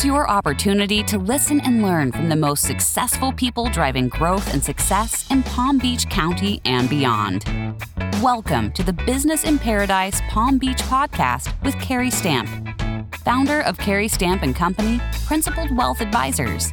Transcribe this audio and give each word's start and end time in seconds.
Here's 0.00 0.06
your 0.06 0.30
opportunity 0.30 1.02
to 1.02 1.18
listen 1.18 1.60
and 1.60 1.82
learn 1.82 2.10
from 2.10 2.30
the 2.30 2.36
most 2.36 2.62
successful 2.62 3.34
people 3.34 3.68
driving 3.68 4.08
growth 4.08 4.50
and 4.54 4.64
success 4.64 5.30
in 5.30 5.42
Palm 5.42 5.76
Beach 5.76 6.08
County 6.08 6.62
and 6.64 6.88
beyond. 6.88 7.44
Welcome 8.22 8.72
to 8.72 8.82
the 8.82 8.94
Business 8.94 9.44
in 9.44 9.58
Paradise 9.58 10.22
Palm 10.30 10.56
Beach 10.56 10.78
podcast 10.84 11.52
with 11.62 11.78
Gary 11.86 12.10
Stamp, 12.10 12.48
founder 13.26 13.60
of 13.60 13.76
Gary 13.76 14.08
Stamp 14.08 14.42
and 14.42 14.56
Company, 14.56 15.02
Principled 15.26 15.76
Wealth 15.76 16.00
Advisors. 16.00 16.72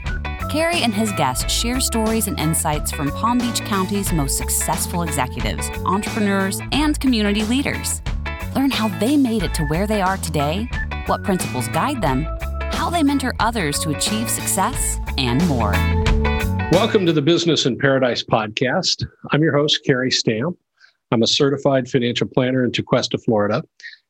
Gary 0.50 0.82
and 0.82 0.94
his 0.94 1.12
guests 1.12 1.52
share 1.52 1.82
stories 1.82 2.28
and 2.28 2.40
insights 2.40 2.94
from 2.94 3.12
Palm 3.12 3.40
Beach 3.40 3.60
County's 3.66 4.14
most 4.14 4.38
successful 4.38 5.02
executives, 5.04 5.70
entrepreneurs, 5.84 6.62
and 6.72 6.98
community 7.02 7.44
leaders. 7.44 8.02
Learn 8.56 8.72
how 8.72 8.88
they 9.00 9.18
made 9.18 9.44
it 9.44 9.54
to 9.56 9.66
where 9.66 9.86
they 9.86 10.02
are 10.02 10.16
today, 10.16 10.70
what 11.08 11.26
principles 11.26 11.68
guide 11.68 12.02
them, 12.02 12.26
how 12.78 12.92
they 12.92 13.02
mentor 13.02 13.34
others 13.40 13.80
to 13.80 13.90
achieve 13.90 14.30
success, 14.30 15.00
and 15.18 15.46
more. 15.48 15.72
Welcome 16.72 17.08
to 17.08 17.12
the 17.12 17.24
Business 17.24 17.66
in 17.66 17.78
Paradise 17.78 18.24
podcast. 18.24 19.04
I'm 19.32 19.42
your 19.42 19.58
host, 19.58 19.84
Gary 19.84 20.12
Stamp. 20.12 20.56
I'm 21.12 21.24
a 21.24 21.28
certified 21.28 21.90
financial 21.90 22.28
planner 22.28 22.64
in 22.64 22.72
Tequesta, 22.72 23.18
Florida, 23.24 23.64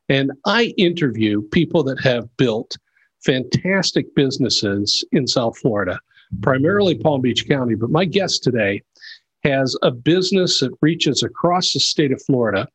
and 0.10 0.32
I 0.46 0.74
interview 0.78 1.42
people 1.50 1.82
that 1.86 2.02
have 2.02 2.28
built 2.36 2.78
fantastic 3.24 4.14
businesses 4.16 5.06
in 5.14 5.28
South 5.28 5.58
Florida 5.58 5.98
primarily 6.42 6.96
Palm 6.96 7.22
Beach 7.22 7.48
County. 7.48 7.76
But 7.76 7.90
my 7.90 8.06
guest 8.06 8.44
today 8.44 8.82
has 9.44 9.78
a 9.82 9.92
business 9.92 10.60
that 10.60 10.76
reaches 10.82 11.24
across 11.24 11.74
the 11.74 11.80
state 11.80 12.12
of 12.12 12.22
Florida, 12.24 12.68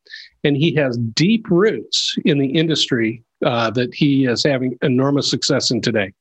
and 0.44 0.56
he 0.56 0.74
has 0.76 0.96
deep 0.96 1.50
roots 1.50 2.16
in 2.24 2.38
the 2.38 2.48
industry 2.48 3.22
uh, 3.44 3.70
that 3.70 3.94
he 3.94 4.26
is 4.26 4.44
having 4.44 4.78
enormous 4.82 5.28
success 5.30 5.70
in 5.70 5.80
today. 5.80 6.12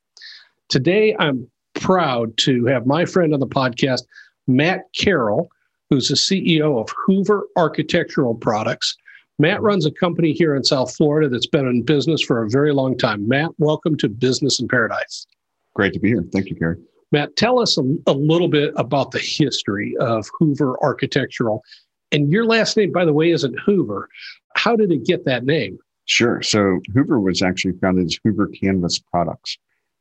Today, 0.68 1.14
I'm 1.18 1.48
proud 1.74 2.36
to 2.38 2.64
have 2.66 2.86
my 2.86 3.04
friend 3.04 3.34
on 3.34 3.40
the 3.40 3.46
podcast, 3.46 4.02
Matt 4.46 4.84
Carroll, 4.96 5.50
who's 5.90 6.08
the 6.08 6.14
CEO 6.14 6.80
of 6.80 6.88
Hoover 7.06 7.46
Architectural 7.56 8.34
Products. 8.34 8.96
Matt 9.38 9.62
runs 9.62 9.86
a 9.86 9.90
company 9.90 10.32
here 10.32 10.54
in 10.54 10.64
South 10.64 10.94
Florida 10.94 11.28
that's 11.28 11.46
been 11.46 11.66
in 11.66 11.82
business 11.82 12.22
for 12.22 12.42
a 12.42 12.48
very 12.48 12.72
long 12.72 12.96
time. 12.96 13.26
Matt, 13.26 13.50
welcome 13.58 13.96
to 13.98 14.08
Business 14.08 14.60
in 14.60 14.68
Paradise. 14.68 15.26
Great 15.74 15.92
to 15.94 16.00
be 16.00 16.08
here. 16.08 16.24
Thank 16.32 16.48
you, 16.48 16.56
Gary. 16.56 16.76
Matt, 17.12 17.36
tell 17.36 17.60
us 17.60 17.76
a, 17.76 17.82
a, 18.06 18.12
little 18.12 18.48
bit 18.48 18.72
about 18.76 19.10
the 19.10 19.18
history 19.18 19.94
of 20.00 20.26
Hoover 20.38 20.82
Architectural. 20.82 21.62
And 22.10 22.30
your 22.30 22.46
last 22.46 22.76
name, 22.76 22.92
by 22.92 23.04
the 23.04 23.12
way, 23.12 23.30
isn't 23.30 23.58
Hoover. 23.60 24.08
How 24.54 24.76
did 24.76 24.90
it 24.90 25.04
get 25.04 25.24
that 25.26 25.44
name? 25.44 25.78
Sure. 26.06 26.42
So 26.42 26.80
Hoover 26.94 27.20
was 27.20 27.42
actually 27.42 27.78
founded 27.78 28.06
as 28.06 28.18
Hoover 28.24 28.48
Canvas 28.48 28.98
Products 28.98 29.58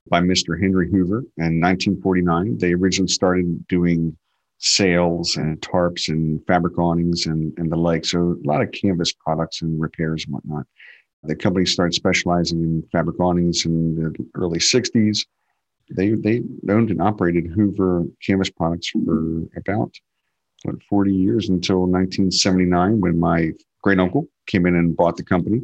by 0.09 0.19
Mr. 0.19 0.59
Henry 0.59 0.89
Hoover 0.89 1.19
in 1.37 1.61
1949. 1.61 2.57
They 2.57 2.73
originally 2.73 3.07
started 3.07 3.67
doing 3.67 4.17
sails 4.57 5.37
and 5.37 5.59
tarps 5.61 6.09
and 6.09 6.45
fabric 6.45 6.77
awnings 6.77 7.25
and, 7.25 7.53
and 7.57 7.71
the 7.71 7.75
like. 7.75 8.05
So 8.05 8.37
a 8.43 8.47
lot 8.47 8.61
of 8.61 8.71
canvas 8.71 9.13
products 9.13 9.61
and 9.61 9.79
repairs 9.79 10.25
and 10.25 10.33
whatnot. 10.33 10.65
The 11.23 11.35
company 11.35 11.65
started 11.65 11.93
specializing 11.93 12.63
in 12.63 12.83
fabric 12.91 13.19
awnings 13.19 13.65
in 13.65 13.95
the 13.95 14.29
early 14.35 14.59
60s 14.59 15.25
they 15.95 16.11
they 16.11 16.41
owned 16.69 16.89
and 16.89 17.01
operated 17.01 17.47
Hoover 17.47 18.05
Canvas 18.25 18.49
Products 18.49 18.89
for 18.89 19.43
about 19.55 19.93
what 20.63 20.81
40 20.83 21.13
years 21.13 21.49
until 21.49 21.81
1979 21.81 23.01
when 23.01 23.19
my 23.19 23.51
great 23.81 23.99
uncle 23.99 24.27
came 24.47 24.65
in 24.65 24.75
and 24.75 24.95
bought 24.95 25.17
the 25.17 25.23
company. 25.23 25.61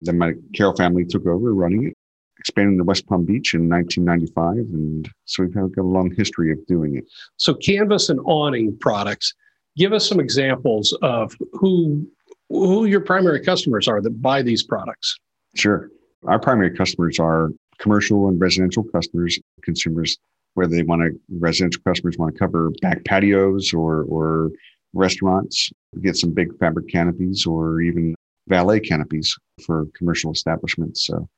Then 0.00 0.18
my 0.18 0.32
Carroll 0.54 0.76
family 0.76 1.04
took 1.04 1.26
over 1.26 1.52
running 1.52 1.88
it, 1.88 1.94
expanding 2.38 2.78
to 2.78 2.84
West 2.84 3.06
Palm 3.06 3.24
Beach 3.24 3.54
in 3.54 3.68
1995, 3.68 4.72
and 4.72 5.10
so 5.24 5.42
we've 5.42 5.54
got 5.54 5.70
a 5.78 5.82
long 5.82 6.14
history 6.14 6.52
of 6.52 6.64
doing 6.66 6.96
it. 6.96 7.04
So 7.36 7.54
canvas 7.54 8.08
and 8.08 8.20
awning 8.24 8.76
products. 8.80 9.34
Give 9.76 9.92
us 9.92 10.08
some 10.08 10.18
examples 10.18 10.96
of 11.02 11.36
who 11.52 12.06
who 12.50 12.86
your 12.86 13.00
primary 13.00 13.40
customers 13.40 13.88
are 13.88 14.00
that 14.00 14.22
buy 14.22 14.42
these 14.42 14.62
products. 14.62 15.16
Sure. 15.54 15.90
Our 16.26 16.38
primary 16.38 16.74
customers 16.74 17.18
are 17.18 17.50
commercial 17.78 18.28
and 18.28 18.40
residential 18.40 18.84
customers, 18.84 19.38
consumers, 19.62 20.18
whether 20.54 20.74
they 20.74 20.82
want 20.82 21.02
to, 21.02 21.20
residential 21.38 21.82
customers 21.86 22.16
want 22.18 22.34
to 22.34 22.38
cover 22.38 22.70
back 22.82 23.04
patios 23.04 23.72
or, 23.72 24.02
or 24.04 24.50
restaurants, 24.94 25.70
get 26.00 26.16
some 26.16 26.32
big 26.32 26.56
fabric 26.58 26.88
canopies 26.88 27.46
or 27.46 27.80
even 27.80 28.14
valet 28.48 28.80
canopies 28.80 29.36
for 29.64 29.86
commercial 29.96 30.32
establishments. 30.32 31.06
So 31.06 31.28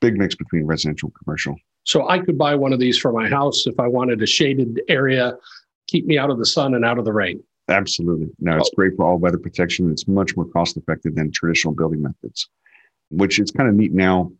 big 0.00 0.16
mix 0.16 0.34
between 0.34 0.66
residential 0.66 1.08
and 1.08 1.24
commercial. 1.24 1.56
So 1.84 2.08
I 2.08 2.18
could 2.18 2.38
buy 2.38 2.54
one 2.54 2.72
of 2.72 2.80
these 2.80 2.98
for 2.98 3.12
my 3.12 3.28
house 3.28 3.66
if 3.66 3.78
I 3.78 3.86
wanted 3.86 4.22
a 4.22 4.26
shaded 4.26 4.80
area, 4.88 5.36
keep 5.86 6.06
me 6.06 6.18
out 6.18 6.30
of 6.30 6.38
the 6.38 6.46
sun 6.46 6.74
and 6.74 6.84
out 6.84 6.98
of 6.98 7.04
the 7.04 7.12
rain. 7.12 7.42
Absolutely. 7.68 8.28
No, 8.40 8.56
it's 8.56 8.70
oh. 8.72 8.76
great 8.76 8.96
for 8.96 9.06
all 9.06 9.18
weather 9.18 9.38
protection. 9.38 9.90
It's 9.90 10.06
much 10.06 10.36
more 10.36 10.46
cost 10.46 10.76
effective 10.76 11.14
than 11.14 11.30
traditional 11.30 11.74
building 11.74 12.02
methods, 12.02 12.48
which 13.10 13.38
is 13.38 13.50
kind 13.50 13.68
of 13.68 13.74
neat 13.74 13.92
now 13.92 14.30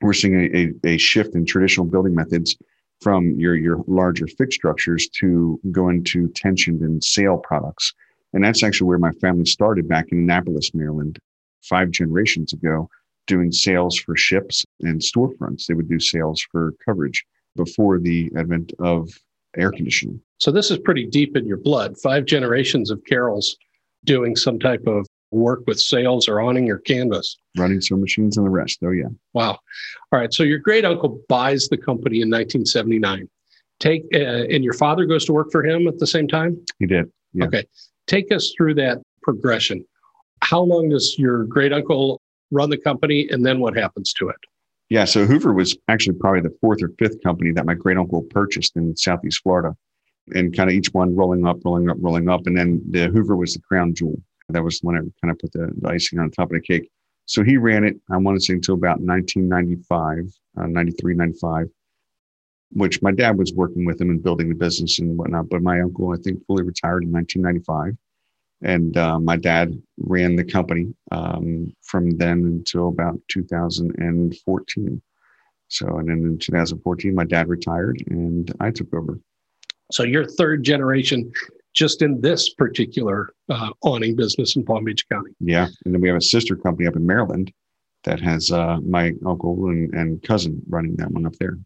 we're 0.00 0.12
seeing 0.12 0.34
a, 0.34 0.88
a, 0.88 0.94
a, 0.94 0.98
shift 0.98 1.34
in 1.34 1.44
traditional 1.44 1.86
building 1.86 2.14
methods 2.14 2.56
from 3.00 3.38
your, 3.38 3.54
your 3.54 3.82
larger 3.86 4.26
fixed 4.26 4.56
structures 4.56 5.08
to 5.08 5.60
going 5.70 6.04
to 6.04 6.28
tensioned 6.28 6.80
and 6.80 7.02
sail 7.02 7.38
products. 7.38 7.94
And 8.32 8.44
that's 8.44 8.62
actually 8.62 8.88
where 8.88 8.98
my 8.98 9.12
family 9.12 9.46
started 9.46 9.88
back 9.88 10.06
in 10.12 10.18
Annapolis, 10.18 10.72
Maryland, 10.74 11.18
five 11.62 11.90
generations 11.90 12.52
ago, 12.52 12.88
doing 13.26 13.52
sails 13.52 13.98
for 13.98 14.16
ships 14.16 14.64
and 14.80 15.00
storefronts. 15.00 15.66
They 15.66 15.74
would 15.74 15.88
do 15.88 16.00
sails 16.00 16.44
for 16.50 16.74
coverage 16.84 17.24
before 17.56 17.98
the 17.98 18.30
advent 18.36 18.72
of 18.78 19.10
air 19.56 19.70
conditioning. 19.70 20.20
So 20.38 20.50
this 20.50 20.70
is 20.70 20.78
pretty 20.78 21.06
deep 21.06 21.36
in 21.36 21.46
your 21.46 21.56
blood. 21.56 21.96
Five 21.98 22.24
generations 22.24 22.90
of 22.90 23.02
Carrolls 23.04 23.56
doing 24.04 24.36
some 24.36 24.58
type 24.58 24.86
of 24.86 25.06
work 25.30 25.62
with 25.66 25.80
sails 25.80 26.28
or 26.28 26.40
awning 26.40 26.66
your 26.66 26.78
canvas. 26.78 27.38
Running 27.56 27.80
some 27.80 28.00
machines 28.00 28.36
and 28.36 28.46
the 28.46 28.50
rest. 28.50 28.78
Oh, 28.82 28.90
yeah. 28.90 29.08
Wow. 29.32 29.58
All 30.12 30.18
right. 30.18 30.32
So 30.32 30.42
your 30.42 30.58
great 30.58 30.84
uncle 30.84 31.20
buys 31.28 31.68
the 31.68 31.76
company 31.76 32.16
in 32.16 32.30
1979. 32.30 33.28
Take 33.78 34.04
uh, 34.12 34.18
and 34.18 34.62
your 34.62 34.74
father 34.74 35.06
goes 35.06 35.24
to 35.26 35.32
work 35.32 35.50
for 35.50 35.64
him 35.64 35.88
at 35.88 35.98
the 35.98 36.06
same 36.06 36.28
time. 36.28 36.62
He 36.78 36.86
did. 36.86 37.10
Yeah. 37.32 37.46
Okay. 37.46 37.64
Take 38.06 38.30
us 38.32 38.52
through 38.56 38.74
that 38.74 39.00
progression. 39.22 39.84
How 40.42 40.60
long 40.60 40.88
does 40.88 41.16
your 41.18 41.44
great 41.44 41.72
uncle 41.72 42.20
run 42.50 42.70
the 42.70 42.78
company, 42.78 43.28
and 43.30 43.44
then 43.44 43.60
what 43.60 43.76
happens 43.76 44.12
to 44.14 44.28
it? 44.28 44.36
Yeah. 44.88 45.04
So 45.04 45.24
Hoover 45.24 45.52
was 45.52 45.76
actually 45.88 46.16
probably 46.18 46.40
the 46.40 46.56
fourth 46.60 46.82
or 46.82 46.90
fifth 46.98 47.22
company 47.22 47.52
that 47.52 47.64
my 47.64 47.74
great 47.74 47.96
uncle 47.96 48.22
purchased 48.22 48.76
in 48.76 48.96
Southeast 48.96 49.40
Florida, 49.42 49.76
and 50.34 50.54
kind 50.56 50.68
of 50.68 50.74
each 50.74 50.88
one 50.88 51.14
rolling 51.14 51.46
up, 51.46 51.58
rolling 51.64 51.88
up, 51.88 51.96
rolling 52.00 52.28
up, 52.28 52.46
and 52.46 52.56
then 52.56 52.82
the 52.90 53.08
Hoover 53.08 53.36
was 53.36 53.54
the 53.54 53.60
crown 53.60 53.94
jewel. 53.94 54.20
That 54.48 54.64
was 54.64 54.80
when 54.82 54.96
I 54.96 55.00
kind 55.24 55.30
of 55.30 55.38
put 55.38 55.52
the, 55.52 55.70
the 55.80 55.88
icing 55.88 56.18
on 56.18 56.30
top 56.30 56.50
of 56.50 56.54
the 56.54 56.60
cake. 56.60 56.90
So 57.26 57.44
he 57.44 57.56
ran 57.56 57.84
it, 57.84 57.96
I 58.10 58.16
want 58.16 58.36
to 58.36 58.44
say 58.44 58.54
until 58.54 58.74
about 58.74 59.00
1995, 59.00 60.26
uh, 60.58 60.66
93, 60.66 61.14
95, 61.14 61.68
which 62.72 63.00
my 63.02 63.12
dad 63.12 63.38
was 63.38 63.52
working 63.52 63.84
with 63.84 64.00
him 64.00 64.10
and 64.10 64.20
building 64.20 64.48
the 64.48 64.56
business 64.56 64.98
and 64.98 65.16
whatnot. 65.16 65.48
But 65.48 65.62
my 65.62 65.80
uncle, 65.80 66.12
I 66.12 66.16
think, 66.16 66.44
fully 66.46 66.64
retired 66.64 67.04
in 67.04 67.12
1995. 67.12 67.96
And 68.62 68.96
uh, 68.96 69.18
my 69.18 69.36
dad 69.36 69.80
ran 69.98 70.36
the 70.36 70.44
company 70.44 70.92
um, 71.12 71.72
from 71.82 72.10
then 72.10 72.44
until 72.44 72.88
about 72.88 73.20
2014. 73.28 75.02
So, 75.68 75.86
and 75.98 76.08
then 76.08 76.18
in 76.18 76.38
2014, 76.38 77.14
my 77.14 77.24
dad 77.24 77.48
retired 77.48 78.02
and 78.08 78.52
I 78.60 78.70
took 78.70 78.92
over. 78.92 79.18
So, 79.92 80.02
you're 80.02 80.26
third 80.26 80.62
generation 80.62 81.32
just 81.74 82.02
in 82.02 82.20
this 82.20 82.52
particular 82.54 83.30
uh, 83.48 83.70
awning 83.82 84.16
business 84.16 84.56
in 84.56 84.64
Palm 84.64 84.84
Beach 84.84 85.08
County. 85.08 85.30
Yeah. 85.40 85.68
And 85.84 85.94
then 85.94 86.00
we 86.00 86.08
have 86.08 86.16
a 86.16 86.22
sister 86.22 86.56
company 86.56 86.88
up 86.88 86.96
in 86.96 87.06
Maryland 87.06 87.52
that 88.04 88.20
has 88.20 88.50
uh, 88.50 88.78
my 88.82 89.12
uncle 89.26 89.68
and, 89.68 89.92
and 89.94 90.22
cousin 90.22 90.60
running 90.68 90.96
that 90.96 91.10
one 91.10 91.26
up 91.26 91.34
there. 91.38 91.58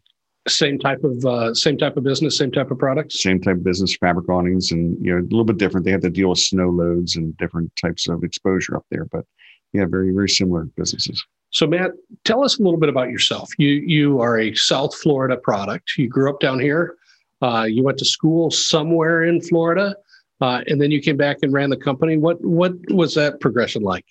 Same 0.47 0.77
type 0.77 1.03
of 1.03 1.25
uh, 1.25 1.53
same 1.55 1.77
type 1.77 1.97
of 1.97 2.03
business, 2.03 2.37
same 2.37 2.51
type 2.51 2.69
of 2.69 2.77
products. 2.77 3.21
Same 3.21 3.41
type 3.41 3.57
of 3.57 3.63
business, 3.63 3.95
fabric 3.97 4.29
awnings, 4.29 4.71
and 4.71 5.03
you 5.03 5.11
know 5.11 5.19
a 5.19 5.23
little 5.23 5.43
bit 5.43 5.57
different. 5.57 5.85
They 5.85 5.91
have 5.91 6.01
to 6.01 6.09
deal 6.09 6.29
with 6.29 6.39
snow 6.39 6.69
loads 6.69 7.15
and 7.15 7.35
different 7.37 7.75
types 7.75 8.07
of 8.07 8.23
exposure 8.23 8.75
up 8.75 8.85
there, 8.91 9.05
but 9.05 9.25
yeah, 9.73 9.85
very 9.85 10.11
very 10.11 10.29
similar 10.29 10.65
businesses. 10.77 11.25
So 11.49 11.65
Matt, 11.65 11.91
tell 12.25 12.43
us 12.43 12.59
a 12.59 12.63
little 12.63 12.79
bit 12.79 12.89
about 12.89 13.09
yourself. 13.09 13.49
You 13.57 13.69
you 13.69 14.19
are 14.19 14.39
a 14.39 14.53
South 14.55 14.93
Florida 14.93 15.37
product. 15.37 15.93
You 15.97 16.07
grew 16.07 16.29
up 16.29 16.39
down 16.39 16.59
here. 16.59 16.95
Uh, 17.41 17.63
you 17.63 17.83
went 17.83 17.97
to 17.99 18.05
school 18.05 18.51
somewhere 18.51 19.23
in 19.23 19.41
Florida, 19.41 19.95
uh, 20.41 20.61
and 20.67 20.81
then 20.81 20.91
you 20.91 21.01
came 21.01 21.17
back 21.17 21.37
and 21.41 21.53
ran 21.53 21.69
the 21.69 21.77
company. 21.77 22.17
What 22.17 22.43
what 22.43 22.73
was 22.89 23.15
that 23.15 23.39
progression 23.39 23.83
like? 23.83 24.05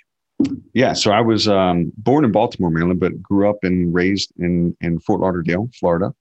Yeah, 0.73 0.95
so 0.95 1.13
I 1.13 1.21
was 1.21 1.47
um, 1.47 1.93
born 1.99 2.25
in 2.25 2.33
Baltimore, 2.33 2.71
Maryland, 2.71 2.99
but 2.99 3.23
grew 3.23 3.49
up 3.49 3.59
and 3.63 3.95
raised 3.95 4.33
in 4.39 4.77
in 4.81 4.99
Fort 5.01 5.21
Lauderdale, 5.21 5.69
Florida. 5.79 6.13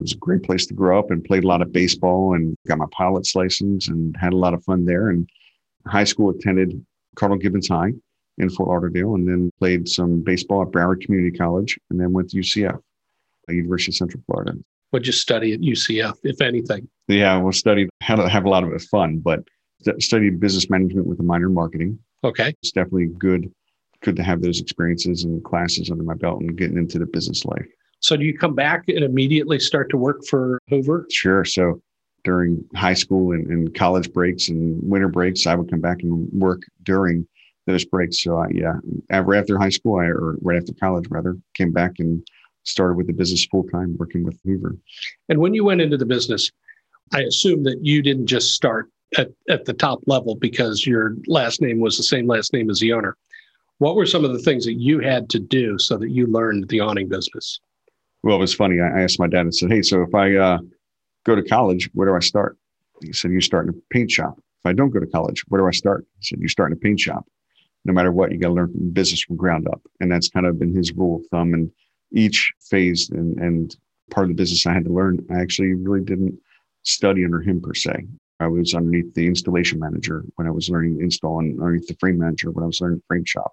It 0.00 0.04
was 0.04 0.12
a 0.12 0.18
great 0.18 0.44
place 0.44 0.64
to 0.66 0.74
grow 0.74 0.98
up 0.98 1.10
and 1.10 1.24
played 1.24 1.42
a 1.44 1.48
lot 1.48 1.60
of 1.60 1.72
baseball 1.72 2.34
and 2.34 2.56
got 2.68 2.78
my 2.78 2.86
pilot's 2.92 3.34
license 3.34 3.88
and 3.88 4.16
had 4.16 4.32
a 4.32 4.36
lot 4.36 4.54
of 4.54 4.62
fun 4.62 4.84
there. 4.84 5.10
And 5.10 5.28
high 5.86 6.04
school 6.04 6.30
attended 6.30 6.84
Cardinal 7.16 7.40
Gibbons 7.40 7.68
High 7.68 7.92
in 8.38 8.48
Fort 8.48 8.68
Lauderdale 8.68 9.16
and 9.16 9.28
then 9.28 9.50
played 9.58 9.88
some 9.88 10.20
baseball 10.20 10.62
at 10.62 10.68
Broward 10.68 11.00
Community 11.04 11.36
College 11.36 11.78
and 11.90 12.00
then 12.00 12.12
went 12.12 12.30
to 12.30 12.36
UCF 12.36 12.78
uh, 13.48 13.52
University 13.52 13.90
of 13.90 13.96
Central 13.96 14.22
Florida. 14.26 14.52
What'd 14.90 15.06
you 15.06 15.12
study 15.12 15.52
at 15.52 15.60
UCF, 15.60 16.14
if 16.22 16.40
anything? 16.40 16.88
Yeah, 17.08 17.36
we'll 17.38 17.52
study 17.52 17.88
how 18.00 18.14
to 18.14 18.28
have 18.28 18.44
a 18.44 18.48
lot 18.48 18.64
of 18.64 18.72
it 18.72 18.80
fun, 18.82 19.18
but 19.18 19.40
studied 19.98 20.40
business 20.40 20.70
management 20.70 21.06
with 21.06 21.20
a 21.20 21.22
minor 21.22 21.46
in 21.46 21.54
marketing. 21.54 21.98
Okay. 22.24 22.54
It's 22.62 22.72
definitely 22.72 23.06
good, 23.06 23.52
good 24.02 24.16
to 24.16 24.22
have 24.22 24.42
those 24.42 24.60
experiences 24.60 25.24
and 25.24 25.42
classes 25.44 25.90
under 25.90 26.04
my 26.04 26.14
belt 26.14 26.40
and 26.40 26.56
getting 26.56 26.78
into 26.78 26.98
the 26.98 27.06
business 27.06 27.44
life. 27.44 27.68
So 28.00 28.16
do 28.16 28.24
you 28.24 28.36
come 28.36 28.54
back 28.54 28.84
and 28.88 29.04
immediately 29.04 29.58
start 29.58 29.90
to 29.90 29.96
work 29.96 30.24
for 30.24 30.60
Hoover? 30.68 31.06
Sure. 31.10 31.44
So 31.44 31.80
during 32.24 32.64
high 32.74 32.94
school 32.94 33.32
and, 33.32 33.46
and 33.48 33.74
college 33.74 34.12
breaks 34.12 34.48
and 34.48 34.78
winter 34.82 35.08
breaks, 35.08 35.46
I 35.46 35.54
would 35.54 35.70
come 35.70 35.80
back 35.80 36.02
and 36.02 36.28
work 36.32 36.62
during 36.82 37.26
those 37.66 37.84
breaks. 37.84 38.22
So 38.22 38.38
I, 38.38 38.48
yeah, 38.52 38.74
uh, 39.12 39.22
right 39.22 39.38
after 39.38 39.58
high 39.58 39.68
school, 39.68 39.98
I, 39.98 40.06
or 40.06 40.36
right 40.42 40.56
after 40.56 40.72
college 40.74 41.06
rather, 41.10 41.36
came 41.54 41.72
back 41.72 41.92
and 41.98 42.26
started 42.64 42.96
with 42.96 43.06
the 43.06 43.12
business 43.12 43.44
full 43.46 43.64
time, 43.64 43.96
working 43.98 44.24
with 44.24 44.38
Hoover. 44.44 44.76
And 45.28 45.38
when 45.38 45.54
you 45.54 45.64
went 45.64 45.80
into 45.80 45.96
the 45.96 46.06
business, 46.06 46.50
I 47.12 47.22
assume 47.22 47.64
that 47.64 47.84
you 47.84 48.02
didn't 48.02 48.26
just 48.26 48.52
start 48.52 48.90
at, 49.16 49.28
at 49.48 49.64
the 49.64 49.72
top 49.72 50.00
level 50.06 50.34
because 50.34 50.86
your 50.86 51.14
last 51.26 51.60
name 51.60 51.80
was 51.80 51.96
the 51.96 52.02
same 52.02 52.26
last 52.26 52.52
name 52.52 52.68
as 52.70 52.80
the 52.80 52.92
owner. 52.92 53.16
What 53.78 53.96
were 53.96 54.06
some 54.06 54.24
of 54.24 54.32
the 54.32 54.40
things 54.40 54.64
that 54.64 54.74
you 54.74 54.98
had 55.00 55.30
to 55.30 55.38
do 55.38 55.78
so 55.78 55.96
that 55.96 56.10
you 56.10 56.26
learned 56.26 56.68
the 56.68 56.80
awning 56.80 57.08
business? 57.08 57.60
Well, 58.22 58.36
it 58.36 58.40
was 58.40 58.54
funny. 58.54 58.80
I 58.80 59.02
asked 59.02 59.20
my 59.20 59.28
dad 59.28 59.42
and 59.42 59.54
said, 59.54 59.70
Hey, 59.70 59.82
so 59.82 60.02
if 60.02 60.14
I 60.14 60.34
uh, 60.34 60.58
go 61.24 61.34
to 61.34 61.42
college, 61.42 61.88
where 61.94 62.08
do 62.08 62.14
I 62.14 62.20
start? 62.20 62.56
He 63.02 63.12
said, 63.12 63.30
You 63.30 63.40
start 63.40 63.66
in 63.66 63.74
a 63.74 63.94
paint 63.94 64.10
shop. 64.10 64.36
If 64.38 64.66
I 64.66 64.72
don't 64.72 64.90
go 64.90 65.00
to 65.00 65.06
college, 65.06 65.44
where 65.48 65.60
do 65.60 65.66
I 65.66 65.72
start? 65.72 66.04
He 66.18 66.24
said, 66.26 66.40
You 66.40 66.48
start 66.48 66.72
in 66.72 66.76
a 66.76 66.80
paint 66.80 67.00
shop. 67.00 67.26
No 67.84 67.92
matter 67.92 68.10
what, 68.10 68.32
you 68.32 68.38
got 68.38 68.48
to 68.48 68.54
learn 68.54 68.72
business 68.92 69.22
from 69.22 69.36
ground 69.36 69.68
up. 69.68 69.80
And 70.00 70.10
that's 70.10 70.28
kind 70.28 70.46
of 70.46 70.58
been 70.58 70.74
his 70.74 70.92
rule 70.92 71.20
of 71.20 71.26
thumb. 71.28 71.54
And 71.54 71.70
each 72.12 72.52
phase 72.68 73.08
and, 73.10 73.38
and 73.38 73.76
part 74.10 74.24
of 74.24 74.28
the 74.28 74.34
business 74.34 74.66
I 74.66 74.72
had 74.72 74.84
to 74.84 74.92
learn, 74.92 75.24
I 75.30 75.40
actually 75.40 75.74
really 75.74 76.00
didn't 76.00 76.38
study 76.82 77.24
under 77.24 77.40
him 77.40 77.60
per 77.60 77.74
se. 77.74 78.06
I 78.40 78.46
was 78.46 78.74
underneath 78.74 79.14
the 79.14 79.26
installation 79.26 79.78
manager 79.78 80.24
when 80.36 80.46
I 80.46 80.50
was 80.50 80.70
learning 80.70 81.00
install 81.00 81.40
and 81.40 81.58
underneath 81.60 81.88
the 81.88 81.96
frame 81.98 82.18
manager 82.18 82.50
when 82.50 82.62
I 82.62 82.66
was 82.66 82.80
learning 82.80 83.02
frame 83.08 83.24
shop. 83.24 83.52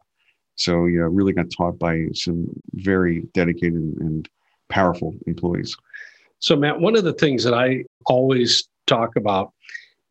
So 0.55 0.85
yeah, 0.85 1.07
really 1.09 1.33
got 1.33 1.47
taught 1.55 1.79
by 1.79 2.05
some 2.13 2.47
very 2.73 3.23
dedicated 3.33 3.73
and 3.73 4.29
powerful 4.69 5.15
employees. 5.27 5.75
So 6.39 6.55
Matt, 6.55 6.79
one 6.79 6.95
of 6.95 7.03
the 7.03 7.13
things 7.13 7.43
that 7.43 7.53
I 7.53 7.83
always 8.05 8.67
talk 8.87 9.15
about 9.15 9.51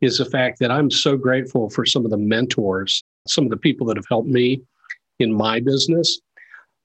is 0.00 0.18
the 0.18 0.24
fact 0.24 0.58
that 0.58 0.70
I'm 0.70 0.90
so 0.90 1.16
grateful 1.16 1.70
for 1.70 1.86
some 1.86 2.04
of 2.04 2.10
the 2.10 2.18
mentors, 2.18 3.02
some 3.26 3.44
of 3.44 3.50
the 3.50 3.56
people 3.56 3.86
that 3.86 3.96
have 3.96 4.06
helped 4.08 4.28
me 4.28 4.62
in 5.18 5.32
my 5.32 5.60
business, 5.60 6.20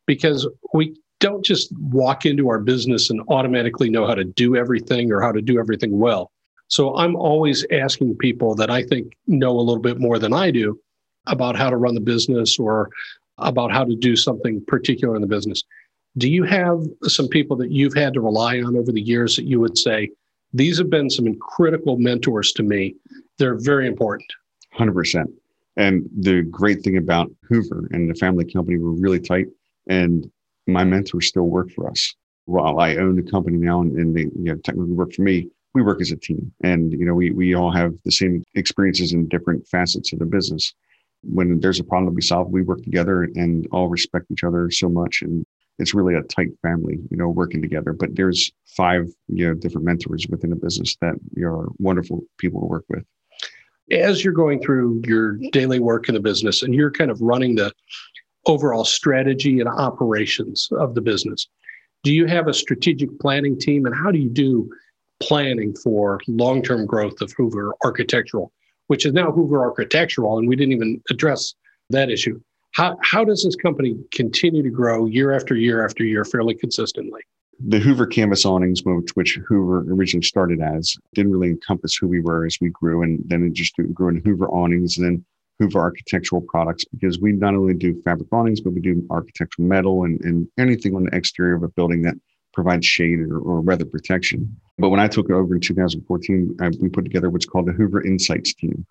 because 0.06 0.48
we 0.74 0.95
don't 1.19 1.44
just 1.44 1.71
walk 1.77 2.25
into 2.25 2.48
our 2.50 2.60
business 2.60 3.10
and 3.10 3.21
automatically 3.27 3.89
know 3.89 4.07
how 4.07 4.15
to 4.15 4.24
do 4.24 4.56
everything 4.56 5.12
or 5.12 5.22
how 5.22 5.31
to 5.31 5.42
do 5.42 5.60
everything 5.60 6.00
well. 6.00 6.31
So 6.68 6.95
I'm 6.95 7.15
always 7.15 7.65
asking 7.72 8.15
people 8.18 8.56
that 8.56 8.69
I 8.69 8.83
think 8.83 9.13
know 9.27 9.60
a 9.60 9.62
little 9.62 9.81
bit 9.81 10.00
more 10.00 10.19
than 10.19 10.33
I 10.33 10.51
do 10.51 10.80
about 11.25 11.56
how 11.56 11.69
to 11.69 11.77
run 11.77 11.95
the 11.95 12.01
business 12.01 12.57
or 12.60 12.89
about 13.39 13.72
how 13.72 13.83
to 13.83 13.95
do 13.95 14.15
something 14.15 14.63
particular 14.68 15.15
in 15.15 15.22
the 15.22 15.27
business. 15.27 15.63
Do 16.18 16.30
you 16.30 16.44
have 16.44 16.84
some 17.04 17.28
people 17.28 17.56
that 17.58 17.72
you've 17.72 17.94
had 17.94 18.14
to 18.14 18.22
rely 18.22 18.60
on 18.62 18.76
over 18.76 18.92
the 18.92 19.02
years 19.02 19.36
that 19.36 19.46
you 19.46 19.60
would 19.60 19.78
say, 19.78 20.10
these 20.54 20.78
have 20.80 20.90
been 20.90 21.10
some 21.10 21.38
critical 21.40 21.98
mentors 21.98 22.52
to 22.54 22.64
me? 22.64 22.96
They're 23.38 23.60
very 23.60 23.88
important. 23.88 24.30
100%. 24.78 25.26
And 25.78 26.10
the 26.18 26.42
great 26.42 26.82
thing 26.82 26.98
about 26.98 27.32
Hoover 27.48 27.88
and 27.92 28.10
the 28.10 28.16
family 28.16 28.46
company, 28.52 28.78
we're 28.78 28.90
really 28.90 29.20
tight. 29.20 29.48
And 29.88 30.30
my 30.68 30.84
mentors 30.84 31.28
still 31.28 31.44
work 31.44 31.72
for 31.72 31.90
us. 31.90 32.16
While 32.46 32.80
I 32.80 32.96
own 32.96 33.16
the 33.16 33.32
company 33.32 33.58
now 33.58 33.82
and, 33.82 33.96
and 33.98 34.16
they 34.16 34.22
you 34.22 34.32
know, 34.36 34.56
technically 34.56 34.94
work 34.94 35.14
for 35.14 35.22
me, 35.22 35.48
we 35.74 35.84
work 35.84 36.02
as 36.02 36.12
a 36.12 36.18
team. 36.18 36.52
And, 36.64 36.92
you 36.92 37.06
know, 37.06 37.14
we, 37.14 37.32
we 37.32 37.54
all 37.54 37.72
have 37.72 37.94
the 38.04 38.12
same 38.12 38.44
experiences 38.56 39.14
in 39.14 39.28
different 39.28 39.68
facets 39.68 40.12
of 40.12 40.20
the 40.20 40.26
business. 40.26 40.74
When 41.22 41.60
there's 41.60 41.80
a 41.80 41.84
problem 41.84 42.12
to 42.12 42.16
be 42.16 42.22
solved, 42.22 42.52
we 42.52 42.64
work 42.64 42.82
together 42.82 43.24
and 43.36 43.68
all 43.72 43.88
respect 43.88 44.26
each 44.32 44.44
other 44.44 44.72
so 44.72 44.90
much. 44.90 45.22
And 45.22 45.46
it's 45.80 45.94
really 45.94 46.16
a 46.16 46.22
tight 46.24 46.50
family, 46.62 47.00
you 47.10 47.18
know, 47.18 47.30
working 47.30 47.62
together. 47.62 47.94
But 47.94 48.16
there's 48.16 48.52
five, 48.66 49.08
you 49.28 49.48
know, 49.48 49.54
different 49.54 49.86
mentors 49.86 50.28
within 50.30 50.50
the 50.50 50.56
business 50.56 50.96
that 51.02 51.16
you 51.36 51.48
are 51.48 51.70
wonderful 51.80 52.22
people 52.38 52.62
to 52.62 52.68
work 52.68 52.86
with. 52.90 53.04
As 53.92 54.24
you're 54.24 54.34
going 54.34 54.62
through 54.62 55.02
your 55.06 55.38
daily 55.52 55.80
work 55.80 56.10
in 56.10 56.14
the 56.14 56.20
business 56.20 56.62
and 56.62 56.76
you're 56.76 56.92
kind 56.92 57.10
of 57.10 57.20
running 57.22 57.56
the 57.56 57.72
overall 58.46 58.86
strategy 58.86 59.60
and 59.60 59.70
operations 59.70 60.70
of 60.74 60.94
the 60.94 61.02
business, 61.02 61.48
do 62.04 62.14
you 62.14 62.28
have 62.28 62.48
a 62.48 62.54
strategic 62.54 63.10
planning 63.20 63.58
team 63.58 63.86
and 63.86 63.96
how 63.96 64.12
do 64.12 64.20
you 64.20 64.30
do 64.30 64.70
planning 65.20 65.75
for 65.75 66.20
long-term 66.28 66.86
growth 66.86 67.20
of 67.22 67.32
Hoover 67.34 67.74
Architectural, 67.84 68.52
which 68.88 69.06
is 69.06 69.14
now 69.14 69.32
Hoover 69.32 69.62
Architectural, 69.62 70.38
and 70.38 70.48
we 70.48 70.56
didn't 70.56 70.74
even 70.74 71.02
address 71.10 71.54
that 71.90 72.10
issue. 72.10 72.40
How, 72.71 72.98
how 73.01 73.24
does 73.24 73.44
this 73.44 73.56
company 73.56 73.95
continue 74.12 74.63
to 74.63 74.69
grow 74.69 75.06
year 75.06 75.33
after 75.33 75.56
year 75.56 75.83
after 75.83 76.04
year 76.04 76.24
fairly 76.24 76.56
consistently? 76.56 77.21
The 77.60 77.80
Hoover 77.80 78.06
Canvas 78.06 78.45
awnings, 78.45 78.83
which, 78.83 79.10
which 79.16 79.38
Hoover 79.48 79.80
originally 79.92 80.24
started 80.24 80.62
as, 80.62 80.95
didn't 81.13 81.31
really 81.31 81.50
encompass 81.50 81.95
who 81.95 82.07
we 82.07 82.21
were 82.21 82.45
as 82.45 82.57
we 82.62 82.69
grew. 82.69 83.04
And 83.04 83.19
then 83.25 83.44
it 83.44 83.54
just 83.54 83.75
grew 83.94 84.10
into 84.10 84.21
Hoover 84.21 84.48
awnings 84.50 84.98
and 84.98 85.06
then 85.06 85.25
Hoover 85.60 85.80
architectural 85.80 86.42
products 86.42 86.86
because 86.86 87.19
we 87.19 87.33
not 87.33 87.54
only 87.54 87.74
do 87.74 88.01
fabric 88.04 88.31
awnings, 88.31 88.62
but 88.62 88.72
we 88.72 88.80
do 88.80 89.06
architectural 89.10 89.68
metal 89.68 90.06
and, 90.06 90.22
and 90.22 90.48
anything 90.57 90.95
on 90.95 91.04
the 91.04 91.15
exterior 91.15 91.56
of 91.56 91.63
a 91.63 91.68
building 91.68 92.01
that 92.04 92.15
provides 92.54 92.86
shade 92.86 93.19
or, 93.19 93.39
or 93.39 93.62
weather 93.62 93.86
protection. 93.86 94.56
But 94.77 94.89
when 94.89 95.01
I 95.01 95.07
took 95.07 95.30
over 95.30 95.54
in 95.54 95.62
2014, 95.62 96.57
I, 96.62 96.69
we 96.80 96.88
put 96.88 97.04
together 97.04 97.30
what's 97.30 97.45
called 97.45 97.68
the 97.68 97.74
Hoover 97.74 98.06
Insights 98.06 98.54
team. 98.54 98.86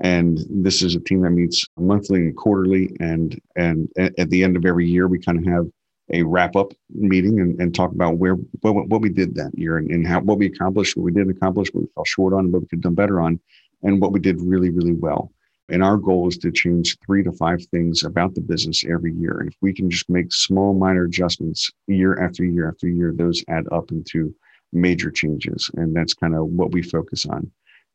And 0.00 0.38
this 0.50 0.82
is 0.82 0.94
a 0.94 1.00
team 1.00 1.22
that 1.22 1.30
meets 1.30 1.64
monthly 1.78 2.20
and 2.20 2.36
quarterly. 2.36 2.94
And, 3.00 3.40
and 3.56 3.88
at 3.96 4.30
the 4.30 4.42
end 4.42 4.56
of 4.56 4.64
every 4.64 4.88
year, 4.88 5.06
we 5.06 5.18
kind 5.18 5.38
of 5.38 5.46
have 5.46 5.66
a 6.12 6.22
wrap 6.22 6.56
up 6.56 6.72
meeting 6.90 7.40
and, 7.40 7.58
and 7.60 7.74
talk 7.74 7.92
about 7.92 8.18
where 8.18 8.34
what, 8.60 8.88
what 8.88 9.00
we 9.00 9.08
did 9.08 9.34
that 9.36 9.56
year 9.56 9.78
and, 9.78 9.90
and 9.90 10.06
how 10.06 10.20
what 10.20 10.38
we 10.38 10.46
accomplished, 10.46 10.96
what 10.96 11.04
we 11.04 11.12
didn't 11.12 11.36
accomplish, 11.36 11.68
what 11.72 11.82
we 11.82 11.88
fell 11.94 12.04
short 12.04 12.34
on, 12.34 12.52
what 12.52 12.62
we 12.62 12.66
could 12.68 12.78
have 12.78 12.82
done 12.82 12.94
better 12.94 13.20
on, 13.20 13.40
and 13.82 14.00
what 14.00 14.12
we 14.12 14.20
did 14.20 14.40
really, 14.40 14.70
really 14.70 14.92
well. 14.92 15.32
And 15.70 15.82
our 15.82 15.96
goal 15.96 16.28
is 16.28 16.36
to 16.38 16.52
change 16.52 16.98
three 17.06 17.22
to 17.22 17.32
five 17.32 17.64
things 17.70 18.04
about 18.04 18.34
the 18.34 18.42
business 18.42 18.84
every 18.84 19.14
year. 19.14 19.38
And 19.40 19.48
if 19.48 19.56
we 19.62 19.72
can 19.72 19.88
just 19.88 20.10
make 20.10 20.30
small, 20.30 20.74
minor 20.74 21.04
adjustments 21.04 21.70
year 21.86 22.22
after 22.22 22.44
year 22.44 22.68
after 22.68 22.86
year, 22.86 23.14
those 23.16 23.42
add 23.48 23.64
up 23.72 23.90
into 23.90 24.34
major 24.72 25.10
changes. 25.10 25.70
And 25.74 25.96
that's 25.96 26.12
kind 26.12 26.34
of 26.34 26.48
what 26.48 26.72
we 26.72 26.82
focus 26.82 27.24
on. 27.24 27.50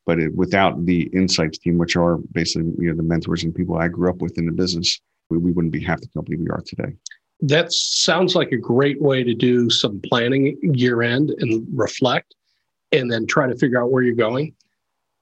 But 0.10 0.18
it, 0.18 0.36
without 0.36 0.88
the 0.88 1.04
insights 1.14 1.60
team, 1.60 1.78
which 1.78 1.96
are 1.96 2.18
basically 2.32 2.72
you 2.80 2.90
know 2.90 2.96
the 2.96 3.04
mentors 3.04 3.44
and 3.44 3.54
people 3.54 3.78
I 3.78 3.90
grew 3.90 4.10
up 4.10 4.24
with 4.24 4.40
in 4.40 4.48
the 4.48 4.52
business, 4.52 5.00
we, 5.30 5.38
we 5.38 5.52
wouldn't 5.52 5.72
be 5.72 5.84
half 5.84 6.02
the 6.02 6.08
company 6.08 6.36
we 6.36 6.50
are 6.50 6.64
today. 6.66 6.96
That 7.42 7.72
sounds 7.72 8.34
like 8.34 8.52
a 8.52 8.58
great 8.58 9.00
way 9.00 9.24
to 9.24 9.36
do 9.36 9.70
some 9.70 10.02
planning 10.04 10.58
year 10.64 11.04
end 11.04 11.30
and 11.38 11.64
reflect, 11.72 12.34
and 12.92 13.12
then 13.12 13.28
try 13.28 13.46
to 13.46 13.56
figure 13.56 13.80
out 13.80 13.92
where 13.92 14.02
you're 14.02 14.16
going. 14.16 14.56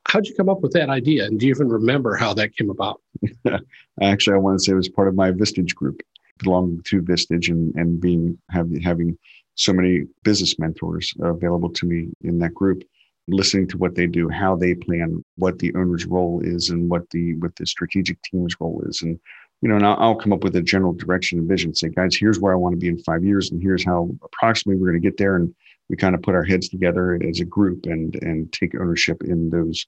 How'd 0.08 0.26
you 0.26 0.34
come 0.36 0.48
up 0.48 0.62
with 0.62 0.72
that 0.72 0.88
idea? 0.88 1.26
And 1.26 1.38
do 1.38 1.48
you 1.48 1.54
even 1.54 1.68
remember 1.68 2.16
how 2.16 2.34
that 2.36 2.56
came 2.56 2.70
about? 2.70 3.02
Actually, 4.02 4.36
I 4.36 4.40
want 4.40 4.58
to 4.58 4.64
say 4.64 4.72
it 4.72 4.76
was 4.76 4.88
part 4.88 5.10
of 5.10 5.16
my 5.16 5.32
Vistage 5.32 5.76
group, 5.76 6.02
belonging 6.38 6.82
to 6.86 7.02
Vistage 7.02 7.50
and, 7.50 7.76
and 7.76 8.00
being 8.00 8.38
having 8.52 8.80
having 8.80 9.18
so 9.56 9.74
many 9.74 10.06
business 10.24 10.58
mentors 10.58 11.14
available 11.20 11.72
to 11.72 11.86
me 11.86 12.08
in 12.22 12.40
that 12.40 12.54
group, 12.54 12.84
listening 13.28 13.68
to 13.68 13.78
what 13.78 13.96
they 13.96 14.08
do, 14.08 14.30
how 14.30 14.56
they 14.56 14.74
plan, 14.74 15.24
what 15.36 15.60
the 15.60 15.74
owner's 15.76 16.06
role 16.06 16.42
is, 16.44 16.70
and 16.70 16.90
what 16.90 17.10
the 17.10 17.36
what 17.36 17.56
the 17.56 17.66
strategic 17.66 18.22
team's 18.24 18.56
role 18.60 18.82
is, 18.88 19.02
and 19.02 19.20
you 19.62 19.70
know, 19.70 19.76
and 19.76 19.86
I'll, 19.86 19.98
I'll 20.00 20.16
come 20.16 20.34
up 20.34 20.44
with 20.44 20.56
a 20.56 20.62
general 20.62 20.94
direction 20.94 21.40
and 21.40 21.48
vision. 21.48 21.74
Say, 21.74 21.90
guys, 21.90 22.16
here's 22.16 22.40
where 22.40 22.54
I 22.54 22.58
want 22.58 22.74
to 22.74 22.80
be 22.80 22.90
in 22.90 23.00
five 23.00 23.24
years, 23.24 23.52
and 23.52 23.62
here's 23.62 23.84
how 23.84 24.10
approximately 24.24 24.80
we're 24.80 24.92
going 24.92 25.02
to 25.02 25.08
get 25.08 25.18
there. 25.18 25.36
And 25.36 25.54
we 25.90 25.96
kind 25.96 26.16
of 26.16 26.22
put 26.22 26.36
our 26.36 26.44
heads 26.44 26.70
together 26.70 27.20
as 27.28 27.40
a 27.40 27.46
group 27.46 27.86
and 27.86 28.16
and 28.16 28.52
take 28.54 28.76
ownership 28.76 29.24
in 29.24 29.50
those 29.50 29.86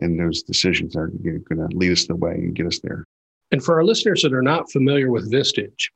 in 0.00 0.16
those 0.16 0.42
decisions 0.42 0.94
that 0.94 1.00
are 1.00 1.08
going 1.08 1.42
to 1.68 1.76
lead 1.76 1.92
us 1.92 2.06
the 2.06 2.16
way 2.16 2.32
and 2.32 2.54
get 2.54 2.66
us 2.66 2.80
there. 2.80 3.04
And 3.50 3.62
for 3.62 3.74
our 3.74 3.84
listeners 3.84 4.22
that 4.22 4.32
are 4.32 4.42
not 4.42 4.70
familiar 4.70 5.10
with 5.10 5.30
Vistage, 5.30 5.90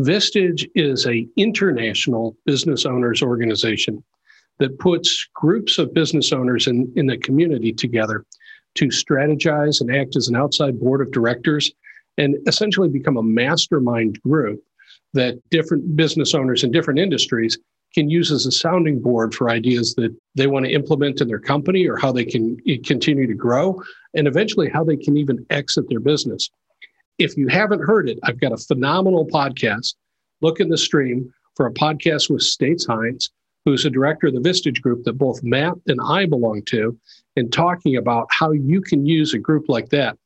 Vistage 0.00 0.68
is 0.74 1.06
a 1.06 1.28
international 1.36 2.36
business 2.46 2.86
owners 2.86 3.22
organization 3.22 4.02
that 4.58 4.78
puts 4.78 5.28
groups 5.34 5.78
of 5.78 5.92
business 5.94 6.32
owners 6.32 6.66
in, 6.66 6.92
in 6.96 7.06
the 7.06 7.18
community 7.18 7.72
together 7.72 8.24
to 8.74 8.86
strategize 8.86 9.80
and 9.80 9.94
act 9.94 10.16
as 10.16 10.28
an 10.28 10.36
outside 10.36 10.78
board 10.78 11.00
of 11.00 11.12
directors 11.12 11.72
and 12.18 12.36
essentially 12.46 12.88
become 12.88 13.16
a 13.16 13.22
mastermind 13.22 14.20
group 14.22 14.62
that 15.12 15.38
different 15.50 15.96
business 15.96 16.34
owners 16.34 16.64
in 16.64 16.70
different 16.70 16.98
industries 16.98 17.58
can 17.94 18.10
use 18.10 18.30
as 18.30 18.44
a 18.44 18.52
sounding 18.52 19.00
board 19.00 19.34
for 19.34 19.48
ideas 19.48 19.94
that 19.94 20.14
they 20.34 20.46
want 20.46 20.66
to 20.66 20.72
implement 20.72 21.20
in 21.20 21.28
their 21.28 21.38
company 21.38 21.86
or 21.86 21.96
how 21.96 22.12
they 22.12 22.24
can 22.24 22.58
eh, 22.68 22.76
continue 22.84 23.26
to 23.26 23.34
grow 23.34 23.82
and 24.14 24.28
eventually 24.28 24.68
how 24.68 24.84
they 24.84 24.96
can 24.96 25.16
even 25.16 25.44
exit 25.50 25.88
their 25.88 26.00
business. 26.00 26.50
If 27.18 27.36
you 27.36 27.48
haven't 27.48 27.84
heard 27.84 28.08
it, 28.08 28.18
I've 28.24 28.40
got 28.40 28.52
a 28.52 28.58
phenomenal 28.58 29.26
podcast. 29.26 29.94
Look 30.42 30.60
in 30.60 30.68
the 30.68 30.76
stream 30.76 31.32
for 31.54 31.66
a 31.66 31.72
podcast 31.72 32.28
with 32.28 32.42
States 32.42 32.84
Hines, 32.84 33.30
who's 33.66 33.84
a 33.84 33.90
director 33.90 34.28
of 34.28 34.34
the 34.34 34.40
Vistage 34.40 34.80
Group 34.80 35.02
that 35.04 35.14
both 35.18 35.42
Matt 35.42 35.74
and 35.88 36.00
I 36.02 36.24
belong 36.24 36.62
to, 36.66 36.96
and 37.34 37.52
talking 37.52 37.96
about 37.96 38.28
how 38.30 38.52
you 38.52 38.80
can 38.80 39.04
use 39.04 39.34
a 39.34 39.38
group 39.38 39.68
like 39.68 39.90
that 39.90 40.16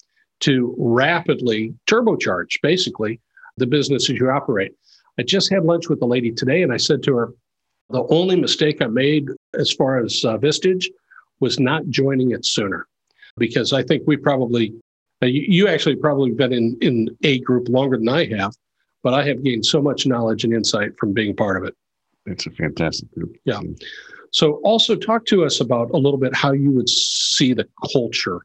to 0.40 0.74
rapidly 0.78 1.74
turbocharge, 1.88 2.60
basically, 2.62 3.18
the 3.56 3.66
businesses 3.66 4.10
you 4.10 4.30
operate. 4.30 4.72
I 5.18 5.22
just 5.22 5.50
had 5.50 5.64
lunch 5.64 5.88
with 5.88 6.02
a 6.02 6.06
lady 6.06 6.30
today, 6.30 6.62
and 6.62 6.72
I 6.72 6.76
said 6.76 7.02
to 7.04 7.16
her, 7.16 7.32
the 7.88 8.06
only 8.10 8.36
mistake 8.36 8.80
I 8.80 8.86
made 8.86 9.28
as 9.58 9.72
far 9.72 9.98
as 9.98 10.22
uh, 10.24 10.36
Vistage 10.38 10.86
was 11.40 11.58
not 11.58 11.88
joining 11.88 12.32
it 12.32 12.44
sooner, 12.44 12.86
because 13.38 13.72
I 13.72 13.82
think 13.82 14.02
we 14.06 14.16
probably, 14.18 14.74
uh, 15.22 15.26
you, 15.26 15.44
you 15.48 15.68
actually 15.68 15.96
probably 15.96 16.30
been 16.30 16.52
in 16.52 16.78
in 16.82 17.16
a 17.24 17.40
group 17.40 17.68
longer 17.68 17.96
than 17.96 18.08
I 18.08 18.26
have, 18.26 18.52
but 19.02 19.14
I 19.14 19.24
have 19.24 19.42
gained 19.42 19.64
so 19.64 19.80
much 19.80 20.06
knowledge 20.06 20.44
and 20.44 20.52
insight 20.52 20.96
from 20.98 21.14
being 21.14 21.34
part 21.34 21.56
of 21.56 21.64
it. 21.64 21.74
It's 22.26 22.46
a 22.46 22.50
fantastic 22.50 23.12
group. 23.14 23.36
Yeah. 23.44 23.60
So, 24.32 24.60
also 24.62 24.94
talk 24.94 25.26
to 25.26 25.44
us 25.44 25.60
about 25.60 25.90
a 25.90 25.96
little 25.96 26.18
bit 26.18 26.34
how 26.34 26.52
you 26.52 26.70
would 26.70 26.88
see 26.88 27.52
the 27.52 27.66
culture 27.92 28.42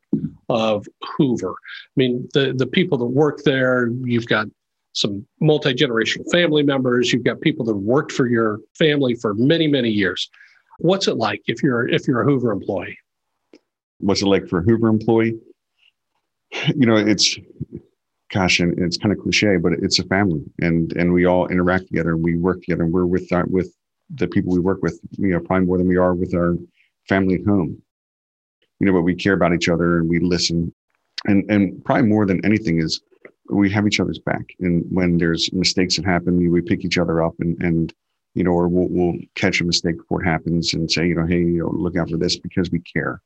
of 0.50 0.88
Hoover. 1.18 1.52
I 1.52 1.96
mean, 1.96 2.28
the 2.34 2.54
the 2.54 2.66
people 2.66 2.98
that 3.00 3.06
work 3.06 3.44
there. 3.44 3.90
You've 4.04 4.28
got 4.28 4.48
some 4.94 5.26
multi 5.42 5.74
generational 5.74 6.30
family 6.32 6.64
members. 6.64 7.14
You've 7.14 7.24
got 7.24 7.42
people 7.42 7.66
that 7.66 7.76
worked 7.76 8.12
for 8.12 8.28
your 8.28 8.60
family 8.78 9.14
for 9.16 9.34
many 9.36 9.68
many 9.68 9.90
years. 9.90 10.30
What's 10.80 11.08
it 11.08 11.18
like 11.18 11.42
if 11.46 11.62
you're 11.62 11.88
if 11.88 12.08
you're 12.08 12.22
a 12.22 12.26
Hoover 12.26 12.52
employee? 12.52 12.98
What's 14.00 14.22
it 14.22 14.28
like 14.28 14.48
for 14.48 14.60
a 14.60 14.64
Hoover 14.64 14.88
employee? 14.88 15.38
You 16.76 16.86
know, 16.86 16.96
it's 16.96 17.38
gosh, 18.32 18.60
and 18.60 18.78
it's 18.80 18.98
kind 18.98 19.12
of 19.12 19.20
cliche, 19.20 19.58
but 19.58 19.74
it's 19.74 20.00
a 20.00 20.04
family, 20.06 20.44
and 20.60 20.94
and 20.94 21.14
we 21.14 21.26
all 21.26 21.48
interact 21.48 21.88
together, 21.88 22.12
and 22.12 22.24
we 22.24 22.36
work 22.36 22.62
together, 22.62 22.84
and 22.84 22.94
we're 22.94 23.06
with 23.06 23.32
our, 23.32 23.46
with 23.48 23.74
the 24.16 24.28
people 24.28 24.54
we 24.54 24.60
work 24.60 24.82
with, 24.82 25.00
you 25.12 25.30
know, 25.30 25.40
probably 25.40 25.66
more 25.66 25.78
than 25.78 25.88
we 25.88 25.98
are 25.98 26.14
with 26.14 26.36
our 26.36 26.56
family 27.08 27.36
at 27.36 27.46
home. 27.46 27.82
You 28.80 28.88
know, 28.88 28.94
but 28.94 29.02
we 29.02 29.16
care 29.16 29.34
about 29.34 29.54
each 29.54 29.70
other 29.70 30.00
and 30.00 30.10
we 30.10 30.20
listen, 30.20 30.74
and 31.26 31.50
and 31.50 31.84
probably 31.86 32.08
more 32.08 32.26
than 32.26 32.44
anything 32.46 32.82
is 32.82 33.02
we 33.50 33.70
have 33.72 33.88
each 33.88 34.00
other's 34.00 34.20
back, 34.20 34.46
and 34.60 34.84
when 34.90 35.18
there's 35.18 35.52
mistakes 35.54 35.96
that 35.96 36.06
happen, 36.06 36.52
we 36.52 36.62
pick 36.62 36.84
each 36.84 36.98
other 36.98 37.24
up, 37.24 37.36
and 37.40 37.62
and 37.62 37.94
you 38.34 38.44
know, 38.44 38.52
or 38.52 38.68
we'll, 38.68 38.90
we'll 38.90 39.18
catch 39.36 39.62
a 39.62 39.64
mistake 39.64 39.98
before 39.98 40.22
it 40.22 40.28
happens 40.28 40.74
and 40.74 40.92
say, 40.92 41.08
you 41.08 41.16
know, 41.16 41.26
hey, 41.26 41.40
you 41.40 41.60
know, 41.60 41.70
look 41.72 41.96
out 41.96 42.10
for 42.10 42.18
this 42.18 42.38
because 42.38 42.70
we 42.70 42.80
care 42.80 43.22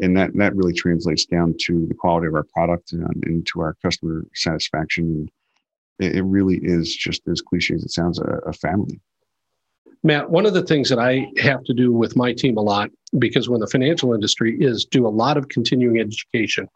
and 0.00 0.16
that 0.16 0.34
that 0.34 0.56
really 0.56 0.72
translates 0.72 1.24
down 1.24 1.54
to 1.60 1.86
the 1.86 1.94
quality 1.94 2.26
of 2.26 2.34
our 2.34 2.44
product 2.44 2.92
and, 2.92 3.24
and 3.24 3.46
to 3.46 3.60
our 3.60 3.76
customer 3.82 4.26
satisfaction. 4.34 5.28
It, 6.00 6.16
it, 6.16 6.22
really 6.22 6.58
is 6.60 6.94
just 6.94 7.22
as 7.28 7.40
cliche 7.40 7.74
as 7.74 7.84
it 7.84 7.90
sounds, 7.92 8.18
a, 8.18 8.40
a 8.46 8.52
family. 8.52 9.00
Matt, 10.02 10.28
one 10.28 10.44
of 10.44 10.52
the 10.52 10.64
things 10.64 10.88
that 10.88 10.98
I 10.98 11.30
have 11.38 11.62
to 11.64 11.72
do 11.72 11.92
with 11.92 12.16
my 12.16 12.32
team 12.32 12.56
a 12.56 12.60
lot, 12.60 12.90
because 13.18 13.48
when 13.48 13.60
the 13.60 13.68
financial 13.68 14.12
industry 14.12 14.56
is 14.60 14.84
do 14.84 15.06
a 15.06 15.08
lot 15.08 15.36
of 15.36 15.48
continuing 15.48 16.00
education, 16.00 16.68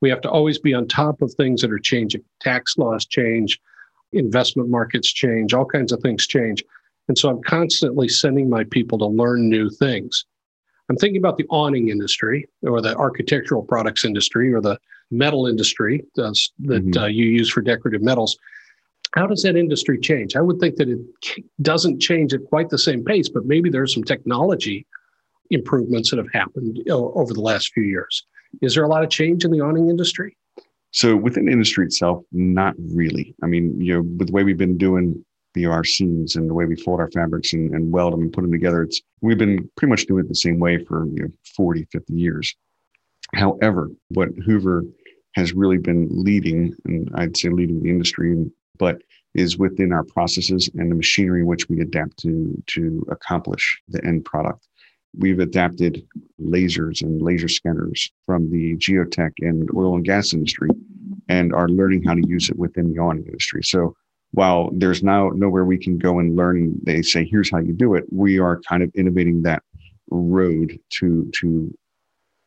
we 0.00 0.10
have 0.10 0.20
to 0.22 0.30
always 0.30 0.58
be 0.58 0.74
on 0.74 0.88
top 0.88 1.22
of 1.22 1.32
things 1.32 1.62
that 1.62 1.70
are 1.72 1.78
changing. 1.78 2.22
Tax 2.40 2.76
laws 2.76 3.06
change, 3.06 3.60
investment 4.12 4.68
markets 4.68 5.12
change, 5.12 5.54
all 5.54 5.64
kinds 5.64 5.92
of 5.92 6.00
things 6.00 6.26
change. 6.26 6.62
And 7.08 7.16
so 7.16 7.30
I'm 7.30 7.42
constantly 7.42 8.08
sending 8.08 8.50
my 8.50 8.64
people 8.64 8.98
to 8.98 9.06
learn 9.06 9.48
new 9.48 9.70
things. 9.70 10.24
I'm 10.88 10.96
thinking 10.96 11.18
about 11.18 11.36
the 11.36 11.46
awning 11.50 11.88
industry 11.88 12.48
or 12.62 12.80
the 12.80 12.96
architectural 12.96 13.62
products 13.62 14.04
industry 14.04 14.52
or 14.52 14.60
the 14.60 14.78
metal 15.10 15.46
industry 15.46 16.04
uh, 16.18 16.32
that 16.60 16.84
mm-hmm. 16.84 16.98
uh, 16.98 17.06
you 17.06 17.26
use 17.26 17.50
for 17.50 17.60
decorative 17.60 18.02
metals. 18.02 18.36
How 19.14 19.26
does 19.26 19.42
that 19.42 19.56
industry 19.56 19.98
change? 19.98 20.36
I 20.36 20.40
would 20.40 20.60
think 20.60 20.76
that 20.76 20.88
it 20.88 20.98
doesn't 21.62 22.00
change 22.00 22.34
at 22.34 22.44
quite 22.44 22.68
the 22.68 22.78
same 22.78 23.04
pace, 23.04 23.28
but 23.28 23.46
maybe 23.46 23.70
there's 23.70 23.94
some 23.94 24.04
technology 24.04 24.86
improvements 25.50 26.10
that 26.10 26.18
have 26.18 26.32
happened 26.32 26.80
over 26.90 27.32
the 27.32 27.40
last 27.40 27.72
few 27.72 27.84
years. 27.84 28.26
Is 28.62 28.74
there 28.74 28.84
a 28.84 28.88
lot 28.88 29.02
of 29.02 29.10
change 29.10 29.44
in 29.44 29.50
the 29.50 29.60
awning 29.60 29.88
industry? 29.88 30.36
So 30.90 31.14
within 31.14 31.46
the 31.46 31.52
industry 31.52 31.84
itself, 31.84 32.24
not 32.32 32.74
really. 32.78 33.34
I 33.42 33.46
mean, 33.46 33.78
you 33.80 33.94
know, 33.94 34.02
with 34.18 34.28
the 34.28 34.32
way 34.32 34.44
we've 34.44 34.56
been 34.56 34.78
doing 34.78 35.24
our 35.64 35.84
seams 35.84 36.36
and 36.36 36.48
the 36.50 36.54
way 36.54 36.66
we 36.66 36.76
fold 36.76 37.00
our 37.00 37.10
fabrics 37.10 37.52
and, 37.52 37.74
and 37.74 37.92
weld 37.92 38.12
them 38.12 38.20
and 38.20 38.32
put 38.32 38.42
them 38.42 38.52
together. 38.52 38.82
It's 38.82 39.00
we've 39.22 39.38
been 39.38 39.68
pretty 39.76 39.90
much 39.90 40.06
doing 40.06 40.24
it 40.24 40.28
the 40.28 40.34
same 40.34 40.58
way 40.58 40.84
for 40.84 41.06
you 41.06 41.22
know 41.22 41.28
40, 41.56 41.86
50 41.90 42.12
years. 42.12 42.54
However, 43.34 43.90
what 44.10 44.28
Hoover 44.44 44.84
has 45.34 45.52
really 45.52 45.78
been 45.78 46.08
leading, 46.10 46.74
and 46.84 47.10
I'd 47.14 47.36
say 47.36 47.48
leading 47.48 47.82
the 47.82 47.90
industry, 47.90 48.36
but 48.78 49.02
is 49.34 49.58
within 49.58 49.92
our 49.92 50.04
processes 50.04 50.70
and 50.74 50.90
the 50.90 50.94
machinery 50.94 51.40
in 51.40 51.46
which 51.46 51.68
we 51.68 51.80
adapt 51.80 52.16
to 52.18 52.62
to 52.68 53.06
accomplish 53.10 53.80
the 53.88 54.04
end 54.04 54.24
product. 54.24 54.66
We've 55.18 55.38
adapted 55.38 56.06
lasers 56.40 57.02
and 57.02 57.22
laser 57.22 57.48
scanners 57.48 58.10
from 58.24 58.50
the 58.50 58.76
geotech 58.76 59.32
and 59.40 59.68
oil 59.74 59.94
and 59.94 60.04
gas 60.04 60.34
industry 60.34 60.68
and 61.28 61.54
are 61.54 61.68
learning 61.68 62.02
how 62.02 62.14
to 62.14 62.26
use 62.26 62.50
it 62.50 62.58
within 62.58 62.92
the 62.92 62.98
awning 62.98 63.24
industry. 63.24 63.62
So 63.62 63.94
while 64.32 64.70
there's 64.72 65.02
now 65.02 65.30
nowhere 65.34 65.64
we 65.64 65.78
can 65.78 65.98
go 65.98 66.18
and 66.18 66.36
learn, 66.36 66.78
they 66.82 67.02
say, 67.02 67.24
here's 67.24 67.50
how 67.50 67.58
you 67.58 67.72
do 67.72 67.94
it. 67.94 68.04
We 68.10 68.38
are 68.38 68.60
kind 68.60 68.82
of 68.82 68.90
innovating 68.94 69.42
that 69.42 69.62
road 70.10 70.78
to, 70.98 71.30
to 71.40 71.74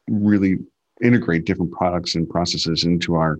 really 0.09 0.57
integrate 1.01 1.45
different 1.45 1.71
products 1.71 2.15
and 2.15 2.29
processes 2.29 2.83
into 2.83 3.15
our, 3.15 3.39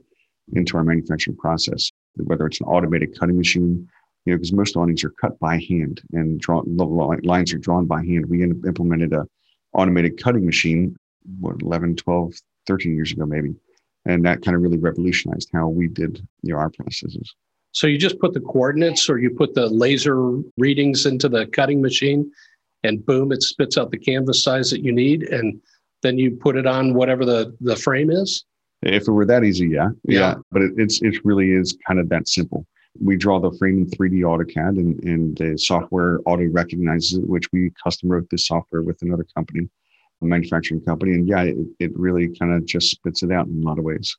into 0.54 0.78
our 0.78 0.84
manufacturing 0.84 1.38
process, 1.38 1.92
whether 2.16 2.48
it's 2.48 2.60
an 2.62 2.68
automated 2.68 3.18
cutting 3.20 3.38
machine, 3.38 3.88
you 4.26 4.34
know, 4.34 4.38
because 4.38 4.54
most 4.54 4.76
awnings 4.76 5.04
are 5.04 5.14
cut 5.22 5.38
by 5.40 5.60
hand 5.70 6.02
and 6.14 6.40
drawn, 6.40 6.64
lines 7.24 7.54
are 7.54 7.58
drawn 7.58 7.86
by 7.86 8.04
hand. 8.04 8.26
We 8.28 8.44
implemented 8.44 9.14
a 9.14 9.26
automated 9.74 10.22
cutting 10.22 10.46
machine, 10.46 10.96
what, 11.40 11.62
11, 11.62 11.98
12, 11.98 12.34
13 12.68 12.96
years 12.96 13.12
ago, 13.12 13.26
maybe. 13.26 13.54
And 14.06 14.26
that 14.26 14.42
kind 14.42 14.56
of 14.56 14.62
really 14.64 14.78
revolutionized 14.78 15.50
how 15.54 15.68
we 15.68 15.88
did, 15.88 16.26
you 16.42 16.54
know, 16.54 16.60
our 16.60 16.70
processes. 16.70 17.36
So 17.80 17.88
you 17.88 17.98
just 17.98 18.20
put 18.20 18.34
the 18.34 18.42
coordinates 18.42 19.10
or 19.10 19.20
you 19.20 19.30
put 19.30 19.54
the 19.54 19.68
laser 19.68 20.18
readings 20.58 21.06
into 21.06 21.30
the 21.30 21.48
cutting 21.48 21.82
machine 21.82 22.30
and 22.84 23.06
boom, 23.06 23.32
it 23.32 23.42
spits 23.42 23.78
out 23.78 23.90
the 23.90 23.98
canvas 23.98 24.44
size 24.44 24.70
that 24.72 24.84
you 24.84 24.92
need. 24.92 25.24
And 25.24 25.62
then 26.02 26.18
you 26.18 26.32
put 26.32 26.58
it 26.58 26.68
on 26.68 26.94
whatever 26.94 27.24
the, 27.24 27.56
the 27.62 27.78
frame 27.78 28.12
is. 28.12 28.44
If 28.82 29.08
it 29.08 29.12
were 29.12 29.26
that 29.28 29.46
easy, 29.46 29.70
yeah. 29.70 29.92
Yeah. 30.04 30.20
yeah. 30.20 30.36
But 30.52 30.64
it, 30.64 30.74
it's, 30.76 31.02
it 31.02 31.24
really 31.24 31.54
is 31.54 31.78
kind 31.88 32.02
of 32.02 32.10
that 32.10 32.28
simple. 32.28 32.68
We 33.00 33.16
draw 33.16 33.40
the 33.40 33.58
frame 33.58 33.78
in 33.78 33.86
3D 33.86 34.24
AutoCAD 34.24 34.78
and, 34.78 35.02
and 35.06 35.38
the 35.38 35.58
software 35.58 36.20
auto 36.26 36.50
recognizes 36.50 37.20
it, 37.20 37.30
which 37.30 37.50
we 37.54 37.72
custom 37.82 38.10
wrote 38.10 38.30
this 38.30 38.46
software 38.46 38.82
with 38.82 39.02
another 39.04 39.26
company, 39.34 39.70
a 40.22 40.26
manufacturing 40.26 40.82
company. 40.82 41.14
And 41.14 41.26
yeah, 41.26 41.44
it, 41.44 41.56
it 41.80 41.98
really 41.98 42.28
kind 42.38 42.52
of 42.52 42.66
just 42.66 42.92
spits 42.92 43.24
it 43.24 43.32
out 43.32 43.48
in 43.48 43.64
a 43.64 43.66
lot 43.66 43.80
of 43.80 43.86
ways. 43.86 44.18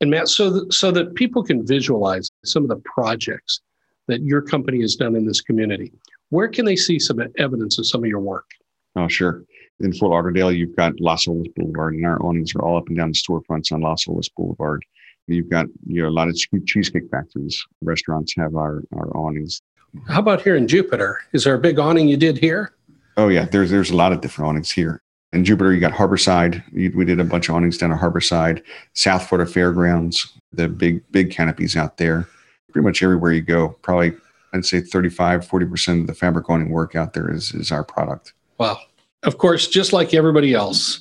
And 0.00 0.10
Matt, 0.10 0.28
so 0.28 0.50
that, 0.50 0.72
so 0.72 0.90
that 0.90 1.14
people 1.14 1.42
can 1.42 1.66
visualize 1.66 2.30
some 2.48 2.62
of 2.62 2.68
the 2.68 2.82
projects 2.84 3.60
that 4.08 4.22
your 4.22 4.42
company 4.42 4.80
has 4.80 4.94
done 4.94 5.16
in 5.16 5.26
this 5.26 5.40
community, 5.40 5.92
where 6.30 6.48
can 6.48 6.64
they 6.64 6.76
see 6.76 6.98
some 6.98 7.20
evidence 7.38 7.78
of 7.78 7.86
some 7.86 8.02
of 8.02 8.08
your 8.08 8.20
work? 8.20 8.46
Oh, 8.94 9.08
sure. 9.08 9.44
In 9.80 9.92
Fort 9.92 10.12
Lauderdale, 10.12 10.52
you've 10.52 10.76
got 10.76 10.98
Las 11.00 11.26
Olas 11.26 11.52
Boulevard, 11.54 11.94
and 11.94 12.06
our 12.06 12.22
awnings 12.22 12.54
are 12.54 12.62
all 12.62 12.78
up 12.78 12.88
and 12.88 12.96
down 12.96 13.10
the 13.10 13.14
storefronts 13.14 13.72
on 13.72 13.82
Las 13.82 14.06
Olas 14.06 14.30
Boulevard. 14.34 14.82
You've 15.26 15.50
got 15.50 15.66
you 15.86 16.02
know 16.02 16.08
a 16.08 16.10
lot 16.10 16.28
of 16.28 16.36
cheesecake 16.66 17.10
factories, 17.10 17.62
restaurants 17.82 18.34
have 18.36 18.54
our 18.54 18.84
our 18.96 19.14
awnings. 19.16 19.60
How 20.08 20.20
about 20.20 20.40
here 20.40 20.56
in 20.56 20.68
Jupiter? 20.68 21.20
Is 21.32 21.44
there 21.44 21.54
a 21.54 21.58
big 21.58 21.78
awning 21.78 22.08
you 22.08 22.16
did 22.16 22.38
here? 22.38 22.74
Oh 23.16 23.28
yeah, 23.28 23.44
there's 23.44 23.70
there's 23.70 23.90
a 23.90 23.96
lot 23.96 24.12
of 24.12 24.20
different 24.20 24.48
awnings 24.48 24.70
here 24.70 25.02
in 25.36 25.44
Jupiter, 25.44 25.72
you 25.72 25.80
got 25.80 25.92
Harborside. 25.92 26.62
We 26.72 27.04
did 27.04 27.20
a 27.20 27.24
bunch 27.24 27.48
of 27.48 27.54
awnings 27.54 27.78
down 27.78 27.92
at 27.92 28.00
Harborside, 28.00 28.62
South 28.94 29.28
Florida 29.28 29.50
Fairgrounds, 29.50 30.32
the 30.52 30.68
big, 30.68 31.02
big 31.12 31.30
canopies 31.30 31.76
out 31.76 31.98
there. 31.98 32.28
Pretty 32.76 32.84
much 32.84 33.02
everywhere 33.02 33.32
you 33.32 33.40
go, 33.40 33.70
probably 33.80 34.12
I'd 34.52 34.66
say 34.66 34.82
35, 34.82 35.48
40% 35.48 36.02
of 36.02 36.06
the 36.08 36.12
fabric 36.12 36.50
awning 36.50 36.68
work 36.68 36.94
out 36.94 37.14
there 37.14 37.32
is, 37.32 37.54
is 37.54 37.72
our 37.72 37.82
product. 37.82 38.34
Wow. 38.58 38.78
Of 39.22 39.38
course, 39.38 39.66
just 39.66 39.94
like 39.94 40.12
everybody 40.12 40.52
else, 40.52 41.00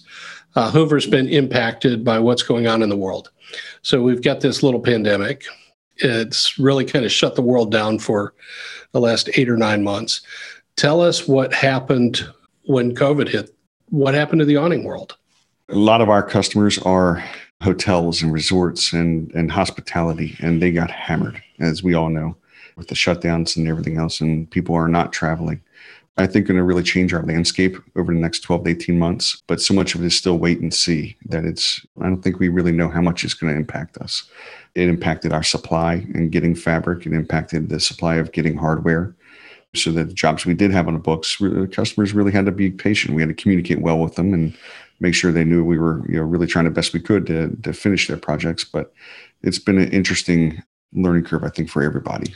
uh, 0.55 0.71
Hoover's 0.71 1.05
been 1.05 1.27
impacted 1.27 2.05
by 2.05 2.17
what's 2.19 2.43
going 2.43 2.65
on 2.65 2.81
in 2.81 2.87
the 2.87 2.95
world. 2.95 3.29
So 3.81 4.01
we've 4.01 4.23
got 4.23 4.39
this 4.39 4.63
little 4.63 4.79
pandemic. 4.79 5.43
It's 5.97 6.57
really 6.57 6.85
kind 6.85 7.03
of 7.03 7.11
shut 7.11 7.35
the 7.35 7.41
world 7.41 7.73
down 7.73 7.99
for 7.99 8.33
the 8.93 9.01
last 9.01 9.29
eight 9.33 9.49
or 9.49 9.57
nine 9.57 9.83
months. 9.83 10.21
Tell 10.77 11.01
us 11.01 11.27
what 11.27 11.53
happened 11.53 12.25
when 12.67 12.95
COVID 12.95 13.27
hit 13.27 13.53
what 13.89 14.13
happened 14.13 14.39
to 14.39 14.45
the 14.45 14.55
awning 14.55 14.85
world? 14.85 15.17
A 15.67 15.75
lot 15.75 15.99
of 15.99 16.07
our 16.07 16.23
customers 16.23 16.77
are 16.77 17.21
hotels 17.65 18.21
and 18.21 18.31
resorts 18.31 18.93
and, 18.93 19.31
and 19.33 19.51
hospitality, 19.51 20.37
and 20.39 20.61
they 20.61 20.71
got 20.71 20.91
hammered, 20.91 21.41
as 21.59 21.83
we 21.83 21.95
all 21.95 22.09
know, 22.09 22.35
with 22.77 22.87
the 22.87 22.95
shutdowns 22.95 23.57
and 23.57 23.67
everything 23.67 23.97
else, 23.97 24.21
and 24.21 24.49
people 24.51 24.75
are 24.75 24.87
not 24.87 25.11
traveling. 25.11 25.59
I 26.17 26.27
think 26.27 26.45
going 26.45 26.57
to 26.57 26.63
really 26.63 26.83
change 26.83 27.11
our 27.11 27.23
landscape 27.23 27.75
over 27.97 28.13
the 28.13 28.19
next 28.19 28.41
12 28.41 28.63
to 28.63 28.69
18 28.69 28.99
months, 28.99 29.41
but 29.47 29.59
so 29.59 29.73
much 29.73 29.95
of 29.95 30.01
it 30.01 30.05
is 30.05 30.15
still 30.15 30.37
wait 30.37 30.59
and 30.59 30.73
see 30.73 31.17
that 31.25 31.43
it's, 31.43 31.85
I 31.99 32.03
don't 32.03 32.21
think 32.21 32.39
we 32.39 32.49
really 32.49 32.71
know 32.71 32.87
how 32.87 33.01
much 33.01 33.25
it's 33.25 33.33
going 33.33 33.51
to 33.51 33.59
impact 33.59 33.97
us. 33.97 34.23
It 34.75 34.87
impacted 34.87 35.33
our 35.33 35.43
supply 35.43 36.05
and 36.13 36.31
getting 36.31 36.55
fabric. 36.55 37.05
It 37.05 37.13
impacted 37.13 37.67
the 37.67 37.79
supply 37.79 38.15
of 38.15 38.31
getting 38.31 38.55
hardware 38.55 39.13
so 39.73 39.91
that 39.91 40.07
the 40.07 40.13
jobs 40.13 40.45
we 40.45 40.53
did 40.53 40.71
have 40.71 40.87
on 40.87 40.93
the 40.93 40.99
books, 40.99 41.41
customers 41.73 42.13
really 42.13 42.31
had 42.31 42.45
to 42.45 42.51
be 42.51 42.69
patient. 42.69 43.15
We 43.15 43.21
had 43.21 43.29
to 43.29 43.41
communicate 43.41 43.81
well 43.81 43.99
with 43.99 44.15
them 44.15 44.33
and 44.33 44.55
make 44.99 45.13
sure 45.13 45.31
they 45.31 45.43
knew 45.43 45.63
we 45.63 45.77
were 45.77 46.03
you 46.09 46.17
know 46.17 46.23
really 46.23 46.47
trying 46.47 46.65
the 46.65 46.71
best 46.71 46.93
we 46.93 46.99
could 46.99 47.25
to 47.27 47.55
to 47.63 47.73
finish 47.73 48.07
their 48.07 48.17
projects. 48.17 48.63
But 48.63 48.93
it's 49.43 49.59
been 49.59 49.77
an 49.77 49.91
interesting 49.91 50.61
learning 50.93 51.25
curve, 51.25 51.43
I 51.43 51.49
think, 51.49 51.69
for 51.69 51.83
everybody. 51.83 52.33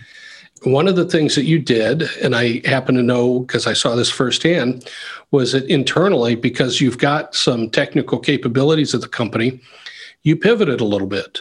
One 0.63 0.89
of 0.89 0.97
the 0.97 1.05
things 1.05 1.35
that 1.35 1.45
you 1.45 1.57
did, 1.57 2.03
and 2.21 2.35
I 2.35 2.61
happen 2.67 2.95
to 2.95 3.03
know 3.03 3.39
because 3.39 3.65
I 3.65 3.73
saw 3.73 3.95
this 3.95 4.09
firsthand, 4.09 4.89
was 5.31 5.53
that 5.53 5.65
internally, 5.67 6.35
because 6.35 6.81
you've 6.81 6.97
got 6.97 7.33
some 7.33 7.69
technical 7.69 8.19
capabilities 8.19 8.93
of 8.93 8.99
the 8.99 9.07
company, 9.07 9.61
you 10.23 10.35
pivoted 10.35 10.81
a 10.81 10.85
little 10.85 11.07
bit. 11.07 11.39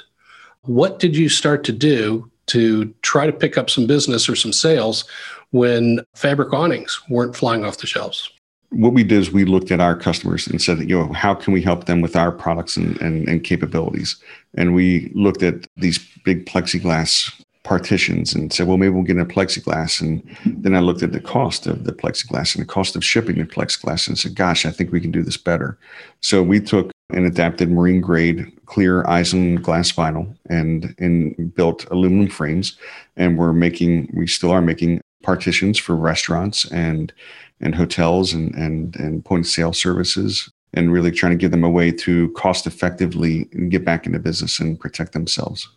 What 0.63 1.01
did 1.01 1.17
you 1.17 1.29
start 1.29 1.65
to 1.65 1.73
do 1.73 2.31
to 2.47 2.95
try 3.03 3.27
to 3.27 3.33
pick 3.33 3.59
up 3.59 3.71
some 3.71 3.87
business 3.87 4.29
or 4.29 4.37
some 4.37 4.53
sales 4.53 5.05
when 5.51 6.01
fabric 6.15 6.53
awnings 6.53 7.01
weren't 7.11 7.35
flying 7.35 7.65
off 7.65 7.79
the 7.79 7.87
shelves? 7.89 8.31
What 8.71 8.93
we 8.93 9.03
did 9.03 9.19
is 9.19 9.31
we 9.31 9.45
looked 9.45 9.71
at 9.71 9.81
our 9.81 9.97
customers 9.97 10.47
and 10.47 10.61
said, 10.61 10.79
you 10.81 10.99
know, 10.99 11.13
how 11.13 11.35
can 11.35 11.53
we 11.53 11.63
help 11.63 11.87
them 11.87 12.01
with 12.03 12.17
our 12.17 12.31
products 12.31 12.77
and, 12.77 13.01
and, 13.01 13.27
and 13.29 13.43
capabilities? 13.43 14.17
And 14.57 14.75
we 14.75 15.11
looked 15.15 15.43
at 15.43 15.67
these 15.77 15.99
big 16.25 16.47
plexiglass 16.47 17.33
partitions 17.69 18.35
and 18.35 18.51
said, 18.53 18.67
well, 18.67 18.79
maybe 18.79 18.95
we'll 18.95 19.03
get 19.03 19.19
a 19.19 19.25
plexiglass. 19.27 20.01
And 20.01 20.23
then 20.45 20.75
I 20.75 20.81
looked 20.81 21.03
at 21.03 21.13
the 21.13 21.21
cost 21.21 21.67
of 21.67 21.85
the 21.85 21.93
plexiglass 21.93 22.55
and 22.55 22.65
the 22.65 22.69
cost 22.69 22.97
of 22.97 23.05
shipping 23.05 23.37
the 23.37 23.45
plexiglass 23.45 24.09
and 24.09 24.19
said, 24.19 24.35
gosh, 24.35 24.65
I 24.65 24.71
think 24.71 24.91
we 24.91 25.01
can 25.01 25.11
do 25.11 25.23
this 25.23 25.37
better. 25.37 25.79
So 26.21 26.43
we 26.43 26.61
took 26.61 26.91
an 27.11 27.27
adapted 27.27 27.71
marine 27.71 28.01
grade 28.01 28.51
clear 28.67 29.03
Eisenglass 29.05 29.95
vinyl 29.95 30.35
and, 30.49 30.95
and 30.99 31.55
built 31.55 31.85
aluminum 31.91 32.29
frames. 32.29 32.79
And 33.17 33.39
we're 33.39 33.53
making, 33.53 34.11
we 34.15 34.27
still 34.27 34.51
are 34.51 34.63
making 34.63 35.03
partitions 35.23 35.79
for 35.79 35.95
restaurants 35.95 36.71
and 36.71 37.13
and 37.61 37.75
hotels 37.75 38.33
and 38.33 38.55
and 38.55 38.97
and 38.97 39.25
point 39.25 39.47
of 39.47 39.51
sale 39.51 39.73
services 39.73 40.51
and 40.75 40.93
really 40.93 41.11
trying 41.11 41.33
to 41.33 41.37
give 41.37 41.51
them 41.51 41.65
a 41.65 41.71
way 41.71 41.91
to 41.91 42.31
cost 42.33 42.67
effectively 42.67 43.45
get 43.69 43.85
back 43.85 44.07
into 44.07 44.19
business 44.19 44.61
and 44.61 44.79
protect 44.79 45.13
themselves. 45.13 45.69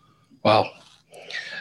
Wow. 0.44 0.70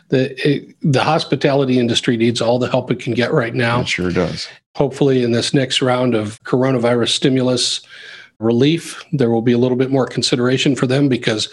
The 0.10 0.36
it, 0.48 0.76
the 0.82 1.04
hospitality 1.04 1.80
industry 1.80 2.18
needs 2.18 2.42
all 2.42 2.60
the 2.60 2.70
help 2.70 2.92
it 2.92 3.00
can 3.00 3.14
get 3.14 3.32
right 3.32 3.56
now. 3.56 3.82
It 3.82 3.88
sure 3.88 4.12
does. 4.12 4.48
Hopefully 4.76 5.24
in 5.24 5.32
this 5.32 5.54
next 5.54 5.82
round 5.82 6.16
of 6.16 6.42
coronavirus 6.44 7.10
stimulus 7.10 7.82
relief, 8.40 9.04
there 9.14 9.30
will 9.30 9.42
be 9.42 9.52
a 9.52 9.58
little 9.58 9.78
bit 9.78 9.92
more 9.92 10.08
consideration 10.08 10.76
for 10.76 10.88
them 10.88 11.08
because 11.08 11.50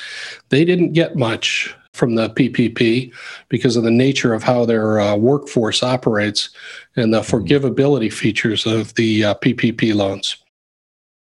they 0.49 0.65
didn't 0.65 0.93
get 0.93 1.17
much 1.17 1.75
from 1.99 2.14
the 2.14 2.31
PPP 2.31 3.12
because 3.49 3.76
of 3.76 3.83
the 3.83 3.90
nature 3.90 4.33
of 4.33 4.43
how 4.43 4.64
their 4.64 5.00
uh, 5.00 5.17
workforce 5.17 5.83
operates 5.83 6.50
and 6.97 7.12
the 7.12 7.21
forgivability 7.21 8.11
features 8.11 8.64
of 8.67 8.95
the 8.95 9.25
uh, 9.25 9.35
PPP 9.35 9.95
loans. 9.95 10.37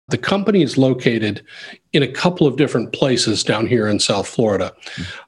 The 0.10 0.18
company 0.18 0.62
is 0.62 0.78
located 0.78 1.44
in 1.94 2.04
a 2.04 2.08
couple 2.08 2.46
of 2.46 2.58
different 2.58 2.94
places 2.94 3.44
down 3.44 3.66
here 3.66 3.88
in 3.88 4.00
South 4.00 4.28
Florida. 4.28 4.74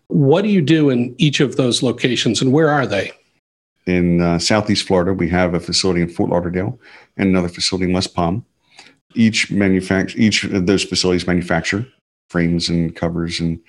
What 0.08 0.44
do 0.44 0.50
you 0.50 0.62
do 0.62 0.90
in 0.90 1.16
each 1.18 1.40
of 1.40 1.56
those 1.56 1.82
locations 1.82 2.42
and 2.42 2.52
where 2.52 2.70
are 2.70 2.86
they? 2.86 3.12
In 3.86 4.22
uh, 4.22 4.40
Southeast 4.40 4.86
Florida, 4.86 5.14
we 5.14 5.30
have 5.30 5.54
a 5.54 5.60
facility 5.60 6.02
in 6.02 6.10
Fort 6.10 6.30
Lauderdale 6.30 6.80
and 7.18 7.30
another 7.30 7.50
facility 7.50 7.86
in 7.86 7.94
West 7.94 8.14
Palm. 8.14 8.46
Each 9.16 9.52
manufacture, 9.52 10.18
each 10.18 10.44
of 10.44 10.68
those 10.68 10.84
facilities 10.84 11.28
manufacture 11.28 11.86
frames 12.30 12.68
and 12.68 12.96
covers 12.96 13.40
and 13.40 13.60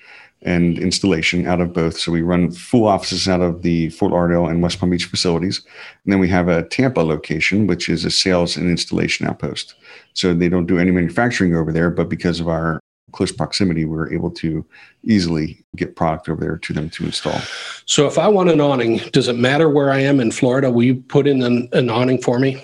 and 0.45 0.77
installation 0.77 1.47
out 1.47 1.59
of 1.59 1.73
both. 1.73 1.97
So 1.97 2.11
we 2.11 2.21
run 2.21 2.51
full 2.51 2.87
offices 2.87 3.27
out 3.27 3.41
of 3.41 3.63
the 3.63 3.89
Fort 3.89 4.11
Lauderdale 4.11 4.47
and 4.47 4.61
West 4.61 4.79
Palm 4.79 4.91
Beach 4.91 5.05
facilities. 5.05 5.61
And 6.05 6.13
then 6.13 6.19
we 6.19 6.29
have 6.29 6.47
a 6.47 6.63
Tampa 6.63 7.01
location, 7.01 7.65
which 7.65 7.89
is 7.89 8.05
a 8.05 8.11
sales 8.11 8.55
and 8.55 8.69
installation 8.69 9.27
outpost. 9.27 9.73
So 10.13 10.33
they 10.33 10.47
don't 10.47 10.67
do 10.67 10.77
any 10.77 10.91
manufacturing 10.91 11.55
over 11.55 11.73
there, 11.73 11.89
but 11.89 12.09
because 12.09 12.39
of 12.39 12.47
our 12.47 12.79
close 13.11 13.31
proximity, 13.31 13.85
we're 13.85 14.13
able 14.13 14.29
to 14.29 14.63
easily 15.03 15.65
get 15.75 15.95
product 15.95 16.29
over 16.29 16.39
there 16.39 16.57
to 16.57 16.73
them 16.73 16.89
to 16.91 17.05
install. 17.05 17.39
So 17.85 18.05
if 18.05 18.19
I 18.19 18.27
want 18.27 18.49
an 18.49 18.61
awning, 18.61 18.97
does 19.13 19.27
it 19.27 19.37
matter 19.37 19.69
where 19.69 19.89
I 19.89 19.99
am 19.99 20.19
in 20.19 20.31
Florida? 20.31 20.69
Will 20.69 20.83
you 20.83 20.95
put 20.95 21.25
in 21.25 21.41
an, 21.41 21.69
an 21.73 21.89
awning 21.89 22.21
for 22.21 22.37
me? 22.37 22.63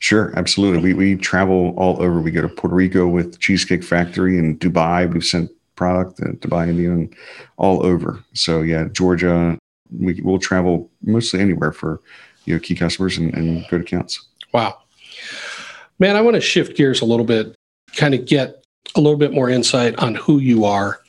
Sure, 0.00 0.32
absolutely. 0.36 0.80
We, 0.80 0.94
we 0.94 1.16
travel 1.16 1.74
all 1.76 2.00
over. 2.00 2.20
We 2.20 2.30
go 2.30 2.40
to 2.40 2.48
Puerto 2.48 2.76
Rico 2.76 3.08
with 3.08 3.38
Cheesecake 3.40 3.82
Factory 3.82 4.38
and 4.38 4.58
Dubai. 4.60 5.12
We've 5.12 5.24
sent 5.24 5.50
product 5.78 6.20
to 6.42 6.48
buy 6.48 6.68
Indian 6.68 7.08
all 7.56 7.86
over. 7.86 8.22
So 8.34 8.62
yeah, 8.62 8.88
Georgia, 8.92 9.56
we 9.96 10.20
will 10.20 10.40
travel 10.40 10.90
mostly 11.02 11.40
anywhere 11.40 11.72
for 11.72 12.00
you 12.44 12.54
know 12.54 12.60
key 12.60 12.74
customers 12.74 13.16
and, 13.16 13.32
and 13.34 13.64
good 13.70 13.82
accounts. 13.82 14.26
Wow, 14.52 14.78
man, 15.98 16.16
I 16.16 16.20
want 16.20 16.34
to 16.34 16.40
shift 16.40 16.76
gears 16.76 17.00
a 17.00 17.04
little 17.04 17.24
bit, 17.24 17.54
kind 17.94 18.12
of 18.12 18.26
get 18.26 18.64
a 18.96 19.00
little 19.00 19.18
bit 19.18 19.32
more 19.32 19.48
insight 19.48 19.96
on 19.98 20.14
who 20.14 20.38
you 20.38 20.64
are 20.64 21.00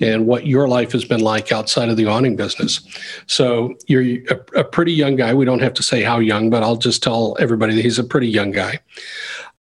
and 0.00 0.26
what 0.26 0.46
your 0.46 0.68
life 0.68 0.92
has 0.92 1.04
been 1.04 1.20
like 1.20 1.52
outside 1.52 1.88
of 1.88 1.96
the 1.96 2.06
awning 2.06 2.36
business. 2.36 2.80
So 3.26 3.74
you're 3.86 4.22
a, 4.30 4.60
a, 4.60 4.64
pretty 4.64 4.92
young 4.92 5.16
guy. 5.16 5.34
We 5.34 5.44
don't 5.44 5.60
have 5.60 5.74
to 5.74 5.82
say 5.82 6.02
how 6.02 6.20
young, 6.20 6.48
but 6.48 6.62
I'll 6.62 6.76
just 6.76 7.02
tell 7.02 7.36
everybody 7.40 7.74
that 7.74 7.82
he's 7.82 7.98
a 7.98 8.04
pretty 8.04 8.28
young 8.28 8.52
guy. 8.52 8.78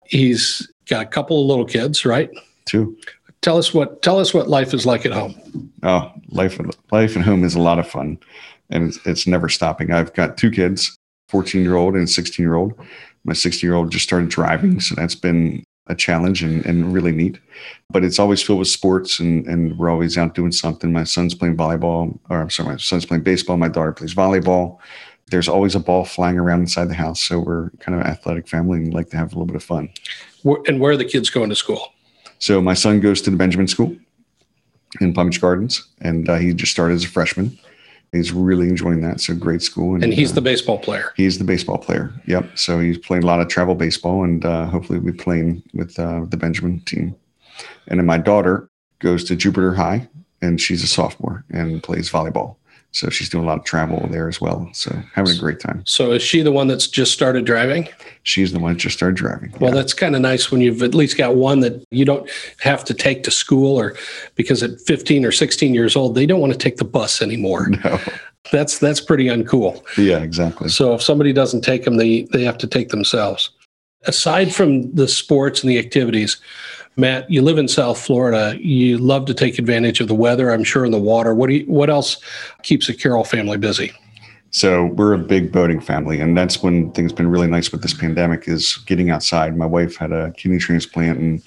He's 0.05 0.71
got 0.87 1.01
a 1.01 1.07
couple 1.07 1.41
of 1.41 1.47
little 1.47 1.65
kids, 1.65 2.05
right? 2.05 2.29
Two. 2.65 2.95
Tell 3.43 3.57
us 3.57 3.73
what 3.73 4.01
tell 4.01 4.19
us 4.19 4.33
what 4.33 4.47
life 4.47 4.73
is 4.73 4.85
like 4.85 5.05
at 5.05 5.11
home. 5.11 5.35
Oh, 5.83 6.11
life 6.29 6.59
life 6.91 7.17
at 7.17 7.23
home 7.23 7.43
is 7.43 7.55
a 7.55 7.59
lot 7.59 7.77
of 7.77 7.85
fun, 7.85 8.17
and 8.69 8.87
it's, 8.87 9.05
it's 9.05 9.27
never 9.27 9.49
stopping. 9.49 9.91
I've 9.91 10.13
got 10.13 10.37
two 10.37 10.49
kids, 10.49 10.97
fourteen 11.27 11.61
year 11.61 11.75
old 11.75 11.95
and 11.95 12.09
sixteen 12.09 12.45
year 12.45 12.55
old. 12.55 12.73
My 13.25 13.33
sixteen 13.33 13.67
year 13.67 13.75
old 13.75 13.91
just 13.91 14.05
started 14.05 14.29
driving, 14.29 14.79
so 14.79 14.95
that's 14.95 15.15
been 15.15 15.61
a 15.87 15.95
challenge 15.95 16.41
and, 16.41 16.65
and 16.65 16.93
really 16.93 17.11
neat. 17.11 17.37
But 17.89 18.05
it's 18.05 18.17
always 18.17 18.41
filled 18.41 18.59
with 18.59 18.69
sports, 18.69 19.19
and 19.19 19.45
and 19.45 19.77
we're 19.77 19.89
always 19.89 20.17
out 20.17 20.35
doing 20.35 20.53
something. 20.53 20.93
My 20.93 21.03
son's 21.03 21.35
playing 21.35 21.57
volleyball, 21.57 22.17
or 22.29 22.39
I'm 22.39 22.49
sorry, 22.49 22.69
my 22.69 22.77
son's 22.77 23.05
playing 23.05 23.23
baseball. 23.23 23.57
My 23.57 23.67
daughter 23.67 23.91
plays 23.91 24.15
volleyball. 24.15 24.77
There's 25.31 25.49
always 25.49 25.75
a 25.75 25.79
ball 25.79 26.05
flying 26.05 26.39
around 26.39 26.61
inside 26.61 26.85
the 26.85 26.93
house, 26.93 27.21
so 27.21 27.39
we're 27.39 27.71
kind 27.79 27.99
of 27.99 28.05
an 28.05 28.07
athletic 28.07 28.47
family 28.47 28.79
and 28.79 28.93
like 28.93 29.09
to 29.09 29.17
have 29.17 29.33
a 29.33 29.35
little 29.35 29.45
bit 29.45 29.57
of 29.57 29.63
fun. 29.63 29.89
And 30.67 30.79
where 30.79 30.93
are 30.93 30.97
the 30.97 31.05
kids 31.05 31.29
going 31.29 31.49
to 31.49 31.55
school? 31.55 31.92
So 32.43 32.59
my 32.59 32.73
son 32.73 32.99
goes 32.99 33.21
to 33.21 33.29
the 33.29 33.37
Benjamin 33.37 33.69
School 33.69 33.95
in 34.99 35.13
Palm 35.13 35.29
Beach 35.29 35.39
Gardens, 35.39 35.87
and 36.01 36.27
uh, 36.27 36.35
he 36.35 36.53
just 36.53 36.73
started 36.73 36.95
as 36.95 37.05
a 37.05 37.07
freshman. 37.07 37.57
He's 38.11 38.33
really 38.33 38.67
enjoying 38.67 38.99
that. 38.99 39.29
A 39.29 39.33
great 39.33 39.61
school. 39.61 39.95
And, 39.95 40.03
and 40.03 40.13
he's 40.13 40.33
uh, 40.33 40.35
the 40.35 40.41
baseball 40.41 40.77
player. 40.77 41.13
He's 41.15 41.37
the 41.37 41.45
baseball 41.45 41.77
player. 41.77 42.11
Yep. 42.27 42.57
So 42.57 42.81
he's 42.81 42.97
playing 42.97 43.23
a 43.23 43.27
lot 43.27 43.39
of 43.39 43.47
travel 43.47 43.75
baseball, 43.75 44.25
and 44.25 44.43
uh, 44.43 44.65
hopefully 44.65 44.99
we'll 44.99 45.13
be 45.13 45.17
playing 45.17 45.63
with 45.73 45.97
uh, 45.97 46.25
the 46.27 46.35
Benjamin 46.35 46.81
team. 46.81 47.15
And 47.87 47.97
then 47.97 48.05
my 48.05 48.17
daughter 48.17 48.69
goes 48.99 49.23
to 49.23 49.37
Jupiter 49.37 49.73
High, 49.73 50.09
and 50.41 50.59
she's 50.59 50.83
a 50.83 50.87
sophomore 50.87 51.45
and 51.49 51.81
plays 51.81 52.11
volleyball. 52.11 52.57
So 52.93 53.09
she's 53.09 53.27
doing 53.27 53.43
a 53.43 53.47
lot 53.47 53.57
of 53.57 53.65
travel 53.65 54.07
there 54.11 54.27
as 54.27 54.39
well. 54.39 54.69
So 54.71 54.95
having 55.13 55.35
a 55.35 55.39
great 55.39 55.59
time. 55.59 55.81
So 55.85 56.11
is 56.11 56.21
she 56.21 56.43
the 56.43 56.51
one 56.51 56.67
that's 56.67 56.87
just 56.87 57.11
started 57.11 57.43
driving? 57.43 57.89
She's 58.21 58.51
the 58.53 58.59
one 58.59 58.73
that 58.73 58.79
just 58.79 58.95
started 58.95 59.15
driving. 59.15 59.51
Well, 59.59 59.71
yeah. 59.71 59.81
that's 59.81 59.95
kind 59.95 60.15
of 60.15 60.21
nice 60.21 60.51
when 60.51 60.61
you've 60.61 60.83
at 60.83 60.93
least 60.93 61.17
got 61.17 61.35
one 61.35 61.61
that 61.61 61.83
you 61.89 62.05
don't 62.05 62.29
have 62.59 62.85
to 62.85 62.93
take 62.93 63.23
to 63.23 63.31
school 63.31 63.79
or 63.79 63.95
because 64.35 64.61
at 64.61 64.79
15 64.81 65.25
or 65.25 65.31
16 65.31 65.73
years 65.73 65.95
old, 65.95 66.13
they 66.13 66.27
don't 66.27 66.39
want 66.39 66.53
to 66.53 66.59
take 66.59 66.77
the 66.77 66.85
bus 66.85 67.21
anymore. 67.21 67.69
No. 67.83 67.99
That's 68.51 68.77
that's 68.77 68.99
pretty 68.99 69.25
uncool. 69.25 69.81
Yeah, 69.97 70.19
exactly. 70.19 70.67
So 70.67 70.93
if 70.93 71.01
somebody 71.01 71.33
doesn't 71.33 71.61
take 71.61 71.85
them, 71.85 71.95
they 71.95 72.23
they 72.33 72.43
have 72.43 72.57
to 72.59 72.67
take 72.67 72.89
themselves. 72.89 73.49
Aside 74.05 74.53
from 74.53 74.93
the 74.93 75.07
sports 75.07 75.61
and 75.61 75.69
the 75.69 75.79
activities, 75.79 76.37
Matt, 76.95 77.29
you 77.29 77.41
live 77.41 77.57
in 77.57 77.67
South 77.67 77.99
Florida. 77.99 78.55
You 78.59 78.97
love 78.97 79.25
to 79.25 79.33
take 79.33 79.57
advantage 79.57 79.99
of 79.99 80.07
the 80.07 80.15
weather, 80.15 80.51
I'm 80.51 80.63
sure, 80.63 80.85
and 80.85 80.93
the 80.93 80.99
water. 80.99 81.33
What 81.33 81.47
do 81.47 81.55
you, 81.55 81.65
what 81.65 81.89
else 81.89 82.17
keeps 82.61 82.87
the 82.87 82.93
Carroll 82.93 83.23
family 83.23 83.57
busy? 83.57 83.91
So 84.51 84.85
we're 84.85 85.13
a 85.13 85.17
big 85.17 85.51
boating 85.51 85.79
family, 85.79 86.19
and 86.19 86.37
that's 86.37 86.61
when 86.61 86.91
things 86.91 87.11
been 87.11 87.27
really 87.27 87.47
nice 87.47 87.71
with 87.71 87.81
this 87.81 87.95
pandemic 87.95 88.47
is 88.47 88.77
getting 88.85 89.09
outside. 89.09 89.57
My 89.57 89.65
wife 89.65 89.95
had 89.95 90.11
a 90.11 90.31
kidney 90.33 90.59
transplant 90.59 91.17
and 91.17 91.41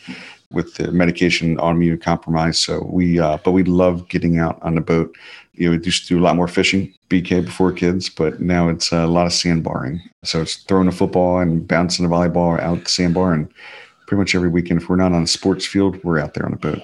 with 0.50 0.74
the 0.74 0.90
medication 0.90 1.56
autoimmune 1.59 2.00
compromise. 2.00 2.59
So 2.59 2.88
we, 2.90 3.20
uh, 3.20 3.38
but 3.44 3.52
we 3.52 3.62
love 3.62 4.09
getting 4.09 4.38
out 4.38 4.59
on 4.62 4.74
the 4.74 4.80
boat. 4.80 5.14
You 5.54 5.70
know, 5.70 5.76
we 5.76 5.85
used 5.85 6.09
to 6.09 6.14
do 6.14 6.20
a 6.20 6.24
lot 6.24 6.37
more 6.37 6.48
fishing, 6.48 6.92
BK 7.09 7.44
before 7.44 7.72
kids, 7.72 8.09
but 8.09 8.40
now 8.40 8.68
it's 8.68 8.90
a 8.92 9.06
lot 9.06 9.26
of 9.26 9.32
sandbarring. 9.32 10.00
So 10.24 10.42
it's 10.42 10.56
throwing 10.56 10.88
a 10.88 10.92
football 10.92 11.38
and 11.38 11.66
bouncing 11.66 12.04
a 12.04 12.09
volleyball 12.09 12.61
out 12.61 12.82
the 12.85 12.90
sandbar 12.90 13.32
and 13.32 13.48
pretty 14.07 14.19
much 14.19 14.35
every 14.35 14.49
weekend. 14.49 14.83
If 14.83 14.88
we're 14.88 14.97
not 14.97 15.12
on 15.12 15.23
a 15.23 15.27
sports 15.27 15.66
field, 15.66 16.03
we're 16.05 16.19
out 16.19 16.35
there 16.35 16.47
on 16.47 16.53
a 16.53 16.57
boat. 16.57 16.81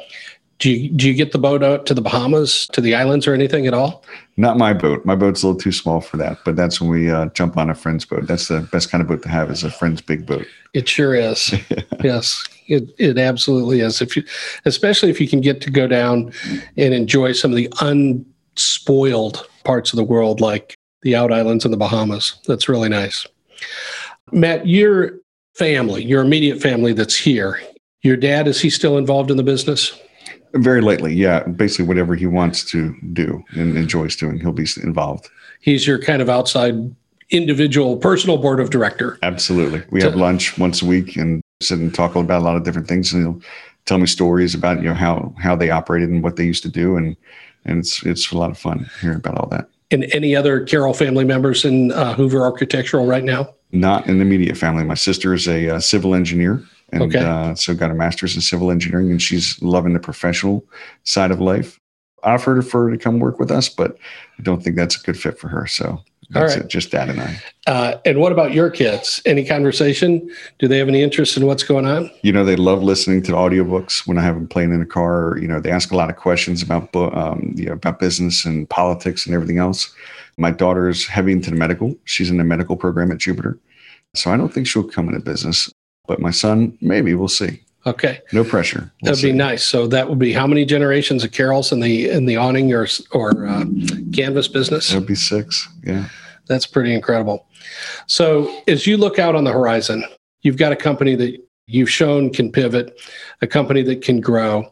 Do 0.58 0.70
you, 0.70 0.90
do 0.90 1.08
you 1.08 1.14
get 1.14 1.32
the 1.32 1.38
boat 1.38 1.64
out 1.64 1.86
to 1.86 1.94
the 1.94 2.00
Bahamas, 2.00 2.68
to 2.68 2.80
the 2.80 2.94
islands, 2.94 3.26
or 3.26 3.34
anything 3.34 3.66
at 3.66 3.74
all? 3.74 4.04
Not 4.36 4.58
my 4.58 4.72
boat. 4.72 5.04
My 5.04 5.16
boat's 5.16 5.42
a 5.42 5.48
little 5.48 5.60
too 5.60 5.72
small 5.72 6.00
for 6.00 6.16
that. 6.18 6.38
But 6.44 6.54
that's 6.54 6.80
when 6.80 6.88
we 6.88 7.10
uh, 7.10 7.26
jump 7.30 7.56
on 7.56 7.68
a 7.68 7.74
friend's 7.74 8.04
boat. 8.04 8.28
That's 8.28 8.46
the 8.46 8.60
best 8.70 8.88
kind 8.88 9.02
of 9.02 9.08
boat 9.08 9.22
to 9.22 9.28
have 9.28 9.50
is 9.50 9.64
a 9.64 9.72
friend's 9.72 10.00
big 10.00 10.24
boat. 10.24 10.46
It 10.72 10.88
sure 10.88 11.16
is. 11.16 11.52
yes, 12.04 12.44
it 12.68 12.94
it 12.98 13.18
absolutely 13.18 13.80
is. 13.80 14.00
If 14.00 14.16
you, 14.16 14.22
especially 14.64 15.10
if 15.10 15.20
you 15.20 15.26
can 15.26 15.40
get 15.40 15.60
to 15.62 15.70
go 15.70 15.88
down 15.88 16.32
and 16.76 16.94
enjoy 16.94 17.32
some 17.32 17.50
of 17.50 17.56
the 17.56 17.68
unspoiled 17.80 19.44
parts 19.64 19.92
of 19.92 19.96
the 19.96 20.04
world, 20.04 20.40
like 20.40 20.76
the 21.02 21.16
out 21.16 21.32
islands 21.32 21.64
and 21.64 21.74
the 21.74 21.78
Bahamas. 21.78 22.38
That's 22.46 22.68
really 22.68 22.88
nice. 22.88 23.26
Matt, 24.30 24.66
your 24.66 25.18
family, 25.54 26.04
your 26.04 26.22
immediate 26.22 26.60
family 26.60 26.92
that's 26.92 27.16
here, 27.16 27.60
your 28.02 28.16
dad, 28.16 28.48
is 28.48 28.60
he 28.60 28.70
still 28.70 28.98
involved 28.98 29.30
in 29.30 29.36
the 29.36 29.42
business? 29.42 29.98
Very 30.54 30.80
lately, 30.80 31.14
yeah. 31.14 31.44
Basically, 31.44 31.86
whatever 31.86 32.14
he 32.14 32.26
wants 32.26 32.64
to 32.72 32.94
do 33.12 33.42
and 33.52 33.76
enjoys 33.76 34.16
doing, 34.16 34.38
he'll 34.38 34.52
be 34.52 34.66
involved. 34.82 35.28
He's 35.60 35.86
your 35.86 35.98
kind 35.98 36.20
of 36.20 36.28
outside 36.28 36.94
individual 37.30 37.96
personal 37.96 38.36
board 38.36 38.60
of 38.60 38.70
director. 38.70 39.18
Absolutely. 39.22 39.82
We 39.90 40.02
have 40.02 40.14
lunch 40.14 40.58
once 40.58 40.82
a 40.82 40.86
week 40.86 41.16
and 41.16 41.40
sit 41.62 41.78
and 41.78 41.94
talk 41.94 42.14
about 42.14 42.42
a 42.42 42.44
lot 42.44 42.56
of 42.56 42.64
different 42.64 42.88
things. 42.88 43.12
And 43.12 43.22
he'll 43.22 43.42
tell 43.86 43.98
me 43.98 44.06
stories 44.06 44.54
about 44.54 44.78
you 44.78 44.88
know 44.88 44.94
how 44.94 45.34
how 45.38 45.56
they 45.56 45.70
operated 45.70 46.10
and 46.10 46.22
what 46.22 46.36
they 46.36 46.44
used 46.44 46.62
to 46.64 46.68
do, 46.68 46.96
and 46.96 47.16
and 47.64 47.78
it's 47.78 48.04
it's 48.04 48.30
a 48.32 48.38
lot 48.38 48.50
of 48.50 48.58
fun 48.58 48.90
hearing 49.00 49.16
about 49.16 49.38
all 49.38 49.48
that. 49.48 49.68
And 49.90 50.04
any 50.12 50.34
other 50.34 50.64
Carroll 50.64 50.94
family 50.94 51.24
members 51.24 51.64
in 51.64 51.92
uh, 51.92 52.14
Hoover 52.14 52.42
Architectural 52.42 53.06
right 53.06 53.24
now? 53.24 53.54
Not 53.72 54.06
in 54.06 54.18
the 54.18 54.22
immediate 54.22 54.56
family. 54.56 54.84
My 54.84 54.94
sister 54.94 55.32
is 55.32 55.48
a 55.48 55.76
uh, 55.76 55.80
civil 55.80 56.14
engineer, 56.14 56.62
and 56.92 57.02
Okay. 57.04 57.18
uh, 57.18 57.54
so 57.54 57.74
got 57.74 57.90
a 57.90 57.94
master's 57.94 58.34
in 58.34 58.42
civil 58.42 58.70
engineering, 58.70 59.10
and 59.10 59.20
she's 59.20 59.60
loving 59.62 59.94
the 59.94 59.98
professional 60.00 60.64
side 61.04 61.30
of 61.30 61.40
life. 61.40 61.80
I 62.22 62.34
offered 62.34 62.62
for 62.66 62.84
her 62.84 62.90
to 62.90 62.98
come 62.98 63.18
work 63.18 63.40
with 63.40 63.50
us, 63.50 63.68
but 63.68 63.96
I 64.38 64.42
don't 64.42 64.62
think 64.62 64.76
that's 64.76 65.00
a 65.00 65.02
good 65.04 65.18
fit 65.18 65.38
for 65.38 65.48
her. 65.48 65.66
So 65.66 66.00
that's 66.30 66.54
right. 66.54 66.64
it, 66.64 66.68
just 66.68 66.90
dad 66.90 67.08
and 67.08 67.20
I. 67.20 67.42
Uh, 67.66 67.98
and 68.04 68.18
what 68.20 68.30
about 68.30 68.52
your 68.52 68.70
kids? 68.70 69.20
Any 69.26 69.44
conversation? 69.44 70.30
Do 70.58 70.68
they 70.68 70.78
have 70.78 70.88
any 70.88 71.02
interest 71.02 71.36
in 71.36 71.46
what's 71.46 71.62
going 71.62 71.86
on? 71.86 72.10
you 72.22 72.32
know 72.32 72.44
they 72.44 72.56
love 72.56 72.82
listening 72.82 73.22
to 73.22 73.32
audiobooks 73.32 74.06
when 74.06 74.18
i 74.18 74.22
have 74.22 74.34
them 74.34 74.46
playing 74.46 74.72
in 74.72 74.80
the 74.80 74.86
car 74.86 75.36
you 75.40 75.48
know 75.48 75.60
they 75.60 75.70
ask 75.70 75.90
a 75.92 75.96
lot 75.96 76.08
of 76.10 76.16
questions 76.16 76.62
about 76.62 76.94
um, 76.94 77.52
you 77.56 77.66
know, 77.66 77.72
about 77.72 77.98
business 77.98 78.44
and 78.44 78.68
politics 78.68 79.26
and 79.26 79.34
everything 79.34 79.58
else 79.58 79.92
my 80.38 80.50
daughter 80.50 80.88
is 80.88 81.06
heavy 81.06 81.32
into 81.32 81.50
the 81.50 81.56
medical 81.56 81.94
she's 82.04 82.30
in 82.30 82.36
the 82.36 82.44
medical 82.44 82.76
program 82.76 83.10
at 83.10 83.18
jupiter 83.18 83.58
so 84.14 84.30
i 84.30 84.36
don't 84.36 84.52
think 84.52 84.66
she'll 84.66 84.82
come 84.82 85.08
into 85.08 85.20
business 85.20 85.70
but 86.06 86.20
my 86.20 86.30
son 86.30 86.76
maybe 86.80 87.14
we'll 87.14 87.28
see 87.28 87.60
Okay, 87.84 88.20
no 88.32 88.44
pressure 88.44 88.92
We'll 89.02 89.12
that'd 89.12 89.28
be 89.28 89.32
nice. 89.32 89.64
So 89.64 89.88
that 89.88 90.08
would 90.08 90.18
be 90.18 90.32
how 90.32 90.46
many 90.46 90.64
generations 90.64 91.24
of 91.24 91.32
Carrolls 91.32 91.72
in 91.72 91.80
the 91.80 92.08
in 92.08 92.26
the 92.26 92.36
awning 92.36 92.72
or 92.72 92.86
or 93.10 93.44
uh, 93.44 93.64
canvas 94.14 94.46
business? 94.46 94.90
That'd 94.90 95.08
be 95.08 95.16
six 95.16 95.68
yeah 95.82 96.08
That's 96.46 96.64
pretty 96.64 96.94
incredible. 96.94 97.46
So, 98.06 98.54
as 98.68 98.86
you 98.86 98.96
look 98.96 99.18
out 99.18 99.34
on 99.34 99.44
the 99.44 99.52
horizon, 99.52 100.04
you've 100.42 100.58
got 100.58 100.72
a 100.72 100.76
company 100.76 101.16
that 101.16 101.38
you've 101.66 101.90
shown 101.90 102.30
can 102.30 102.52
pivot, 102.52 103.00
a 103.40 103.46
company 103.46 103.82
that 103.82 104.02
can 104.02 104.20
grow. 104.20 104.70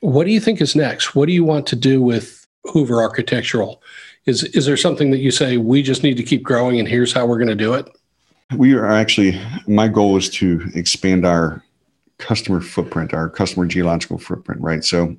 What 0.00 0.24
do 0.24 0.30
you 0.30 0.40
think 0.40 0.60
is 0.60 0.76
next? 0.76 1.14
What 1.14 1.26
do 1.26 1.32
you 1.32 1.44
want 1.44 1.66
to 1.68 1.76
do 1.76 2.02
with 2.02 2.46
Hoover 2.64 3.00
Architectural? 3.00 3.82
Is 4.26 4.42
is 4.42 4.66
there 4.66 4.76
something 4.76 5.10
that 5.12 5.18
you 5.18 5.30
say 5.30 5.56
we 5.56 5.82
just 5.82 6.02
need 6.02 6.16
to 6.16 6.22
keep 6.22 6.42
growing 6.42 6.80
and 6.80 6.88
here's 6.88 7.12
how 7.12 7.26
we're 7.26 7.38
going 7.38 7.48
to 7.48 7.54
do 7.54 7.74
it? 7.74 7.88
we 8.54 8.74
are 8.74 8.86
actually 8.86 9.40
my 9.66 9.88
goal 9.88 10.16
is 10.16 10.30
to 10.30 10.62
expand 10.74 11.26
our 11.26 11.62
customer 12.18 12.60
footprint 12.60 13.12
our 13.12 13.28
customer 13.28 13.66
geological 13.66 14.18
footprint 14.18 14.60
right? 14.60 14.84
So 14.84 15.16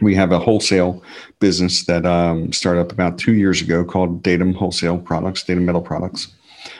we 0.00 0.14
have 0.14 0.32
a 0.32 0.38
wholesale 0.38 1.02
business 1.38 1.84
that 1.86 2.06
um, 2.06 2.52
started 2.52 2.80
up 2.80 2.92
about 2.92 3.18
two 3.18 3.34
years 3.34 3.60
ago 3.60 3.84
called 3.84 4.22
datum 4.22 4.54
wholesale 4.54 4.98
products 4.98 5.42
datum 5.42 5.66
metal 5.66 5.82
products. 5.82 6.28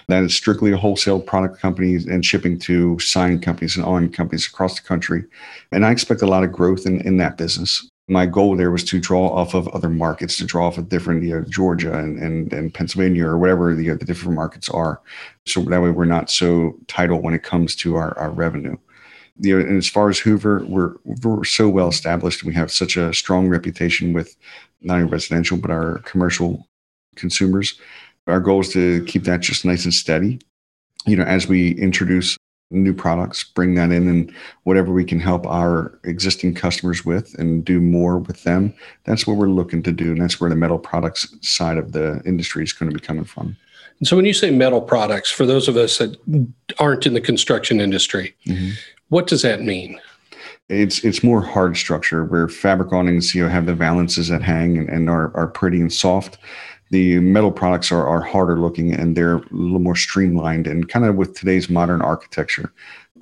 That 0.06 0.22
is 0.22 0.34
strictly 0.34 0.72
a 0.72 0.76
wholesale 0.76 1.20
product 1.20 1.58
company 1.58 1.96
and 1.96 2.24
shipping 2.24 2.58
to 2.60 2.98
sign 3.00 3.40
companies 3.40 3.76
and 3.76 3.84
awning 3.84 4.12
companies 4.12 4.46
across 4.46 4.80
the 4.80 4.86
country. 4.86 5.24
And 5.72 5.84
i 5.84 5.90
expect 5.90 6.22
a 6.22 6.26
lot 6.26 6.44
of 6.44 6.52
growth 6.52 6.86
in, 6.86 7.00
in 7.00 7.16
that 7.18 7.36
business 7.36 7.88
my 8.12 8.27
goal 8.27 8.57
there 8.57 8.70
was 8.70 8.85
to 8.85 9.01
draw 9.01 9.29
off 9.29 9.55
of 9.55 9.66
other 9.68 9.88
markets 9.88 10.37
to 10.37 10.44
draw 10.44 10.66
off 10.66 10.79
of 10.79 10.88
different 10.88 11.22
you 11.22 11.31
know 11.31 11.44
georgia 11.48 11.96
and, 11.98 12.18
and, 12.18 12.53
and 12.53 12.75
pennsylvania 12.75 13.27
or 13.27 13.38
whatever 13.38 13.75
the, 13.75 13.88
the 13.90 14.05
different 14.05 14.35
markets 14.35 14.68
are. 14.68 15.01
So 15.46 15.62
that 15.62 15.83
way 15.83 15.90
we're 15.90 16.05
not 16.05 16.31
so 16.31 16.79
title 16.87 17.20
when 17.20 17.35
it 17.35 17.42
comes 17.42 17.75
to 17.77 17.96
our, 17.96 18.16
our 18.18 18.31
revenue. 18.31 18.77
You 19.38 19.59
know 19.59 19.66
and 19.66 19.79
as 19.79 19.88
far 19.88 20.11
as 20.11 20.18
hoover 20.18 20.64
we're 20.66 20.94
we're 21.05 21.44
so 21.44 21.68
well 21.68 21.88
established. 21.88 22.44
We 22.44 22.55
have 22.55 22.70
such 22.70 22.96
a 22.96 23.14
strong 23.14 23.48
reputation 23.48 24.12
with 24.12 24.37
not 24.83 24.98
only 24.98 25.11
residential 25.11 25.57
but 25.57 25.70
our 25.70 25.98
commercial 25.98 26.68
consumers. 27.16 27.81
Our 28.27 28.40
goal 28.40 28.61
is 28.61 28.72
to 28.75 29.05
keep 29.07 29.25
that 29.25 29.40
just 29.40 29.64
nice 29.64 29.85
and 29.85 29.94
steady. 29.94 30.40
You 31.07 31.16
know 31.16 31.25
as 31.25 31.48
we 31.48 31.72
introduce 31.72 32.37
new 32.72 32.94
products 32.94 33.44
bring 33.44 33.74
that 33.74 33.92
in 33.92 34.08
and 34.08 34.32
whatever 34.64 34.92
we 34.92 35.04
can 35.04 35.20
help 35.20 35.46
our 35.46 35.98
existing 36.04 36.54
customers 36.54 37.04
with 37.04 37.35
and 37.38 37.64
do 37.64 37.80
more 37.80 38.18
with 38.18 38.42
them 38.44 38.74
that's 39.04 39.26
what 39.26 39.37
we're 39.37 39.48
looking 39.48 39.82
to 39.82 39.92
do 39.92 40.12
and 40.12 40.20
that's 40.20 40.40
where 40.40 40.50
the 40.50 40.56
metal 40.56 40.78
products 40.78 41.35
side 41.40 41.78
of 41.78 41.92
the 41.92 42.22
industry 42.24 42.62
is 42.62 42.72
going 42.72 42.90
to 42.90 42.94
be 42.94 43.04
coming 43.04 43.24
from. 43.24 43.56
And 43.98 44.08
so, 44.08 44.16
when 44.16 44.24
you 44.24 44.35
say 44.35 44.50
metal 44.50 44.80
products, 44.80 45.30
for 45.30 45.46
those 45.46 45.68
of 45.68 45.76
us 45.76 45.98
that 45.98 46.16
aren't 46.78 47.06
in 47.06 47.14
the 47.14 47.20
construction 47.20 47.80
industry, 47.80 48.35
mm-hmm. 48.46 48.70
what 49.08 49.26
does 49.26 49.42
that 49.42 49.62
mean? 49.62 50.00
it's 50.68 51.04
it's 51.04 51.22
more 51.22 51.42
hard 51.42 51.76
structure 51.76 52.24
where 52.24 52.48
fabric 52.48 52.92
awnings 52.92 53.35
you 53.35 53.42
know 53.42 53.48
have 53.48 53.66
the 53.66 53.74
valances 53.74 54.28
that 54.28 54.40
hang 54.40 54.78
and, 54.78 54.88
and 54.88 55.11
are, 55.11 55.37
are 55.37 55.48
pretty 55.48 55.80
and 55.80 55.92
soft 55.92 56.38
the 56.92 57.18
metal 57.20 57.50
products 57.50 57.90
are, 57.90 58.07
are 58.07 58.20
harder 58.20 58.61
looking 58.61 58.92
and 58.92 59.16
they're 59.16 59.37
a 59.37 59.48
little 59.50 59.81
more 59.81 59.96
streamlined 59.96 60.66
and 60.66 60.90
kind 60.90 61.07
of 61.07 61.16
with 61.16 61.35
today's 61.35 61.70
modern 61.70 62.02
architecture 62.02 62.72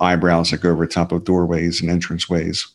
eyebrows 0.01 0.51
that 0.51 0.61
go 0.61 0.71
over 0.71 0.85
top 0.85 1.11
of 1.11 1.23
doorways 1.23 1.81
and 1.81 1.89
entranceways 1.89 2.67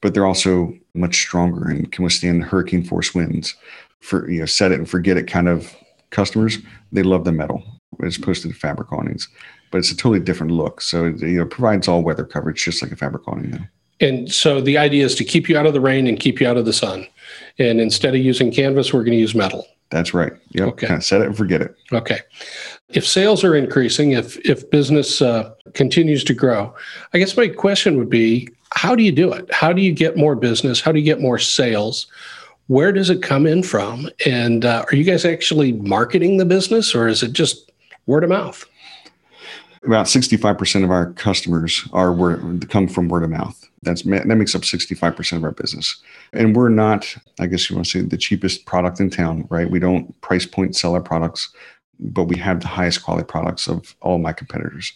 but 0.00 0.12
they're 0.12 0.26
also 0.26 0.74
much 0.94 1.16
stronger 1.16 1.68
and 1.68 1.92
can 1.92 2.02
withstand 2.02 2.42
hurricane 2.42 2.82
force 2.82 3.14
winds 3.14 3.54
for 4.00 4.28
you 4.30 4.40
know 4.40 4.46
set 4.46 4.72
it 4.72 4.78
and 4.78 4.88
forget 4.88 5.16
it 5.16 5.26
kind 5.26 5.48
of 5.48 5.76
customers 6.10 6.58
they 6.90 7.02
love 7.02 7.24
the 7.24 7.32
metal 7.32 7.62
as 8.04 8.16
opposed 8.16 8.42
to 8.42 8.48
the 8.48 8.54
fabric 8.54 8.90
awnings 8.92 9.28
but 9.70 9.78
it's 9.78 9.90
a 9.90 9.96
totally 9.96 10.20
different 10.20 10.52
look 10.52 10.80
so 10.80 11.06
it 11.06 11.20
you 11.20 11.38
know 11.38 11.46
provides 11.46 11.86
all 11.86 12.02
weather 12.02 12.24
coverage 12.24 12.64
just 12.64 12.82
like 12.82 12.92
a 12.92 12.96
fabric 12.96 13.28
awning 13.28 13.68
And 14.00 14.32
so 14.32 14.60
the 14.60 14.76
idea 14.76 15.04
is 15.04 15.14
to 15.16 15.24
keep 15.24 15.48
you 15.48 15.56
out 15.56 15.66
of 15.66 15.72
the 15.72 15.80
rain 15.80 16.06
and 16.06 16.18
keep 16.18 16.40
you 16.40 16.48
out 16.48 16.56
of 16.56 16.64
the 16.64 16.72
sun. 16.72 17.06
And 17.58 17.80
instead 17.80 18.14
of 18.14 18.20
using 18.20 18.50
canvas, 18.50 18.92
we're 18.92 19.04
going 19.04 19.12
to 19.12 19.18
use 19.18 19.36
metal. 19.36 19.66
That's 19.94 20.12
right. 20.12 20.32
Yep. 20.50 20.68
Okay. 20.70 20.86
Kind 20.88 20.98
of 20.98 21.04
set 21.04 21.20
it 21.20 21.28
and 21.28 21.36
forget 21.36 21.60
it. 21.62 21.76
Okay. 21.92 22.18
If 22.88 23.06
sales 23.06 23.44
are 23.44 23.54
increasing, 23.54 24.10
if 24.10 24.36
if 24.38 24.68
business 24.68 25.22
uh, 25.22 25.54
continues 25.74 26.24
to 26.24 26.34
grow, 26.34 26.74
I 27.12 27.18
guess 27.18 27.36
my 27.36 27.46
question 27.46 27.96
would 27.98 28.10
be, 28.10 28.48
how 28.72 28.96
do 28.96 29.04
you 29.04 29.12
do 29.12 29.32
it? 29.32 29.48
How 29.54 29.72
do 29.72 29.80
you 29.80 29.92
get 29.92 30.16
more 30.16 30.34
business? 30.34 30.80
How 30.80 30.90
do 30.90 30.98
you 30.98 31.04
get 31.04 31.20
more 31.20 31.38
sales? 31.38 32.08
Where 32.66 32.90
does 32.90 33.08
it 33.08 33.22
come 33.22 33.46
in 33.46 33.62
from? 33.62 34.10
And 34.26 34.64
uh, 34.64 34.84
are 34.90 34.96
you 34.96 35.04
guys 35.04 35.24
actually 35.24 35.70
marketing 35.74 36.38
the 36.38 36.44
business, 36.44 36.92
or 36.92 37.06
is 37.06 37.22
it 37.22 37.32
just 37.32 37.70
word 38.06 38.24
of 38.24 38.30
mouth? 38.30 38.64
About 39.84 40.06
65% 40.06 40.82
of 40.82 40.90
our 40.90 41.12
customers 41.12 41.86
are 41.92 42.12
word, 42.12 42.68
come 42.68 42.88
from 42.88 43.06
word 43.06 43.22
of 43.22 43.30
mouth. 43.30 43.70
That's 43.84 44.02
that 44.02 44.26
makes 44.26 44.54
up 44.54 44.62
65% 44.62 45.36
of 45.36 45.44
our 45.44 45.52
business. 45.52 46.02
And 46.32 46.56
we're 46.56 46.68
not, 46.68 47.14
I 47.38 47.46
guess 47.46 47.68
you 47.68 47.76
want 47.76 47.86
to 47.86 47.90
say, 47.90 48.00
the 48.00 48.16
cheapest 48.16 48.66
product 48.66 49.00
in 49.00 49.10
town, 49.10 49.46
right? 49.50 49.70
We 49.70 49.78
don't 49.78 50.18
price 50.20 50.46
point 50.46 50.76
sell 50.76 50.94
our 50.94 51.00
products, 51.00 51.52
but 52.00 52.24
we 52.24 52.36
have 52.38 52.60
the 52.60 52.68
highest 52.68 53.04
quality 53.04 53.26
products 53.26 53.68
of 53.68 53.94
all 54.00 54.18
my 54.18 54.32
competitors. 54.32 54.92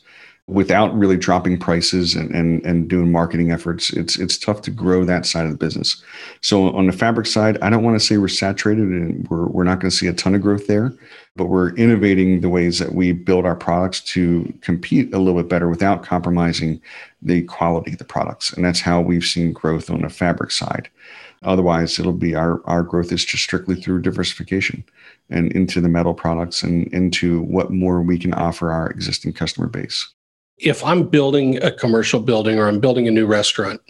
Without 0.49 0.97
really 0.97 1.19
dropping 1.19 1.59
prices 1.59 2.15
and, 2.15 2.35
and, 2.35 2.65
and 2.65 2.89
doing 2.89 3.13
marketing 3.13 3.53
efforts, 3.53 3.91
it's 3.91 4.19
it's 4.19 4.39
tough 4.39 4.63
to 4.63 4.71
grow 4.71 5.05
that 5.05 5.27
side 5.27 5.45
of 5.45 5.53
the 5.53 5.59
business. 5.59 6.03
So 6.41 6.75
on 6.75 6.87
the 6.87 6.93
fabric 6.93 7.27
side, 7.27 7.59
I 7.61 7.69
don't 7.69 7.85
want 7.85 8.01
to 8.01 8.05
say 8.05 8.17
we're 8.17 8.29
saturated 8.29 8.89
and 8.89 9.29
we're, 9.29 9.47
we're 9.47 9.65
not 9.65 9.81
going 9.81 9.91
to 9.91 9.97
see 9.97 10.07
a 10.07 10.15
ton 10.15 10.35
of 10.35 10.41
growth 10.41 10.67
there, 10.67 10.95
but 11.37 11.47
we're 11.47 11.75
innovating 11.77 12.41
the 12.41 12.49
ways 12.49 12.79
that 12.79 12.95
we 12.95 13.13
build 13.13 13.45
our 13.45 13.57
products 13.57 14.01
to 14.15 14.51
compete 14.63 15.13
a 15.13 15.19
little 15.19 15.41
bit 15.41 15.51
better 15.51 15.69
without 15.69 16.03
compromising 16.03 16.81
the 17.21 17.43
quality 17.43 17.93
of 17.93 17.99
the 17.99 18.05
products. 18.05 18.51
And 18.53 18.65
that's 18.65 18.81
how 18.81 19.03
we've 19.03 19.25
seen 19.25 19.53
growth 19.53 19.91
on 19.91 20.01
the 20.01 20.09
fabric 20.09 20.51
side. 20.51 20.89
Otherwise, 21.43 21.99
it'll 21.99 22.13
be 22.13 22.35
our, 22.35 22.61
our 22.67 22.83
growth 22.83 23.13
is 23.13 23.25
just 23.25 23.45
strictly 23.45 23.77
through 23.77 24.03
diversification 24.03 24.83
and 25.31 25.53
into 25.53 25.81
the 25.81 25.89
metal 25.89 26.15
products 26.15 26.63
and 26.63 26.87
into 26.93 27.43
what 27.43 27.71
more 27.71 28.01
we 28.03 28.19
can 28.19 28.33
offer 28.35 28.73
our 28.73 28.89
existing 28.89 29.33
customer 29.33 29.69
base. 29.69 30.09
If 30.59 30.85
I'm 30.85 31.05
building 31.05 31.63
a 31.63 31.71
commercial 31.71 32.21
building 32.21 32.59
or 32.59 32.69
I'm 32.69 32.81
building 32.81 33.07
a 33.07 33.11
new 33.11 33.27
restaurant, 33.27 33.81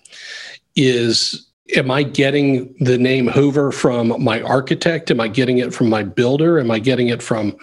is 0.77 1.49
am 1.77 1.91
I 1.91 2.03
getting 2.03 2.75
the 2.81 2.99
name 2.99 3.29
Hoover 3.29 3.73
from 3.73 4.23
my 4.23 4.41
architect? 4.43 5.11
Am 5.11 5.21
I 5.21 5.29
getting 5.29 5.59
it 5.59 5.75
from 5.75 5.89
my 5.89 6.03
builder? 6.03 6.59
Am 6.59 6.71
I 6.71 6.79
getting 6.79 7.09
it 7.09 7.23
from 7.23 7.57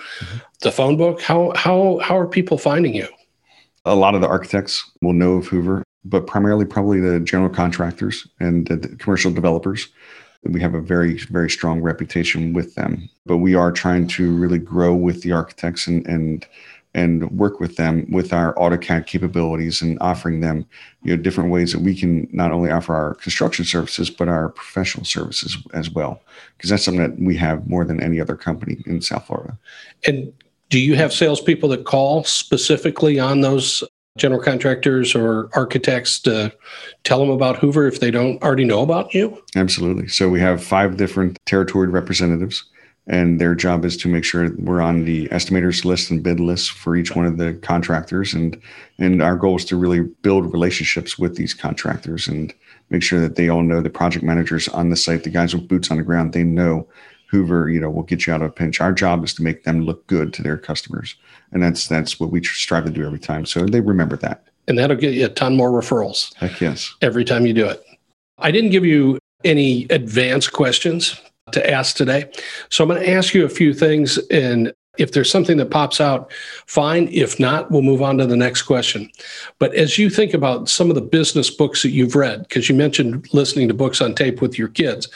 the 0.62 0.72
phone 0.72 0.98
book? 0.98 1.22
How 1.22 1.54
how 1.56 2.00
how 2.04 2.18
are 2.18 2.28
people 2.28 2.58
finding 2.58 2.94
you? 2.94 3.08
A 3.86 3.96
lot 3.96 4.16
of 4.16 4.22
the 4.22 4.28
architects 4.28 4.84
will 5.02 5.14
know 5.14 5.34
of 5.34 5.48
Hoover, 5.48 5.84
but 6.04 6.26
primarily 6.26 6.66
probably 6.66 7.00
the 7.00 7.20
general 7.20 7.50
contractors 7.50 8.28
and 8.40 8.68
the, 8.68 8.76
the 8.78 8.96
commercial 8.96 9.32
developers. 9.32 9.88
We 10.44 10.62
have 10.62 10.76
a 10.76 10.82
very, 10.82 11.18
very 11.18 11.50
strong 11.50 11.82
reputation 11.82 12.54
with 12.54 12.76
them, 12.76 13.10
but 13.26 13.38
we 13.38 13.56
are 13.56 13.72
trying 13.72 14.06
to 14.10 14.36
really 14.36 14.60
grow 14.60 14.94
with 14.94 15.22
the 15.22 15.32
architects 15.32 15.88
and 15.88 16.06
and 16.08 16.46
and 16.96 17.30
work 17.32 17.60
with 17.60 17.76
them 17.76 18.08
with 18.10 18.34
our 18.34 18.56
AutoCAD 18.56 19.06
capabilities 19.06 19.82
and 19.82 19.98
offering 20.00 20.40
them 20.40 20.66
you 21.04 21.16
know 21.16 21.22
different 21.22 21.52
ways 21.52 21.74
that 21.74 21.82
we 21.82 21.94
can 21.94 22.28
not 22.32 22.52
only 22.52 22.72
offer 22.72 22.96
our 22.96 23.14
construction 23.16 23.66
services 23.66 24.10
but 24.10 24.28
our 24.28 24.50
professional 24.50 25.06
services 25.06 25.58
as 25.74 25.92
well 25.92 26.22
because 26.58 26.70
that's 26.70 26.86
something 26.86 27.04
that 27.04 27.20
we 27.20 27.36
have 27.36 27.68
more 27.68 27.86
than 27.86 28.02
any 28.02 28.20
other 28.20 28.36
company 28.36 28.78
in 28.86 29.02
South 29.02 29.28
Florida. 29.28 29.58
And 30.08 30.34
Do 30.70 30.80
you 30.80 30.96
have 30.96 31.14
salespeople 31.14 31.70
that 31.70 31.86
call 31.86 32.24
specifically 32.24 33.20
on 33.20 33.42
those 33.42 33.84
general 34.18 34.42
contractors 34.42 35.14
or 35.14 35.50
architects 35.54 36.20
to 36.20 36.52
tell 37.04 37.20
them 37.20 37.30
about 37.30 37.58
Hoover 37.58 37.86
if 37.88 38.00
they 38.00 38.12
don't 38.12 38.42
already 38.42 38.64
know 38.64 38.82
about 38.82 39.14
you? 39.14 39.44
Absolutely. 39.56 40.08
So 40.08 40.30
we 40.30 40.40
have 40.40 40.64
five 40.64 40.96
different 40.96 41.38
territory 41.46 41.90
representatives, 41.90 42.64
and 43.08 43.40
their 43.40 43.54
job 43.54 43.86
is 43.86 43.96
to 43.98 44.08
make 44.08 44.24
sure 44.24 44.52
we're 44.58 44.82
on 44.82 45.06
the 45.06 45.28
estimators 45.30 45.86
list 45.86 46.10
and 46.10 46.24
bid 46.24 46.40
list 46.40 46.72
for 46.72 46.96
each 46.96 47.16
one 47.16 47.26
of 47.26 47.38
the 47.38 47.54
contractors. 47.54 48.34
And 48.34 48.60
and 48.98 49.22
our 49.22 49.36
goal 49.36 49.58
is 49.58 49.66
to 49.66 49.76
really 49.76 50.02
build 50.02 50.52
relationships 50.52 51.20
with 51.20 51.36
these 51.36 51.54
contractors 51.54 52.28
and 52.28 52.54
make 52.90 53.04
sure 53.04 53.20
that 53.20 53.36
they 53.36 53.50
all 53.50 53.62
know 53.62 53.82
the 53.82 53.90
project 53.90 54.24
managers 54.24 54.68
on 54.70 54.90
the 54.90 54.96
site, 54.96 55.24
the 55.24 55.30
guys 55.30 55.54
with 55.54 55.68
boots 55.68 55.92
on 55.92 55.98
the 55.98 56.04
ground, 56.04 56.34
they 56.34 56.44
know 56.44 56.88
Hoover, 57.28 57.70
you 57.70 57.80
know, 57.80 57.90
will 57.90 58.04
get 58.04 58.26
you 58.26 58.34
out 58.34 58.42
of 58.42 58.50
a 58.50 58.54
pinch. 58.54 58.80
Our 58.80 58.94
job 58.94 59.24
is 59.24 59.34
to 59.36 59.44
make 59.44 59.64
them 59.64 59.82
look 59.82 60.06
good 60.08 60.34
to 60.34 60.44
their 60.44 60.58
customers, 60.58 61.16
and 61.52 61.62
that's 61.62 61.88
that's 61.88 62.20
what 62.20 62.32
we 62.32 62.44
strive 62.44 62.86
to 62.86 62.92
do 62.92 63.06
every 63.06 63.20
time. 63.20 63.46
So 63.46 63.66
they 63.66 63.82
remember 63.82 64.16
that, 64.18 64.48
and 64.68 64.78
that'll 64.78 64.96
get 64.96 65.14
you 65.14 65.26
a 65.26 65.30
ton 65.30 65.56
more 65.56 65.70
referrals. 65.70 66.34
Heck 66.36 66.62
yes, 66.62 66.96
every 67.02 67.26
time 67.26 67.46
you 67.46 67.54
do 67.54 67.68
it. 67.68 67.84
I 68.38 68.52
didn't 68.52 68.72
give 68.72 68.86
you 68.86 69.20
any 69.44 69.86
advanced 69.90 70.54
questions 70.54 71.20
to 71.52 71.70
ask 71.70 71.96
today, 71.96 72.30
so 72.70 72.84
I'm 72.84 72.90
going 72.90 73.02
to 73.02 73.12
ask 73.12 73.36
you 73.36 73.46
a 73.46 73.50
few 73.50 73.74
things, 73.74 74.18
and 74.30 74.74
if 74.98 75.12
there's 75.12 75.30
something 75.30 75.58
that 75.58 75.70
pops 75.70 76.02
out, 76.02 76.32
fine. 76.66 77.08
If 77.12 77.40
not, 77.40 77.70
we'll 77.70 77.82
move 77.82 78.02
on 78.02 78.18
to 78.18 78.26
the 78.26 78.38
next 78.38 78.64
question. 78.64 79.12
But 79.60 79.76
as 79.76 79.98
you 80.00 80.10
think 80.10 80.34
about 80.34 80.70
some 80.70 80.90
of 80.90 80.96
the 80.96 81.02
business 81.02 81.50
books 81.50 81.84
that 81.84 81.90
you've 81.90 82.16
read, 82.16 82.44
because 82.44 82.68
you 82.68 82.76
mentioned 82.76 83.28
listening 83.34 83.68
to 83.68 83.74
books 83.74 84.02
on 84.02 84.16
tape 84.16 84.42
with 84.42 84.58
your 84.58 84.70
kids, 84.70 85.08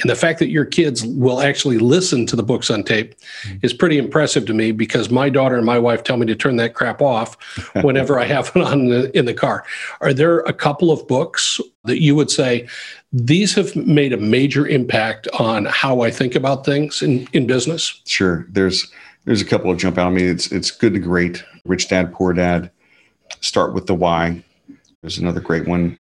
and 0.00 0.08
the 0.08 0.16
fact 0.16 0.38
that 0.38 0.48
your 0.48 0.64
kids 0.64 1.04
will 1.04 1.40
actually 1.40 1.78
listen 1.78 2.24
to 2.26 2.36
the 2.36 2.42
books 2.42 2.70
on 2.70 2.84
tape 2.84 3.14
mm-hmm. 3.42 3.58
is 3.62 3.72
pretty 3.72 3.98
impressive 3.98 4.46
to 4.46 4.54
me 4.54 4.70
because 4.72 5.10
my 5.10 5.28
daughter 5.28 5.56
and 5.56 5.66
my 5.66 5.78
wife 5.78 6.04
tell 6.04 6.16
me 6.16 6.26
to 6.26 6.36
turn 6.36 6.56
that 6.56 6.74
crap 6.74 7.02
off 7.02 7.36
whenever 7.82 8.18
I 8.18 8.24
have 8.24 8.52
it 8.54 8.62
on 8.62 8.80
in 8.80 8.88
the, 8.88 9.18
in 9.18 9.24
the 9.24 9.34
car. 9.34 9.64
Are 10.00 10.14
there 10.14 10.40
a 10.40 10.52
couple 10.52 10.90
of 10.90 11.06
books 11.08 11.60
that 11.88 12.00
you 12.00 12.14
would 12.14 12.30
say 12.30 12.68
these 13.12 13.54
have 13.54 13.74
made 13.74 14.12
a 14.12 14.16
major 14.16 14.66
impact 14.66 15.26
on 15.38 15.64
how 15.64 16.02
I 16.02 16.10
think 16.10 16.34
about 16.34 16.64
things 16.64 17.02
in, 17.02 17.26
in 17.32 17.46
business? 17.46 18.00
Sure. 18.06 18.46
There's 18.50 18.90
there's 19.24 19.42
a 19.42 19.44
couple 19.44 19.70
of 19.70 19.78
jump 19.78 19.98
out. 19.98 20.06
I 20.06 20.10
mean, 20.10 20.28
it's 20.28 20.52
it's 20.52 20.70
good 20.70 20.94
to 20.94 21.00
great. 21.00 21.44
Rich 21.64 21.88
Dad, 21.88 22.12
Poor 22.12 22.32
Dad. 22.32 22.70
Start 23.40 23.74
with 23.74 23.86
the 23.86 23.94
why. 23.94 24.42
There's 25.02 25.18
another 25.18 25.40
great 25.40 25.66
one 25.66 25.98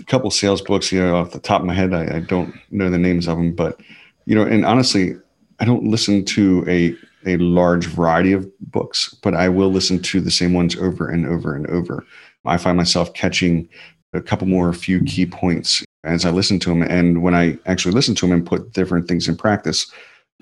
a 0.00 0.04
couple 0.04 0.28
of 0.28 0.34
sales 0.34 0.62
books, 0.62 0.92
you 0.92 1.00
know, 1.00 1.16
off 1.16 1.32
the 1.32 1.40
top 1.40 1.60
of 1.60 1.66
my 1.66 1.74
head, 1.74 1.92
I, 1.92 2.16
I, 2.16 2.20
don't 2.20 2.54
know 2.70 2.90
the 2.90 2.98
names 2.98 3.26
of 3.26 3.36
them, 3.36 3.54
but 3.54 3.80
you 4.26 4.34
know, 4.34 4.42
and 4.42 4.64
honestly, 4.64 5.16
I 5.60 5.64
don't 5.64 5.84
listen 5.84 6.24
to 6.26 6.64
a 6.68 6.94
a 7.26 7.36
large 7.38 7.86
variety 7.86 8.32
of 8.32 8.48
books, 8.60 9.14
but 9.22 9.34
I 9.34 9.48
will 9.48 9.70
listen 9.70 10.00
to 10.02 10.20
the 10.20 10.30
same 10.30 10.52
ones 10.52 10.76
over 10.76 11.08
and 11.08 11.26
over 11.26 11.54
and 11.54 11.66
over. 11.66 12.06
I 12.44 12.56
find 12.56 12.76
myself 12.76 13.12
catching 13.12 13.68
a 14.12 14.20
couple 14.20 14.46
more 14.46 14.68
a 14.68 14.74
few 14.74 15.02
key 15.04 15.26
points 15.26 15.84
as 16.04 16.24
I 16.24 16.30
listen 16.30 16.58
to 16.60 16.70
them, 16.70 16.82
and 16.82 17.22
when 17.22 17.34
I 17.34 17.58
actually 17.66 17.92
listen 17.92 18.14
to 18.16 18.26
them 18.26 18.32
and 18.32 18.46
put 18.46 18.72
different 18.72 19.08
things 19.08 19.28
in 19.28 19.36
practice, 19.36 19.90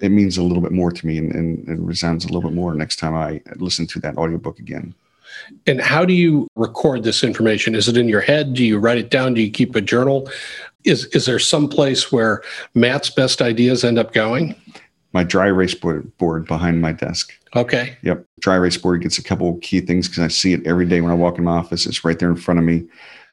it 0.00 0.10
means 0.10 0.36
a 0.36 0.42
little 0.42 0.62
bit 0.62 0.72
more 0.72 0.92
to 0.92 1.06
me 1.06 1.18
and, 1.18 1.32
and 1.32 1.68
it 1.68 1.78
resounds 1.80 2.24
a 2.24 2.28
little 2.28 2.42
bit 2.42 2.52
more 2.52 2.74
next 2.74 2.96
time 2.96 3.14
I 3.14 3.40
listen 3.56 3.86
to 3.88 4.00
that 4.00 4.18
audiobook 4.18 4.58
again. 4.58 4.94
And 5.66 5.80
how 5.80 6.04
do 6.04 6.12
you 6.12 6.48
record 6.54 7.02
this 7.02 7.24
information? 7.24 7.74
Is 7.74 7.88
it 7.88 7.96
in 7.96 8.08
your 8.08 8.20
head? 8.20 8.54
Do 8.54 8.64
you 8.64 8.78
write 8.78 8.98
it 8.98 9.10
down? 9.10 9.34
Do 9.34 9.40
you 9.40 9.50
keep 9.50 9.74
a 9.74 9.80
journal? 9.80 10.30
Is 10.84 11.06
is 11.06 11.26
there 11.26 11.38
some 11.38 11.68
place 11.68 12.12
where 12.12 12.42
Matt's 12.74 13.10
best 13.10 13.42
ideas 13.42 13.82
end 13.82 13.98
up 13.98 14.12
going? 14.12 14.54
My 15.12 15.24
dry 15.24 15.46
erase 15.46 15.74
board, 15.74 16.16
board 16.18 16.46
behind 16.46 16.80
my 16.80 16.92
desk. 16.92 17.32
Okay. 17.56 17.96
Yep. 18.02 18.24
Dry 18.40 18.56
erase 18.56 18.76
board 18.76 19.02
gets 19.02 19.18
a 19.18 19.22
couple 19.22 19.56
key 19.58 19.80
things 19.80 20.08
because 20.08 20.22
I 20.22 20.28
see 20.28 20.52
it 20.52 20.66
every 20.66 20.86
day 20.86 21.00
when 21.00 21.10
I 21.10 21.14
walk 21.14 21.38
in 21.38 21.44
my 21.44 21.56
office. 21.56 21.86
It's 21.86 22.04
right 22.04 22.18
there 22.18 22.28
in 22.28 22.36
front 22.36 22.60
of 22.60 22.66
me. 22.66 22.86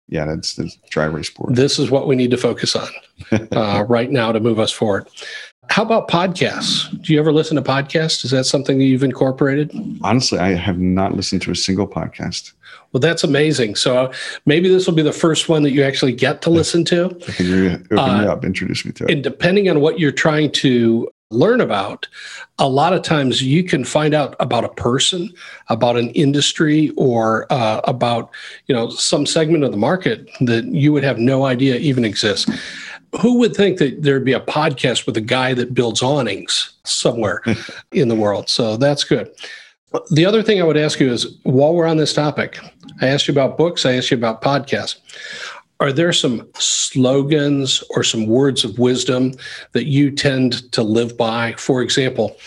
Yeah, 0.07 0.25
that's 0.25 0.55
the 0.55 0.71
dry 0.89 1.05
erase 1.05 1.29
board. 1.29 1.55
This 1.55 1.79
is 1.79 1.89
what 1.89 2.07
we 2.07 2.15
need 2.15 2.31
to 2.31 2.37
focus 2.37 2.75
on 2.75 2.89
uh, 3.51 3.85
right 3.87 4.11
now 4.11 4.31
to 4.31 4.39
move 4.39 4.59
us 4.59 4.71
forward. 4.71 5.07
How 5.69 5.81
about 5.81 6.09
podcasts? 6.09 6.89
Do 7.01 7.13
you 7.13 7.19
ever 7.19 7.31
listen 7.31 7.55
to 7.55 7.61
podcasts? 7.61 8.25
Is 8.25 8.31
that 8.31 8.43
something 8.43 8.77
that 8.77 8.83
you've 8.83 9.03
incorporated? 9.03 9.71
Honestly, 10.03 10.37
I 10.39 10.49
have 10.49 10.77
not 10.77 11.15
listened 11.15 11.41
to 11.43 11.51
a 11.51 11.55
single 11.55 11.87
podcast. 11.87 12.51
Well, 12.91 12.99
that's 12.99 13.23
amazing. 13.23 13.75
So 13.75 14.11
maybe 14.45 14.69
this 14.69 14.85
will 14.85 14.93
be 14.93 15.01
the 15.01 15.13
first 15.13 15.49
one 15.49 15.63
that 15.63 15.71
you 15.71 15.83
actually 15.83 16.13
get 16.13 16.41
to 16.43 16.49
listen 16.49 16.85
to. 16.85 17.05
I 17.27 17.31
can 17.31 17.45
you 17.45 17.69
open 17.85 17.97
uh, 17.97 18.21
me 18.21 18.27
up, 18.27 18.45
introduce 18.45 18.85
me 18.85 18.91
to 18.93 19.05
it. 19.05 19.11
And 19.11 19.23
depending 19.23 19.69
on 19.69 19.79
what 19.79 19.99
you're 19.99 20.11
trying 20.11 20.51
to 20.51 21.09
learn 21.33 21.61
about, 21.61 22.07
a 22.59 22.69
lot 22.69 22.93
of 22.93 23.01
times 23.01 23.41
you 23.41 23.63
can 23.63 23.83
find 23.83 24.13
out 24.13 24.35
about 24.39 24.63
a 24.63 24.69
person, 24.69 25.33
about 25.69 25.97
an 25.97 26.09
industry, 26.11 26.91
or 26.97 27.51
uh, 27.51 27.81
about 27.85 28.31
you 28.67 28.75
know 28.75 28.89
some 28.89 29.25
segment 29.25 29.63
of 29.63 29.71
the 29.71 29.77
market 29.77 30.29
that 30.41 30.65
you 30.65 30.93
would 30.93 31.03
have 31.03 31.17
no 31.17 31.45
idea 31.45 31.75
even 31.75 32.05
exists 32.05 32.49
who 33.21 33.37
would 33.39 33.55
think 33.55 33.77
that 33.77 34.01
there'd 34.01 34.25
be 34.25 34.33
a 34.33 34.39
podcast 34.39 35.05
with 35.05 35.15
a 35.17 35.21
guy 35.21 35.53
that 35.53 35.73
builds 35.73 36.01
awnings 36.01 36.73
somewhere 36.83 37.41
in 37.91 38.07
the 38.07 38.15
world? 38.15 38.49
So 38.49 38.77
that's 38.77 39.03
good. 39.03 39.31
The 40.11 40.25
other 40.25 40.41
thing 40.41 40.59
I 40.59 40.63
would 40.63 40.77
ask 40.77 40.99
you 40.99 41.11
is 41.11 41.37
while 41.43 41.75
we're 41.75 41.85
on 41.85 41.97
this 41.97 42.13
topic, 42.13 42.59
I 43.01 43.07
asked 43.07 43.27
you 43.27 43.31
about 43.31 43.57
books, 43.57 43.85
I 43.85 43.93
asked 43.93 44.09
you 44.09 44.17
about 44.17 44.41
podcasts. 44.41 44.95
Are 45.83 45.91
there 45.91 46.13
some 46.13 46.47
slogans 46.53 47.83
or 47.89 48.05
some 48.05 48.25
words 48.25 48.63
of 48.63 48.79
wisdom 48.79 49.33
that 49.73 49.83
you 49.83 50.11
tend 50.11 50.71
to 50.71 50.81
live 50.81 51.17
by? 51.17 51.55
For 51.57 51.81
example, 51.81 52.37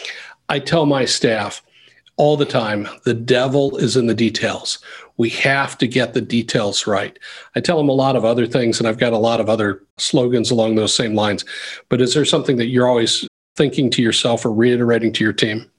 I 0.49 0.59
tell 0.59 0.87
my 0.87 1.05
staff 1.05 1.62
all 2.16 2.38
the 2.38 2.46
time 2.46 2.88
the 3.05 3.12
devil 3.12 3.77
is 3.77 3.94
in 3.94 4.07
the 4.07 4.14
details. 4.14 4.79
We 5.18 5.29
have 5.29 5.77
to 5.77 5.87
get 5.87 6.14
the 6.14 6.22
details 6.22 6.87
right. 6.87 7.18
I 7.55 7.61
tell 7.61 7.77
them 7.77 7.90
a 7.90 7.92
lot 7.92 8.16
of 8.16 8.25
other 8.25 8.46
things, 8.46 8.79
and 8.79 8.88
I've 8.88 8.96
got 8.96 9.12
a 9.12 9.18
lot 9.18 9.38
of 9.38 9.51
other 9.51 9.83
slogans 9.99 10.51
along 10.51 10.77
those 10.77 10.94
same 10.94 11.14
lines. 11.14 11.44
But 11.90 12.01
is 12.01 12.14
there 12.14 12.25
something 12.25 12.57
that 12.57 12.68
you're 12.68 12.88
always 12.88 13.29
thinking 13.55 13.90
to 13.90 14.03
yourself 14.03 14.46
or 14.46 14.51
reiterating 14.51 15.12
to 15.12 15.22
your 15.22 15.35
team? 15.35 15.70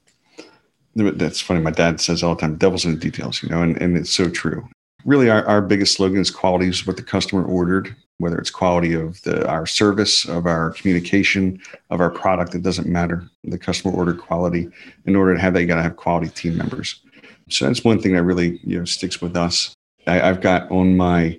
That's 0.94 1.40
funny. 1.40 1.58
My 1.58 1.72
dad 1.72 2.00
says 2.00 2.22
all 2.22 2.36
the 2.36 2.40
time, 2.40 2.54
devil's 2.54 2.84
in 2.84 2.92
the 2.92 3.00
details, 3.00 3.42
you 3.42 3.48
know, 3.48 3.62
and, 3.62 3.76
and 3.82 3.96
it's 3.96 4.10
so 4.10 4.30
true. 4.30 4.68
Really, 5.04 5.30
our, 5.30 5.44
our 5.46 5.62
biggest 5.62 5.94
slogan 5.94 6.20
is 6.20 6.30
quality 6.30 6.68
is 6.68 6.86
what 6.86 6.96
the 6.96 7.02
customer 7.02 7.44
ordered, 7.44 7.94
whether 8.18 8.36
it's 8.38 8.50
quality 8.50 8.94
of 8.94 9.22
the, 9.22 9.48
our 9.48 9.64
service, 9.64 10.24
of 10.24 10.46
our 10.46 10.72
communication, 10.72 11.60
of 11.90 12.00
our 12.00 12.10
product, 12.10 12.54
it 12.54 12.62
doesn't 12.62 12.88
matter. 12.88 13.28
The 13.44 13.58
customer 13.58 13.94
ordered 13.94 14.18
quality. 14.18 14.68
In 15.06 15.14
order 15.14 15.34
to 15.34 15.40
have 15.40 15.54
that, 15.54 15.60
you 15.60 15.66
got 15.66 15.76
to 15.76 15.82
have 15.82 15.96
quality 15.96 16.28
team 16.28 16.56
members. 16.56 17.00
So 17.48 17.66
that's 17.66 17.84
one 17.84 18.00
thing 18.00 18.14
that 18.14 18.24
really 18.24 18.60
you 18.64 18.78
know 18.78 18.84
sticks 18.84 19.20
with 19.20 19.36
us. 19.36 19.74
I, 20.06 20.18
have 20.18 20.40
got 20.40 20.70
on 20.70 20.96
my 20.96 21.38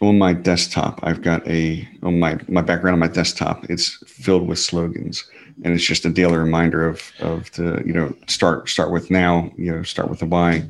on 0.00 0.18
my 0.18 0.32
desktop, 0.32 1.00
I've 1.02 1.22
got 1.22 1.46
a 1.46 1.86
on 2.02 2.18
my 2.18 2.38
my 2.48 2.62
background 2.62 2.94
on 2.94 3.00
my 3.00 3.08
desktop. 3.08 3.64
It's 3.68 4.02
filled 4.06 4.48
with 4.48 4.58
slogans, 4.58 5.24
and 5.62 5.74
it's 5.74 5.84
just 5.84 6.04
a 6.04 6.10
daily 6.10 6.36
reminder 6.36 6.88
of 6.88 7.02
of 7.20 7.50
the 7.52 7.82
you 7.84 7.92
know 7.92 8.14
start 8.26 8.68
start 8.68 8.90
with 8.90 9.10
now. 9.10 9.50
You 9.56 9.76
know 9.76 9.82
start 9.82 10.08
with 10.08 10.20
the 10.20 10.26
why. 10.26 10.68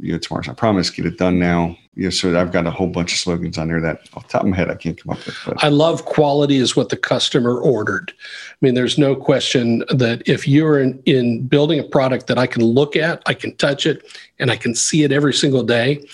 You 0.00 0.12
know 0.12 0.18
tomorrow's 0.18 0.48
I 0.48 0.54
promise. 0.54 0.90
Get 0.90 1.06
it 1.06 1.18
done 1.18 1.38
now. 1.38 1.76
You 1.94 2.04
know, 2.04 2.10
so 2.10 2.38
I've 2.38 2.50
got 2.50 2.66
a 2.66 2.70
whole 2.70 2.88
bunch 2.88 3.12
of 3.12 3.18
slogans 3.18 3.56
on 3.56 3.68
there 3.68 3.80
that 3.80 4.08
off 4.14 4.26
the 4.26 4.32
top 4.32 4.42
of 4.42 4.48
my 4.48 4.56
head 4.56 4.68
I 4.68 4.74
can't 4.74 5.00
come 5.00 5.12
up 5.12 5.24
with. 5.24 5.36
But. 5.46 5.62
I 5.62 5.68
love 5.68 6.04
quality 6.04 6.56
is 6.56 6.74
what 6.74 6.88
the 6.88 6.96
customer 6.96 7.56
ordered. 7.56 8.12
I 8.50 8.56
mean, 8.60 8.74
there's 8.74 8.98
no 8.98 9.14
question 9.14 9.84
that 9.90 10.28
if 10.28 10.48
you're 10.48 10.80
in, 10.80 11.00
in 11.06 11.46
building 11.46 11.78
a 11.78 11.84
product 11.84 12.26
that 12.26 12.38
I 12.38 12.48
can 12.48 12.64
look 12.64 12.96
at, 12.96 13.22
I 13.26 13.34
can 13.34 13.54
touch 13.56 13.86
it, 13.86 14.04
and 14.40 14.50
I 14.50 14.56
can 14.56 14.74
see 14.74 15.04
it 15.04 15.12
every 15.12 15.32
single 15.32 15.62
day. 15.62 16.04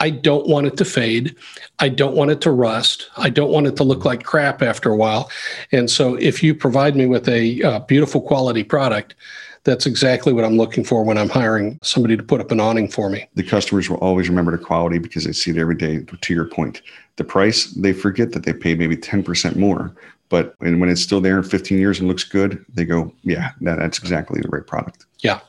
I 0.00 0.10
don't 0.10 0.48
want 0.48 0.66
it 0.66 0.76
to 0.78 0.84
fade. 0.84 1.36
I 1.78 1.88
don't 1.88 2.16
want 2.16 2.32
it 2.32 2.40
to 2.40 2.50
rust. 2.50 3.08
I 3.16 3.30
don't 3.30 3.52
want 3.52 3.68
it 3.68 3.76
to 3.76 3.84
look 3.84 4.04
like 4.04 4.24
crap 4.24 4.60
after 4.60 4.90
a 4.90 4.96
while. 4.96 5.30
And 5.70 5.88
so, 5.88 6.16
if 6.16 6.42
you 6.42 6.56
provide 6.56 6.96
me 6.96 7.06
with 7.06 7.28
a 7.28 7.62
uh, 7.62 7.78
beautiful 7.80 8.20
quality 8.20 8.64
product, 8.64 9.14
that's 9.64 9.86
exactly 9.86 10.32
what 10.32 10.44
I'm 10.44 10.56
looking 10.56 10.84
for 10.84 11.04
when 11.04 11.18
I'm 11.18 11.28
hiring 11.28 11.78
somebody 11.82 12.16
to 12.16 12.22
put 12.22 12.40
up 12.40 12.50
an 12.50 12.60
awning 12.60 12.88
for 12.88 13.08
me. 13.08 13.28
The 13.34 13.42
customers 13.42 13.88
will 13.88 13.98
always 13.98 14.28
remember 14.28 14.56
the 14.56 14.62
quality 14.62 14.98
because 14.98 15.24
they 15.24 15.32
see 15.32 15.52
it 15.52 15.56
every 15.56 15.76
day. 15.76 16.00
To 16.04 16.34
your 16.34 16.46
point, 16.46 16.82
the 17.16 17.24
price, 17.24 17.66
they 17.66 17.92
forget 17.92 18.32
that 18.32 18.44
they 18.44 18.52
paid 18.52 18.78
maybe 18.78 18.96
10% 18.96 19.56
more. 19.56 19.94
But 20.28 20.54
and 20.60 20.80
when 20.80 20.88
it's 20.88 21.02
still 21.02 21.20
there 21.20 21.36
in 21.36 21.44
15 21.44 21.78
years 21.78 22.00
and 22.00 22.08
looks 22.08 22.24
good, 22.24 22.64
they 22.72 22.84
go, 22.84 23.12
yeah, 23.22 23.50
that, 23.60 23.78
that's 23.78 23.98
exactly 23.98 24.40
the 24.40 24.48
right 24.48 24.66
product. 24.66 25.04
Yeah. 25.20 25.40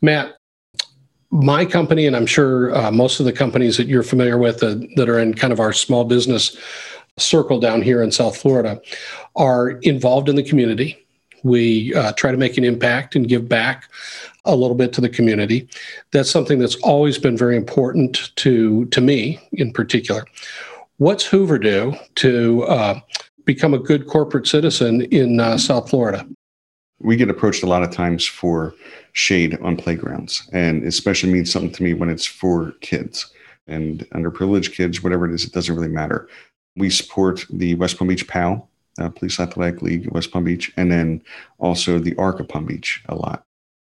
Matt, 0.00 0.34
my 1.30 1.64
company, 1.64 2.06
and 2.06 2.14
I'm 2.14 2.26
sure 2.26 2.74
uh, 2.74 2.90
most 2.90 3.20
of 3.20 3.26
the 3.26 3.32
companies 3.32 3.76
that 3.76 3.86
you're 3.86 4.02
familiar 4.02 4.38
with 4.38 4.62
uh, 4.62 4.76
that 4.96 5.08
are 5.08 5.18
in 5.18 5.34
kind 5.34 5.52
of 5.52 5.60
our 5.60 5.72
small 5.72 6.04
business 6.04 6.56
circle 7.18 7.60
down 7.60 7.82
here 7.82 8.02
in 8.02 8.10
South 8.10 8.36
Florida, 8.36 8.80
are 9.36 9.70
involved 9.82 10.28
in 10.28 10.36
the 10.36 10.42
community. 10.42 11.01
We 11.42 11.94
uh, 11.94 12.12
try 12.12 12.30
to 12.30 12.36
make 12.36 12.56
an 12.56 12.64
impact 12.64 13.16
and 13.16 13.28
give 13.28 13.48
back 13.48 13.90
a 14.44 14.54
little 14.54 14.76
bit 14.76 14.92
to 14.94 15.00
the 15.00 15.08
community. 15.08 15.68
That's 16.12 16.30
something 16.30 16.58
that's 16.58 16.76
always 16.76 17.18
been 17.18 17.36
very 17.36 17.56
important 17.56 18.34
to 18.36 18.86
to 18.86 19.00
me 19.00 19.40
in 19.52 19.72
particular. 19.72 20.24
What's 20.98 21.24
Hoover 21.24 21.58
do 21.58 21.94
to 22.16 22.62
uh, 22.64 23.00
become 23.44 23.74
a 23.74 23.78
good 23.78 24.06
corporate 24.06 24.46
citizen 24.46 25.02
in 25.02 25.40
uh, 25.40 25.58
South 25.58 25.90
Florida? 25.90 26.26
we 27.02 27.16
get 27.16 27.28
approached 27.28 27.62
a 27.62 27.66
lot 27.66 27.82
of 27.82 27.90
times 27.90 28.26
for 28.26 28.74
shade 29.12 29.58
on 29.60 29.76
playgrounds, 29.76 30.48
and 30.52 30.84
especially 30.84 31.32
means 31.32 31.52
something 31.52 31.72
to 31.72 31.82
me 31.82 31.94
when 31.94 32.08
it's 32.08 32.26
for 32.26 32.72
kids 32.80 33.32
and 33.66 34.08
underprivileged 34.10 34.72
kids, 34.72 35.02
whatever 35.02 35.28
it 35.28 35.34
is, 35.34 35.44
it 35.44 35.52
doesn't 35.52 35.74
really 35.74 35.88
matter. 35.88 36.28
We 36.76 36.90
support 36.90 37.44
the 37.50 37.74
West 37.74 37.98
Palm 37.98 38.08
Beach 38.08 38.26
PAL, 38.26 38.68
uh, 39.00 39.08
Police 39.08 39.40
Athletic 39.40 39.82
League, 39.82 40.10
West 40.12 40.32
Palm 40.32 40.44
Beach, 40.44 40.72
and 40.76 40.90
then 40.90 41.22
also 41.58 41.98
the 41.98 42.14
ARC 42.16 42.40
of 42.40 42.48
Palm 42.48 42.66
Beach 42.66 43.02
a 43.08 43.14
lot. 43.14 43.44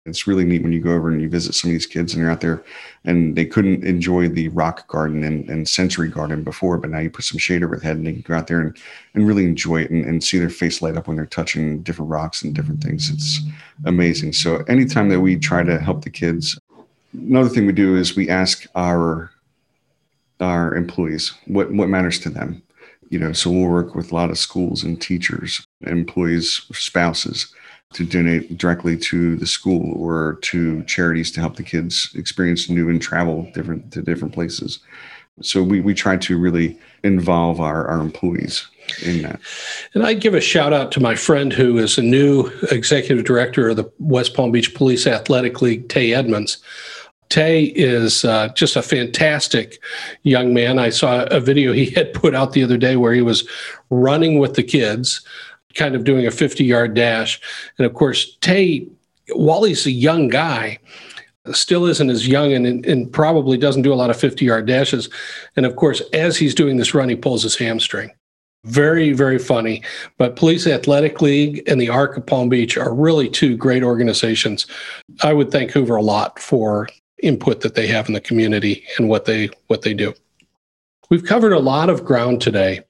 It's 0.06 0.28
really 0.28 0.46
neat 0.46 0.64
when 0.64 0.72
you 0.72 0.82
go 0.82 0.94
over 0.94 1.10
and 1.10 1.22
you 1.22 1.30
visit 1.30 1.54
some 1.54 1.70
of 1.70 1.74
these 1.74 1.86
kids 1.86 2.14
and 2.14 2.22
you're 2.22 2.32
out 2.32 2.42
there 2.42 2.64
and 3.06 3.36
they 3.36 3.46
couldn't 3.46 3.84
enjoy 3.84 4.28
the 4.28 4.48
rock 4.50 4.88
garden 4.88 5.24
and, 5.24 5.48
and 5.50 5.68
sensory 5.68 6.08
garden 6.08 6.44
before, 6.44 6.78
but 6.78 6.90
now 6.90 7.00
you 7.00 7.10
put 7.10 7.26
some 7.26 7.38
shade 7.38 7.64
over 7.64 7.76
the 7.76 7.84
head 7.84 7.98
and 7.98 8.08
they 8.08 8.14
can 8.14 8.22
go 8.22 8.34
out 8.34 8.48
there 8.48 8.62
and, 8.62 8.78
and 9.14 9.28
really 9.28 9.46
enjoy 9.46 9.82
it 9.82 9.92
and, 9.92 10.06
and 10.06 10.24
see 10.24 10.40
their 10.40 10.50
face 10.50 10.82
light 10.82 10.98
up 10.98 11.08
when 11.08 11.18
they're 11.18 11.26
touching 11.26 11.82
different 11.84 12.10
rocks 12.10 12.42
and 12.42 12.56
different 12.56 12.82
things. 12.82 13.10
It's 13.10 13.42
amazing. 13.86 14.34
So 14.34 14.64
anytime 14.64 15.10
that 15.10 15.20
we 15.20 15.38
try 15.38 15.64
to 15.64 15.80
help 15.80 16.04
the 16.04 16.10
kids, 16.10 16.58
another 17.14 17.50
thing 17.50 17.66
we 17.66 17.74
do 17.74 17.96
is 17.96 18.16
we 18.16 18.30
ask 18.30 18.66
our 18.76 19.32
our 20.40 20.74
employees 20.76 21.34
what 21.48 21.70
what 21.74 21.90
matters 21.90 22.18
to 22.18 22.30
them 22.30 22.64
you 23.10 23.20
know 23.20 23.34
so 23.34 23.52
we'll 23.52 23.70
work 23.70 23.96
with 23.96 24.12
a 24.12 24.16
lot 24.16 24.30
of 24.30 24.38
schools 24.38 24.84
and 24.84 25.02
teachers 25.02 25.66
employees 25.82 26.62
spouses 26.72 27.54
to 27.94 28.06
donate 28.06 28.58
directly 28.58 28.96
to 28.96 29.36
the 29.38 29.48
school 29.48 29.94
or 29.96 30.38
to 30.42 30.84
charities 30.84 31.32
to 31.32 31.40
help 31.40 31.56
the 31.56 31.64
kids 31.64 32.12
experience 32.16 32.70
new 32.70 32.90
and 32.90 33.02
travel 33.02 33.50
different 33.54 33.92
to 33.92 34.02
different 34.02 34.34
places. 34.34 34.80
So 35.42 35.64
we, 35.64 35.80
we 35.80 35.94
try 35.94 36.18
to 36.18 36.38
really 36.38 36.78
involve 37.04 37.60
our, 37.62 37.88
our 37.88 38.02
employees 38.02 38.68
in 39.04 39.22
that. 39.22 39.40
And 39.94 40.06
I'd 40.06 40.20
give 40.20 40.34
a 40.34 40.42
shout 40.42 40.74
out 40.74 40.92
to 40.94 41.00
my 41.00 41.16
friend 41.16 41.54
who 41.54 41.78
is 41.78 41.98
a 41.98 42.04
new 42.04 42.52
executive 42.72 43.26
director 43.26 43.70
of 43.70 43.78
the 43.78 43.90
West 44.00 44.36
Palm 44.36 44.52
Beach 44.52 44.76
Police 44.76 45.08
Athletic 45.08 45.62
League, 45.62 45.88
Tay 45.88 46.14
Edmonds. 46.14 46.58
Tay 47.30 47.66
is 47.66 48.26
uh, 48.26 48.50
just 48.50 48.76
a 48.76 48.82
fantastic 48.82 49.82
young 50.24 50.54
man. 50.54 50.80
I 50.80 50.90
saw 50.90 51.26
a 51.26 51.40
video 51.40 51.74
he 51.74 51.90
had 51.96 52.14
put 52.14 52.36
out 52.36 52.54
the 52.54 52.64
other 52.64 52.78
day 52.78 52.96
where 52.96 53.14
he 53.14 53.22
was 53.22 53.48
running 53.90 54.40
with 54.40 54.56
the 54.56 54.64
kids 54.64 55.22
kind 55.76 55.96
of 55.96 56.04
doing 56.04 56.26
a 56.26 56.32
50 56.32 56.64
yard 56.64 56.94
dash. 56.94 57.40
And 57.78 57.86
of 57.86 57.94
course, 57.94 58.36
Tay, 58.42 58.88
while 59.34 59.64
he's 59.64 59.86
a 59.86 59.92
young 59.92 60.28
guy, 60.28 60.80
still 61.54 61.86
isn't 61.86 62.10
as 62.10 62.28
young 62.28 62.54
and, 62.54 62.86
and 62.86 63.12
probably 63.12 63.58
doesn't 63.58 63.84
do 63.84 63.94
a 63.94 63.96
lot 63.96 64.10
of 64.10 64.20
50 64.20 64.46
yard 64.46 64.66
dashes. 64.66 65.10
And 65.56 65.66
of 65.66 65.76
course, 65.76 66.02
as 66.14 66.38
he's 66.38 66.56
doing 66.56 66.78
this 66.78 66.94
run, 66.94 67.10
he 67.10 67.16
pulls 67.16 67.44
his 67.44 67.56
hamstring. 67.56 68.12
Very, 68.66 69.14
very 69.14 69.40
funny. 69.40 69.84
But 70.18 70.36
Police 70.36 70.68
Athletic 70.68 71.22
League 71.22 71.64
and 71.66 71.80
the 71.80 71.90
Arc 71.90 72.18
of 72.18 72.26
Palm 72.26 72.50
Beach 72.50 72.78
are 72.78 72.94
really 72.94 73.30
two 73.30 73.56
great 73.56 73.84
organizations. 73.84 74.68
I 75.22 75.32
would 75.32 75.50
thank 75.50 75.72
Hoover 75.72 75.96
a 75.96 76.02
lot 76.02 76.40
for 76.40 76.90
input 77.24 77.62
that 77.62 77.76
they 77.76 77.88
have 77.88 78.08
in 78.08 78.14
the 78.14 78.22
community 78.22 78.86
and 78.98 79.10
what 79.10 79.26
they 79.26 79.50
what 79.68 79.82
they 79.82 79.94
do. 79.94 80.14
We've 81.10 81.24
covered 81.24 81.54
a 81.54 81.60
lot 81.60 81.90
of 81.90 82.06
ground 82.06 82.42
today. 82.42 82.82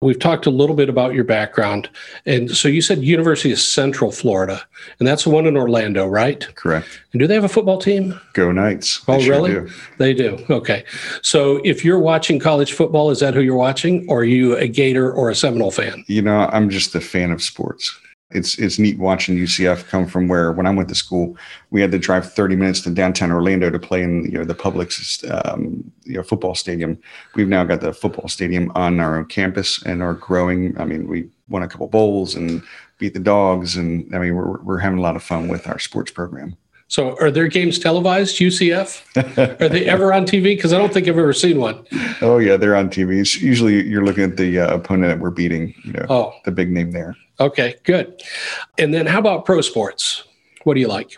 We've 0.00 0.18
talked 0.18 0.44
a 0.44 0.50
little 0.50 0.76
bit 0.76 0.90
about 0.90 1.14
your 1.14 1.24
background. 1.24 1.88
And 2.26 2.50
so 2.50 2.68
you 2.68 2.82
said 2.82 3.02
University 3.02 3.52
of 3.52 3.58
Central 3.58 4.12
Florida, 4.12 4.60
and 4.98 5.08
that's 5.08 5.24
the 5.24 5.30
one 5.30 5.46
in 5.46 5.56
Orlando, 5.56 6.06
right? 6.06 6.46
Correct. 6.56 7.00
And 7.12 7.20
do 7.20 7.26
they 7.26 7.34
have 7.34 7.44
a 7.44 7.48
football 7.48 7.78
team? 7.78 8.20
Go 8.34 8.52
Knights. 8.52 9.02
Oh, 9.08 9.18
they 9.18 9.30
really? 9.30 9.52
do. 9.52 9.70
They 9.96 10.12
do. 10.12 10.44
Okay. 10.50 10.84
So 11.22 11.60
if 11.64 11.86
you're 11.86 11.98
watching 11.98 12.38
college 12.38 12.74
football, 12.74 13.10
is 13.10 13.20
that 13.20 13.32
who 13.32 13.40
you're 13.40 13.56
watching? 13.56 14.04
Or 14.06 14.20
are 14.20 14.24
you 14.24 14.56
a 14.56 14.68
Gator 14.68 15.10
or 15.10 15.30
a 15.30 15.34
Seminole 15.34 15.70
fan? 15.70 16.04
You 16.06 16.20
know, 16.20 16.50
I'm 16.52 16.68
just 16.68 16.94
a 16.94 17.00
fan 17.00 17.30
of 17.30 17.42
sports 17.42 17.98
it's 18.34 18.58
it's 18.58 18.78
neat 18.78 18.98
watching 18.98 19.36
UCF 19.36 19.88
come 19.88 20.06
from 20.06 20.28
where 20.28 20.52
when 20.52 20.66
I 20.66 20.70
went 20.70 20.88
to 20.88 20.94
school, 20.94 21.36
we 21.70 21.80
had 21.80 21.92
to 21.92 21.98
drive 21.98 22.30
30 22.30 22.56
minutes 22.56 22.80
to 22.82 22.90
downtown 22.90 23.30
Orlando 23.30 23.70
to 23.70 23.78
play 23.78 24.02
in 24.02 24.24
you 24.24 24.38
know 24.38 24.44
the 24.44 24.54
Publix 24.54 25.24
um, 25.30 25.90
you 26.04 26.16
know 26.16 26.22
football 26.22 26.54
stadium. 26.54 26.98
We've 27.34 27.48
now 27.48 27.64
got 27.64 27.80
the 27.80 27.92
football 27.92 28.28
stadium 28.28 28.70
on 28.74 29.00
our 29.00 29.16
own 29.16 29.26
campus 29.26 29.82
and 29.84 30.02
are 30.02 30.14
growing. 30.14 30.78
I 30.78 30.84
mean, 30.84 31.08
we 31.08 31.28
won 31.48 31.62
a 31.62 31.68
couple 31.68 31.86
bowls 31.88 32.34
and 32.34 32.62
beat 32.98 33.14
the 33.14 33.20
dogs, 33.20 33.76
and 33.76 34.12
I 34.14 34.18
mean 34.18 34.34
we're 34.34 34.60
we're 34.62 34.78
having 34.78 34.98
a 34.98 35.02
lot 35.02 35.16
of 35.16 35.22
fun 35.22 35.48
with 35.48 35.68
our 35.68 35.78
sports 35.78 36.10
program. 36.10 36.56
So, 36.88 37.16
are 37.20 37.30
their 37.30 37.48
games 37.48 37.78
televised? 37.78 38.36
UCF? 38.36 39.60
are 39.60 39.68
they 39.68 39.86
ever 39.86 40.12
on 40.12 40.26
TV? 40.26 40.42
Because 40.56 40.72
I 40.72 40.78
don't 40.78 40.92
think 40.92 41.08
I've 41.08 41.18
ever 41.18 41.32
seen 41.32 41.58
one. 41.58 41.84
Oh 42.20 42.38
yeah, 42.38 42.56
they're 42.56 42.76
on 42.76 42.88
TV. 42.90 43.20
It's 43.20 43.40
usually 43.40 43.86
you're 43.86 44.04
looking 44.04 44.24
at 44.24 44.36
the 44.36 44.60
uh, 44.60 44.74
opponent 44.74 45.10
that 45.10 45.20
we're 45.20 45.30
beating. 45.30 45.74
You 45.84 45.92
know, 45.94 46.06
oh. 46.08 46.34
the 46.44 46.52
big 46.52 46.70
name 46.70 46.92
there. 46.92 47.16
Okay, 47.40 47.76
good. 47.84 48.22
And 48.78 48.92
then 48.92 49.06
how 49.06 49.18
about 49.18 49.44
pro 49.44 49.60
sports? 49.60 50.24
What 50.64 50.74
do 50.74 50.80
you 50.80 50.88
like? 50.88 51.16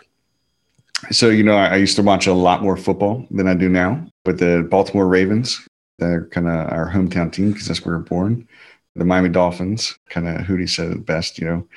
So, 1.11 1.29
you 1.29 1.43
know, 1.43 1.55
I, 1.55 1.67
I 1.67 1.75
used 1.75 1.95
to 1.97 2.03
watch 2.03 2.27
a 2.27 2.33
lot 2.33 2.63
more 2.63 2.75
football 2.75 3.25
than 3.29 3.47
I 3.47 3.53
do 3.53 3.69
now, 3.69 4.05
but 4.25 4.39
the 4.39 4.67
Baltimore 4.69 5.07
Ravens, 5.07 5.67
they're 5.99 6.25
kind 6.27 6.47
of 6.47 6.71
our 6.71 6.89
hometown 6.89 7.31
team 7.31 7.51
because 7.51 7.67
that's 7.67 7.85
where 7.85 7.97
we're 7.97 8.03
born. 8.03 8.47
The 8.95 9.05
Miami 9.05 9.29
Dolphins, 9.29 9.97
kind 10.09 10.27
of 10.27 10.41
Hootie 10.41 10.69
said 10.69 10.91
it 10.91 11.05
best, 11.05 11.37
you 11.37 11.45
know. 11.45 11.67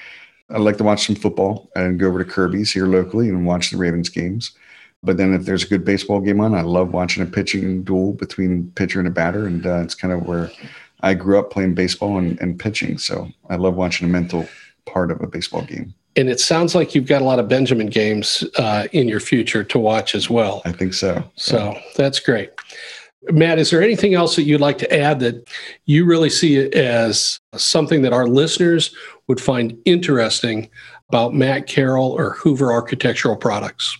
I 0.51 0.59
like 0.59 0.77
to 0.79 0.85
watch 0.85 1.07
some 1.07 1.17
football 1.17 1.71
and 1.77 1.99
go 1.99 2.09
over 2.09 2.23
to 2.23 2.31
Kirby's 2.31 2.73
here 2.73 2.87
locally 2.87 3.29
and 3.29 3.47
watch 3.47 3.71
the 3.71 3.77
Ravens 3.77 4.09
games. 4.09 4.53
But 5.03 5.17
then 5.17 5.33
if 5.33 5.45
there's 5.45 5.65
a 5.65 5.69
good 5.69 5.85
baseball 5.85 6.21
game 6.21 6.41
on, 6.41 6.55
I 6.55 6.61
love 6.61 6.93
watching 6.93 7.23
a 7.23 7.27
pitching 7.27 7.83
duel 7.83 8.13
between 8.13 8.71
pitcher 8.73 8.99
and 8.99 9.09
a 9.09 9.11
batter. 9.11 9.47
And 9.47 9.67
uh, 9.67 9.81
it's 9.83 9.95
kind 9.95 10.13
of 10.13 10.27
where 10.27 10.51
I 11.03 11.15
grew 11.15 11.39
up 11.39 11.51
playing 11.51 11.75
baseball 11.75 12.19
and, 12.19 12.39
and 12.41 12.59
pitching, 12.59 12.99
so 12.99 13.29
I 13.49 13.57
love 13.57 13.75
watching 13.75 14.09
the 14.09 14.13
mental 14.13 14.47
part 14.85 15.11
of 15.11 15.21
a 15.23 15.27
baseball 15.27 15.63
game. 15.63 15.95
And 16.17 16.29
it 16.29 16.41
sounds 16.41 16.75
like 16.75 16.95
you've 16.95 17.07
got 17.07 17.23
a 17.23 17.25
lot 17.25 17.39
of 17.39 17.49
Benjamin 17.49 17.87
games 17.87 18.45
uh, 18.59 18.89
in 18.93 19.09
your 19.09 19.21
future 19.21 19.63
to 19.65 19.79
watch 19.79 20.15
as 20.15 20.29
well. 20.29 20.61
I 20.65 20.73
think 20.73 20.93
so. 20.93 21.25
So 21.37 21.73
yeah. 21.73 21.83
that's 21.97 22.21
great. 22.21 22.51
Matt, 23.31 23.59
is 23.59 23.71
there 23.71 23.83
anything 23.83 24.15
else 24.15 24.35
that 24.37 24.43
you'd 24.43 24.63
like 24.63 24.79
to 24.79 24.93
add 24.95 25.21
that 25.21 25.49
you 25.85 26.05
really 26.05 26.31
see 26.31 26.59
as 26.73 27.39
something 27.55 28.03
that 28.03 28.13
our 28.13 28.27
listeners 28.27 28.95
would 29.31 29.41
find 29.41 29.81
interesting 29.85 30.69
about 31.09 31.33
Matt 31.33 31.69
Carroll 31.69 32.11
or 32.11 32.31
Hoover 32.31 32.73
Architectural 32.73 33.37
Products? 33.37 33.97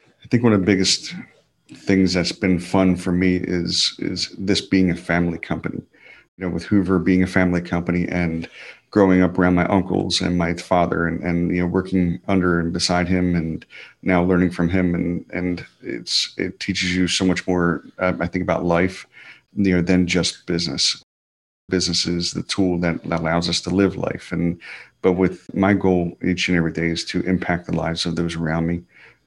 I 0.00 0.26
think 0.28 0.42
one 0.42 0.52
of 0.52 0.58
the 0.58 0.66
biggest 0.66 1.14
things 1.72 2.12
that's 2.12 2.32
been 2.32 2.58
fun 2.58 2.96
for 2.96 3.12
me 3.12 3.36
is 3.36 3.94
is 4.00 4.34
this 4.36 4.60
being 4.60 4.90
a 4.90 4.96
family 4.96 5.38
company 5.38 5.80
you 6.36 6.44
know, 6.44 6.52
with 6.52 6.64
Hoover 6.64 6.98
being 6.98 7.22
a 7.22 7.28
family 7.28 7.60
company 7.60 8.08
and 8.08 8.48
growing 8.90 9.22
up 9.22 9.38
around 9.38 9.54
my 9.54 9.66
uncles 9.66 10.20
and 10.20 10.36
my 10.36 10.54
father 10.54 11.06
and, 11.06 11.22
and 11.22 11.54
you 11.54 11.62
know 11.62 11.68
working 11.68 12.20
under 12.26 12.58
and 12.58 12.72
beside 12.72 13.06
him 13.06 13.36
and 13.36 13.64
now 14.02 14.24
learning 14.24 14.50
from 14.50 14.68
him 14.68 14.92
and 14.92 15.24
and 15.32 15.64
it's 15.82 16.34
it 16.36 16.58
teaches 16.58 16.96
you 16.96 17.06
so 17.06 17.24
much 17.24 17.46
more 17.46 17.84
uh, 18.00 18.12
I 18.18 18.26
think 18.26 18.42
about 18.42 18.64
life 18.64 19.06
you 19.54 19.76
know 19.76 19.82
than 19.82 20.08
just 20.08 20.46
business 20.46 21.03
business 21.68 22.06
is 22.06 22.32
the 22.32 22.42
tool 22.42 22.78
that 22.78 23.04
allows 23.06 23.48
us 23.48 23.60
to 23.62 23.70
live 23.70 23.96
life 23.96 24.32
and 24.32 24.60
but 25.02 25.12
with 25.12 25.52
my 25.54 25.74
goal 25.74 26.16
each 26.24 26.48
and 26.48 26.56
every 26.56 26.72
day 26.72 26.88
is 26.88 27.04
to 27.04 27.20
impact 27.22 27.66
the 27.66 27.76
lives 27.76 28.06
of 28.06 28.16
those 28.16 28.36
around 28.36 28.66
me 28.66 28.82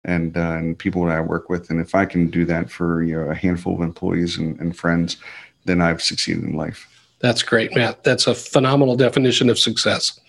and 0.05 0.37
uh, 0.37 0.51
and 0.51 0.77
people 0.77 1.05
that 1.05 1.15
I 1.15 1.21
work 1.21 1.49
with 1.49 1.69
and 1.69 1.81
if 1.81 1.95
I 1.95 2.05
can 2.05 2.27
do 2.27 2.45
that 2.45 2.69
for 2.69 3.03
you 3.03 3.15
know 3.15 3.29
a 3.29 3.35
handful 3.35 3.75
of 3.75 3.81
employees 3.81 4.37
and, 4.37 4.59
and 4.59 4.77
friends 4.77 5.17
then 5.65 5.81
I've 5.81 6.01
succeeded 6.01 6.43
in 6.43 6.53
life. 6.55 6.87
That's 7.19 7.43
great, 7.43 7.75
Matt. 7.75 8.03
That's 8.03 8.27
a 8.27 8.35
phenomenal 8.35 8.95
definition 8.95 9.49
of 9.49 9.59
success. 9.59 10.19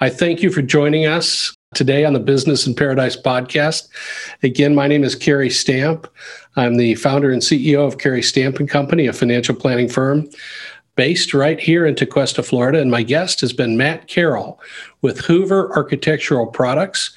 I 0.00 0.08
thank 0.08 0.42
you 0.42 0.50
for 0.50 0.62
joining 0.62 1.06
us 1.06 1.54
today 1.74 2.04
on 2.04 2.12
the 2.12 2.20
Business 2.20 2.66
in 2.66 2.74
Paradise 2.74 3.16
podcast. 3.16 3.88
Again, 4.42 4.74
my 4.74 4.88
name 4.88 5.04
is 5.04 5.14
Cary 5.14 5.50
Stamp. 5.50 6.08
I'm 6.56 6.76
the 6.76 6.94
founder 6.94 7.30
and 7.30 7.42
CEO 7.42 7.86
of 7.86 7.98
Cary 7.98 8.22
Stamp 8.22 8.58
and 8.58 8.68
Company, 8.68 9.06
a 9.06 9.12
financial 9.12 9.54
planning 9.54 9.88
firm 9.88 10.28
based 10.96 11.34
right 11.34 11.58
here 11.58 11.86
in 11.86 11.94
Tequesta, 11.94 12.44
Florida. 12.44 12.80
And 12.80 12.90
my 12.90 13.02
guest 13.02 13.40
has 13.40 13.52
been 13.52 13.76
Matt 13.76 14.08
Carroll 14.08 14.60
with 15.02 15.20
Hoover 15.20 15.74
Architectural 15.76 16.46
Products. 16.46 17.14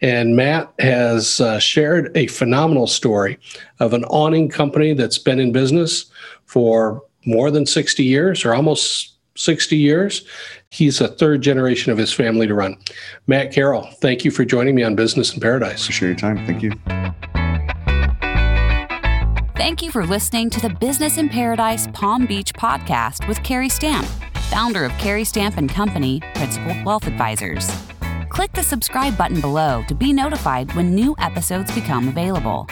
And 0.00 0.36
Matt 0.36 0.72
has 0.78 1.40
uh, 1.40 1.58
shared 1.58 2.16
a 2.16 2.28
phenomenal 2.28 2.86
story 2.86 3.38
of 3.80 3.92
an 3.92 4.04
awning 4.04 4.48
company 4.48 4.92
that's 4.92 5.18
been 5.18 5.40
in 5.40 5.52
business 5.52 6.06
for 6.46 7.02
more 7.26 7.50
than 7.50 7.66
60 7.66 8.04
years 8.04 8.44
or 8.44 8.54
almost 8.54 9.14
60 9.34 9.76
years. 9.76 10.26
He's 10.70 11.00
a 11.00 11.08
third 11.08 11.42
generation 11.42 11.92
of 11.92 11.98
his 11.98 12.12
family 12.12 12.46
to 12.46 12.54
run. 12.54 12.76
Matt 13.26 13.52
Carroll, 13.52 13.88
thank 14.00 14.24
you 14.24 14.30
for 14.30 14.44
joining 14.44 14.74
me 14.74 14.82
on 14.82 14.94
Business 14.94 15.34
in 15.34 15.40
Paradise. 15.40 15.84
Appreciate 15.84 16.08
your 16.08 16.16
time. 16.16 16.46
Thank 16.46 16.62
you. 16.62 17.37
Thank 19.58 19.82
you 19.82 19.90
for 19.90 20.06
listening 20.06 20.50
to 20.50 20.60
the 20.60 20.68
Business 20.68 21.18
in 21.18 21.28
Paradise 21.28 21.88
Palm 21.88 22.26
Beach 22.26 22.52
podcast 22.52 23.26
with 23.26 23.42
Cary 23.42 23.68
Stamp, 23.68 24.06
founder 24.50 24.84
of 24.84 24.92
Cary 24.98 25.24
Stamp 25.24 25.56
and 25.56 25.68
Company, 25.68 26.22
Principal 26.36 26.76
Wealth 26.84 27.08
Advisors. 27.08 27.68
Click 28.28 28.52
the 28.52 28.62
subscribe 28.62 29.18
button 29.18 29.40
below 29.40 29.84
to 29.88 29.96
be 29.96 30.12
notified 30.12 30.72
when 30.76 30.94
new 30.94 31.16
episodes 31.18 31.74
become 31.74 32.06
available. 32.06 32.68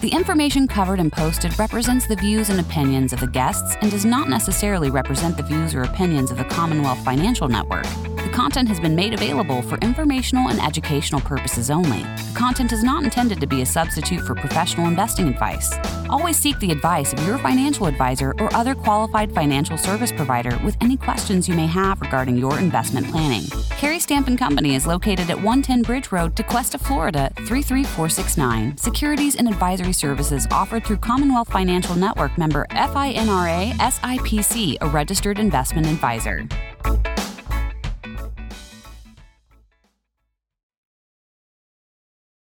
The 0.00 0.08
information 0.08 0.66
covered 0.66 0.98
and 0.98 1.12
posted 1.12 1.58
represents 1.58 2.06
the 2.06 2.16
views 2.16 2.48
and 2.48 2.58
opinions 2.58 3.12
of 3.12 3.20
the 3.20 3.26
guests 3.26 3.76
and 3.82 3.90
does 3.90 4.06
not 4.06 4.30
necessarily 4.30 4.88
represent 4.88 5.36
the 5.36 5.42
views 5.42 5.74
or 5.74 5.82
opinions 5.82 6.30
of 6.30 6.38
the 6.38 6.44
Commonwealth 6.44 7.04
Financial 7.04 7.48
Network, 7.48 7.84
the 8.30 8.36
content 8.36 8.68
has 8.68 8.78
been 8.78 8.94
made 8.94 9.12
available 9.12 9.60
for 9.60 9.76
informational 9.78 10.50
and 10.50 10.60
educational 10.60 11.20
purposes 11.20 11.68
only. 11.68 12.02
The 12.02 12.34
content 12.36 12.72
is 12.72 12.84
not 12.84 13.02
intended 13.02 13.40
to 13.40 13.46
be 13.46 13.62
a 13.62 13.66
substitute 13.66 14.20
for 14.20 14.36
professional 14.36 14.86
investing 14.86 15.26
advice. 15.26 15.74
Always 16.08 16.38
seek 16.38 16.56
the 16.60 16.70
advice 16.70 17.12
of 17.12 17.26
your 17.26 17.38
financial 17.38 17.86
advisor 17.86 18.32
or 18.38 18.54
other 18.54 18.76
qualified 18.76 19.32
financial 19.34 19.76
service 19.76 20.12
provider 20.12 20.56
with 20.64 20.76
any 20.80 20.96
questions 20.96 21.48
you 21.48 21.56
may 21.56 21.66
have 21.66 22.00
regarding 22.00 22.36
your 22.36 22.56
investment 22.60 23.08
planning. 23.08 23.42
Cary 23.70 23.98
Stamp 23.98 24.28
Company 24.38 24.76
is 24.76 24.86
located 24.86 25.28
at 25.28 25.36
110 25.36 25.82
Bridge 25.82 26.12
Road, 26.12 26.36
Tequesta, 26.36 26.78
Florida 26.78 27.32
33469. 27.36 28.76
Securities 28.76 29.34
and 29.34 29.48
advisory 29.48 29.92
services 29.92 30.46
offered 30.52 30.84
through 30.84 30.98
Commonwealth 30.98 31.50
Financial 31.50 31.96
Network 31.96 32.38
member 32.38 32.64
FINRA 32.70 33.72
SIPC, 33.72 34.76
a 34.80 34.88
registered 34.88 35.40
investment 35.40 35.88
advisor. 35.88 36.46